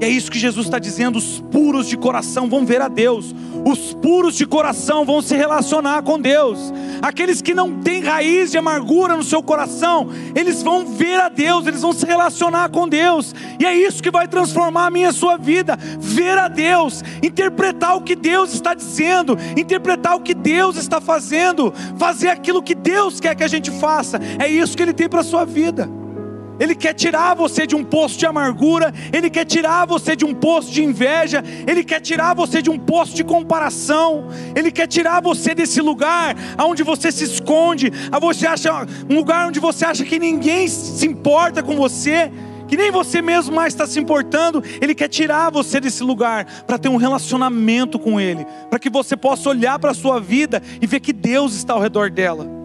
E 0.00 0.04
é 0.04 0.08
isso 0.08 0.30
que 0.30 0.38
Jesus 0.38 0.66
está 0.66 0.78
dizendo: 0.78 1.18
os 1.18 1.40
puros 1.50 1.86
de 1.86 1.96
coração 1.96 2.48
vão 2.48 2.64
ver 2.64 2.80
a 2.80 2.88
Deus, 2.88 3.34
os 3.66 3.92
puros 3.94 4.34
de 4.34 4.46
coração 4.46 5.04
vão 5.04 5.20
se 5.20 5.36
relacionar 5.36 6.02
com 6.02 6.18
Deus. 6.18 6.72
Aqueles 7.02 7.40
que 7.40 7.54
não 7.54 7.80
têm 7.80 8.02
raiz 8.02 8.50
de 8.50 8.58
amargura 8.58 9.16
no 9.16 9.22
seu 9.22 9.42
coração, 9.42 10.08
eles 10.34 10.62
vão 10.62 10.86
ver 10.86 11.20
a 11.20 11.28
Deus, 11.28 11.66
eles 11.66 11.82
vão 11.82 11.92
se 11.92 12.04
relacionar 12.04 12.68
com 12.70 12.88
Deus. 12.88 13.34
E 13.58 13.64
é 13.64 13.74
isso 13.74 14.02
que 14.02 14.10
vai 14.10 14.28
transformar 14.28 14.86
a 14.86 14.90
minha 14.90 15.10
a 15.10 15.12
sua 15.12 15.36
vida: 15.36 15.76
ver 15.98 16.38
a 16.38 16.48
Deus, 16.48 17.02
interpretar 17.22 17.96
o 17.96 18.02
que 18.02 18.16
Deus 18.16 18.52
está 18.52 18.74
dizendo, 18.74 19.36
interpretar 19.56 20.16
o 20.16 20.20
que 20.20 20.34
Deus 20.34 20.76
está 20.76 21.00
fazendo, 21.00 21.72
fazer 21.98 22.28
aquilo 22.28 22.62
que 22.62 22.74
Deus 22.74 23.20
quer 23.20 23.34
que 23.34 23.44
a 23.44 23.48
gente 23.48 23.70
faça. 23.70 24.20
É 24.38 24.48
isso 24.48 24.76
que 24.76 24.82
Ele 24.82 24.92
tem 24.92 25.08
para 25.08 25.20
a 25.20 25.24
sua 25.24 25.44
vida. 25.44 25.99
Ele 26.60 26.74
quer 26.74 26.92
tirar 26.92 27.34
você 27.34 27.66
de 27.66 27.74
um 27.74 27.82
poço 27.82 28.18
de 28.18 28.26
amargura, 28.26 28.92
Ele 29.10 29.30
quer 29.30 29.46
tirar 29.46 29.86
você 29.86 30.14
de 30.14 30.26
um 30.26 30.34
poço 30.34 30.70
de 30.70 30.84
inveja, 30.84 31.42
Ele 31.66 31.82
quer 31.82 32.00
tirar 32.00 32.34
você 32.34 32.60
de 32.60 32.68
um 32.68 32.78
poço 32.78 33.14
de 33.14 33.24
comparação, 33.24 34.28
Ele 34.54 34.70
quer 34.70 34.86
tirar 34.86 35.22
você 35.22 35.54
desse 35.54 35.80
lugar 35.80 36.36
onde 36.58 36.82
você 36.82 37.10
se 37.10 37.24
esconde, 37.24 37.90
você 38.20 38.46
acha 38.46 38.86
um 39.08 39.14
lugar 39.14 39.48
onde 39.48 39.58
você 39.58 39.86
acha 39.86 40.04
que 40.04 40.18
ninguém 40.18 40.68
se 40.68 41.06
importa 41.06 41.62
com 41.62 41.74
você, 41.76 42.30
que 42.68 42.76
nem 42.76 42.90
você 42.90 43.22
mesmo 43.22 43.54
mais 43.54 43.72
está 43.72 43.86
se 43.86 43.98
importando, 43.98 44.62
Ele 44.82 44.94
quer 44.94 45.08
tirar 45.08 45.50
você 45.50 45.80
desse 45.80 46.02
lugar 46.02 46.44
para 46.66 46.78
ter 46.78 46.90
um 46.90 46.96
relacionamento 46.96 47.98
com 47.98 48.20
Ele, 48.20 48.46
para 48.68 48.78
que 48.78 48.90
você 48.90 49.16
possa 49.16 49.48
olhar 49.48 49.78
para 49.78 49.92
a 49.92 49.94
sua 49.94 50.20
vida 50.20 50.62
e 50.80 50.86
ver 50.86 51.00
que 51.00 51.12
Deus 51.12 51.54
está 51.54 51.72
ao 51.72 51.80
redor 51.80 52.10
dela. 52.10 52.59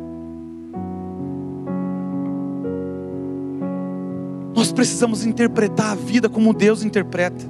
Nós 4.55 4.71
precisamos 4.71 5.25
interpretar 5.25 5.91
a 5.91 5.95
vida 5.95 6.29
como 6.29 6.53
Deus 6.53 6.81
interpreta. 6.81 7.45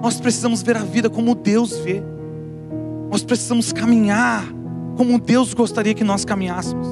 Nós 0.00 0.20
precisamos 0.20 0.62
ver 0.62 0.76
a 0.76 0.84
vida 0.84 1.10
como 1.10 1.34
Deus 1.34 1.76
vê. 1.78 2.00
Nós 3.10 3.24
precisamos 3.24 3.72
caminhar 3.72 4.44
como 4.96 5.18
Deus 5.18 5.52
gostaria 5.52 5.92
que 5.92 6.04
nós 6.04 6.24
caminhássemos. 6.24 6.86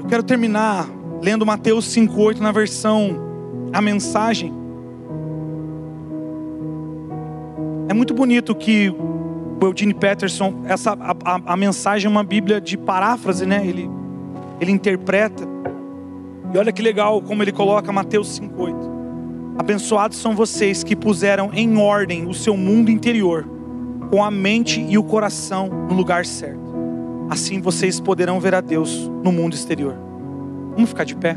Eu 0.00 0.06
quero 0.08 0.22
terminar 0.22 0.88
lendo 1.20 1.44
Mateus 1.44 1.84
5:8 1.94 2.40
na 2.40 2.50
versão 2.50 3.28
a 3.70 3.82
mensagem. 3.82 4.52
É 7.88 7.92
muito 7.94 8.14
bonito 8.14 8.54
que 8.54 8.88
o 8.88 9.66
Eugene 9.66 9.92
Peterson, 9.92 10.62
essa 10.64 10.92
a, 10.92 11.14
a, 11.24 11.52
a 11.52 11.56
mensagem 11.56 12.06
é 12.06 12.10
uma 12.10 12.24
Bíblia 12.24 12.60
de 12.60 12.78
paráfrase, 12.78 13.44
né? 13.44 13.66
Ele 13.66 13.90
ele 14.60 14.72
interpreta. 14.72 15.44
E 16.52 16.58
olha 16.58 16.72
que 16.72 16.82
legal 16.82 17.20
como 17.20 17.42
ele 17.42 17.52
coloca 17.52 17.92
Mateus 17.92 18.38
5,8. 18.40 18.98
Abençoados 19.58 20.18
são 20.18 20.34
vocês 20.34 20.84
que 20.84 20.94
puseram 20.94 21.50
em 21.52 21.76
ordem 21.76 22.26
o 22.26 22.34
seu 22.34 22.56
mundo 22.56 22.90
interior, 22.90 23.44
com 24.10 24.22
a 24.22 24.30
mente 24.30 24.80
e 24.80 24.96
o 24.96 25.02
coração 25.02 25.68
no 25.68 25.94
lugar 25.94 26.24
certo. 26.24 26.68
Assim 27.28 27.60
vocês 27.60 28.00
poderão 28.00 28.40
ver 28.40 28.54
a 28.54 28.60
Deus 28.60 29.10
no 29.22 29.32
mundo 29.32 29.54
exterior. 29.54 29.94
Vamos 30.74 30.90
ficar 30.90 31.04
de 31.04 31.16
pé? 31.16 31.36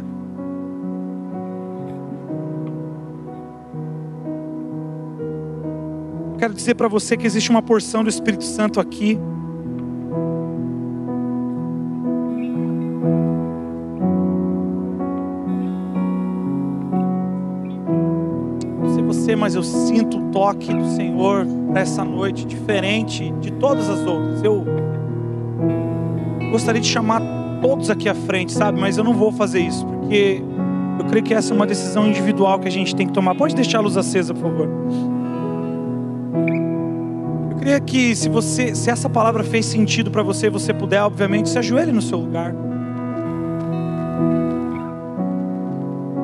Quero 6.38 6.54
dizer 6.54 6.76
para 6.76 6.88
você 6.88 7.18
que 7.18 7.28
existe 7.28 7.50
uma 7.50 7.62
porção 7.62 8.04
do 8.04 8.10
Espírito 8.10 8.44
Santo 8.44 8.80
aqui 8.80 9.20
você, 19.32 19.36
mas 19.36 19.56
eu 19.56 19.64
sinto 19.64 20.18
o 20.18 20.32
toque 20.32 20.74
do 20.74 20.90
Senhor 20.90 21.46
para 21.72 21.82
essa 21.82 22.04
noite, 22.04 22.46
diferente 22.46 23.32
de 23.40 23.52
todas 23.52 23.90
as 23.90 24.06
outras. 24.06 24.44
Eu 24.44 24.66
gostaria 26.52 26.82
de 26.82 26.88
chamar 26.88 27.22
todos 27.62 27.90
aqui 27.90 28.10
à 28.10 28.16
frente, 28.16 28.52
sabe? 28.52 28.80
Mas 28.80 28.98
eu 28.98 29.04
não 29.04 29.14
vou 29.14 29.32
fazer 29.32 29.62
isso, 29.62 29.86
porque 29.86 30.44
eu 31.00 31.06
creio 31.06 31.24
que 31.24 31.34
essa 31.34 31.54
é 31.54 31.56
uma 31.56 31.66
decisão 31.66 32.08
individual 32.08 32.60
que 32.60 32.68
a 32.68 32.72
gente 32.72 32.96
tem 32.96 33.08
que 33.08 33.14
tomar. 33.14 33.36
Pode 33.36 33.56
deixar 33.56 33.80
a 33.80 33.82
luz 33.82 33.96
acesa, 33.96 34.34
por 34.34 34.44
favor. 34.44 34.70
Eu 37.52 37.58
creio 37.58 37.82
que 37.84 38.16
se 38.16 38.28
você, 38.28 38.76
se 38.76 38.90
essa 38.90 39.10
palavra 39.10 39.44
fez 39.44 39.66
sentido 39.66 40.12
para 40.12 40.24
você, 40.24 40.50
você 40.50 40.74
puder, 40.74 41.02
obviamente, 41.04 41.50
se 41.50 41.58
ajoelhe 41.58 41.92
no 41.92 42.02
seu 42.02 42.18
lugar. 42.18 42.54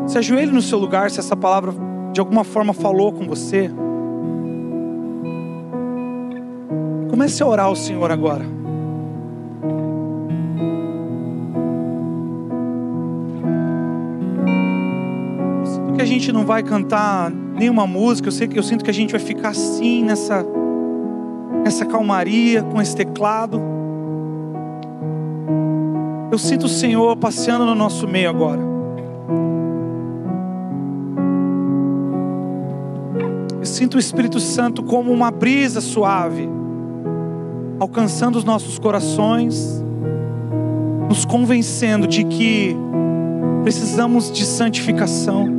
Se 0.08 0.18
ajoelhe 0.18 0.51
no 0.51 0.62
seu 0.62 0.80
lugar 0.80 1.12
se 1.12 1.20
essa 1.20 1.36
palavra 1.36 1.74
de 2.18 2.20
alguma 2.20 2.43
forma 2.43 2.74
falou 2.74 3.11
com 3.11 3.28
você. 3.28 3.70
Comece 7.11 7.43
a 7.43 7.45
orar 7.45 7.68
ao 7.68 7.76
Senhor 7.76 8.11
agora. 8.11 8.43
Eu 15.59 15.65
sinto 15.68 15.93
que 15.93 16.01
a 16.01 16.05
gente 16.05 16.32
não 16.32 16.43
vai 16.43 16.63
cantar 16.63 17.30
nenhuma 17.30 17.86
música, 17.86 18.30
eu 18.30 18.32
sei 18.32 18.47
que 18.47 18.57
eu 18.57 18.63
sinto 18.63 18.84
que 18.84 18.89
a 18.89 18.93
gente 18.95 19.11
vai 19.11 19.22
ficar 19.22 19.49
assim 19.49 20.03
nessa 20.03 20.43
nessa 21.63 21.86
calmaria 21.86 22.63
com 22.63 22.82
esse 22.82 22.95
teclado. 22.95 23.61
Eu 26.32 26.39
sinto 26.39 26.65
o 26.65 26.70
Senhor 26.70 27.15
passeando 27.15 27.63
no 27.63 27.76
nosso 27.76 28.07
meio 28.07 28.28
agora. 28.28 28.66
Sinto 33.68 33.95
o 33.95 33.99
Espírito 33.99 34.39
Santo 34.39 34.82
como 34.82 35.11
uma 35.11 35.30
brisa 35.30 35.82
suave, 35.82 36.49
alcançando 37.80 38.38
os 38.38 38.43
nossos 38.43 38.80
corações, 38.80 39.84
nos 41.09 41.26
convencendo 41.26 42.07
de 42.07 42.24
que 42.24 42.76
precisamos 43.63 44.32
de 44.32 44.45
santificação, 44.45 45.49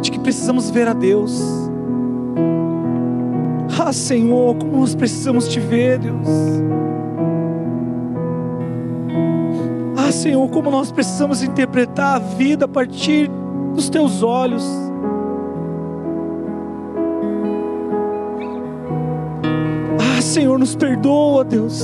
de 0.00 0.10
que 0.12 0.20
precisamos 0.20 0.70
ver 0.70 0.86
a 0.86 0.92
Deus. 0.92 1.42
Ah, 3.78 3.92
Senhor, 3.92 4.54
como 4.56 4.78
nós 4.78 4.94
precisamos 4.94 5.48
te 5.48 5.58
ver, 5.58 5.98
Deus. 5.98 6.28
Ah, 9.96 10.12
Senhor, 10.12 10.48
como 10.50 10.70
nós 10.70 10.92
precisamos 10.92 11.42
interpretar 11.42 12.16
a 12.16 12.18
vida 12.18 12.66
a 12.66 12.68
partir 12.68 13.30
dos 13.74 13.88
teus 13.88 14.22
olhos. 14.22 14.64
Ah, 19.98 20.20
Senhor, 20.20 20.58
nos 20.58 20.74
perdoa, 20.74 21.44
Deus. 21.44 21.82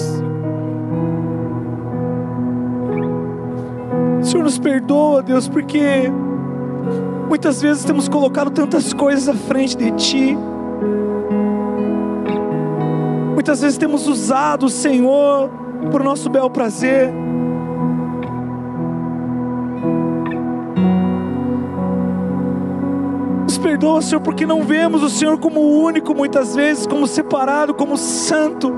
Senhor, 4.22 4.42
nos 4.42 4.58
perdoa, 4.58 5.22
Deus, 5.22 5.48
porque 5.48 6.10
muitas 7.28 7.62
vezes 7.62 7.84
temos 7.84 8.08
colocado 8.08 8.50
tantas 8.50 8.92
coisas 8.92 9.28
à 9.28 9.34
frente 9.34 9.76
de 9.76 9.90
Ti. 9.92 10.38
Muitas 13.34 13.60
vezes 13.60 13.78
temos 13.78 14.08
usado 14.08 14.66
o 14.66 14.68
Senhor 14.68 15.48
por 15.90 16.02
nosso 16.02 16.28
bel 16.28 16.50
prazer. 16.50 17.25
Perdoa, 23.66 24.00
Senhor, 24.00 24.20
porque 24.20 24.46
não 24.46 24.62
vemos 24.62 25.02
o 25.02 25.10
Senhor 25.10 25.36
como 25.40 25.60
único, 25.60 26.14
muitas 26.14 26.54
vezes, 26.54 26.86
como 26.86 27.04
separado, 27.04 27.74
como 27.74 27.96
santo. 27.96 28.72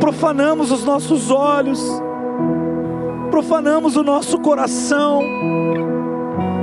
Profanamos 0.00 0.72
os 0.72 0.82
nossos 0.82 1.30
olhos, 1.30 1.78
profanamos 3.30 3.96
o 3.96 4.02
nosso 4.02 4.38
coração, 4.38 5.20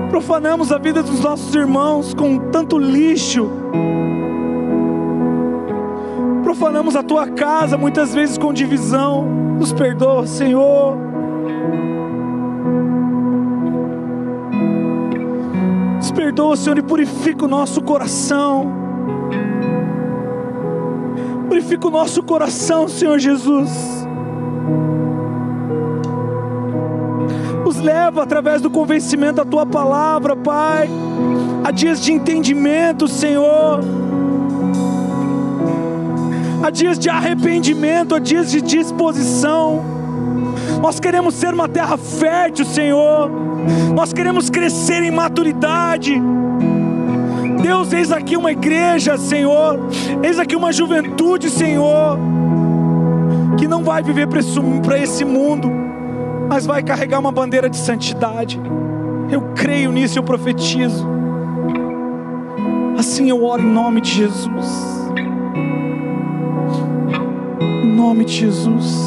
profanamos 0.09 0.71
a 0.71 0.79
vida 0.79 1.03
dos 1.03 1.19
nossos 1.19 1.53
irmãos 1.53 2.15
com 2.15 2.39
tanto 2.49 2.79
lixo 2.79 3.47
profanamos 6.43 6.95
a 6.95 7.03
tua 7.03 7.27
casa 7.27 7.77
muitas 7.77 8.13
vezes 8.13 8.37
com 8.37 8.53
divisão. 8.53 9.25
Nos 9.59 9.73
perdoa, 9.73 10.25
Senhor. 10.25 11.14
Perdoa, 16.25 16.57
Senhor, 16.57 16.79
e 16.79 16.81
purifica 16.81 17.45
o 17.45 17.47
nosso 17.47 17.83
coração. 17.83 18.73
Purifica 21.47 21.87
o 21.87 21.91
nosso 21.91 22.23
coração, 22.23 22.87
Senhor 22.87 23.19
Jesus. 23.19 23.69
Nos 27.63 27.79
leva 27.79 28.23
através 28.23 28.59
do 28.59 28.71
convencimento 28.71 29.35
da 29.35 29.45
tua 29.45 29.67
palavra, 29.67 30.35
Pai, 30.35 30.89
a 31.63 31.69
dias 31.69 32.01
de 32.01 32.11
entendimento, 32.11 33.07
Senhor 33.07 33.81
há 36.63 36.71
dias 36.71 36.97
de 36.97 37.07
arrependimento, 37.11 38.15
há 38.15 38.19
dias 38.19 38.49
de 38.49 38.59
disposição. 38.59 39.94
Nós 40.85 40.99
queremos 40.99 41.33
ser 41.33 41.51
uma 41.51 41.67
terra 41.67 41.97
fértil, 41.97 42.63
Senhor. 42.63 43.27
Nós 43.95 44.13
queremos 44.13 44.51
crescer 44.51 45.01
em 45.01 45.09
maturidade. 45.09 46.13
Deus, 47.59 47.91
eis 47.91 48.11
aqui 48.11 48.37
uma 48.37 48.51
igreja, 48.51 49.17
Senhor. 49.17 49.79
Eis 50.21 50.37
aqui 50.37 50.55
uma 50.55 50.71
juventude, 50.71 51.49
Senhor, 51.49 52.19
que 53.57 53.67
não 53.67 53.83
vai 53.83 54.03
viver 54.03 54.27
para 54.27 54.99
esse 54.99 55.25
mundo, 55.25 55.71
mas 56.47 56.67
vai 56.67 56.83
carregar 56.83 57.17
uma 57.17 57.31
bandeira 57.31 57.67
de 57.67 57.77
santidade. 57.77 58.61
Eu 59.31 59.41
creio 59.55 59.91
nisso, 59.91 60.19
eu 60.19 60.23
profetizo. 60.23 61.03
Assim 62.95 63.27
eu 63.27 63.43
oro 63.43 63.63
em 63.63 63.73
nome 63.73 64.01
de 64.01 64.11
Jesus 64.11 64.95
nome 68.15 68.23
de 68.23 68.33
Jesus. 68.33 69.04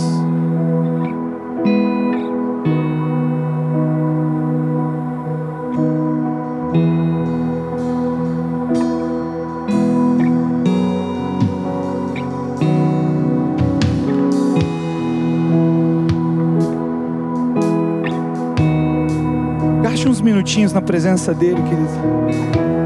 Minutinhos 20.29 20.73
na 20.73 20.83
presença 20.83 21.33
dele, 21.33 21.63
querido. 21.63 22.78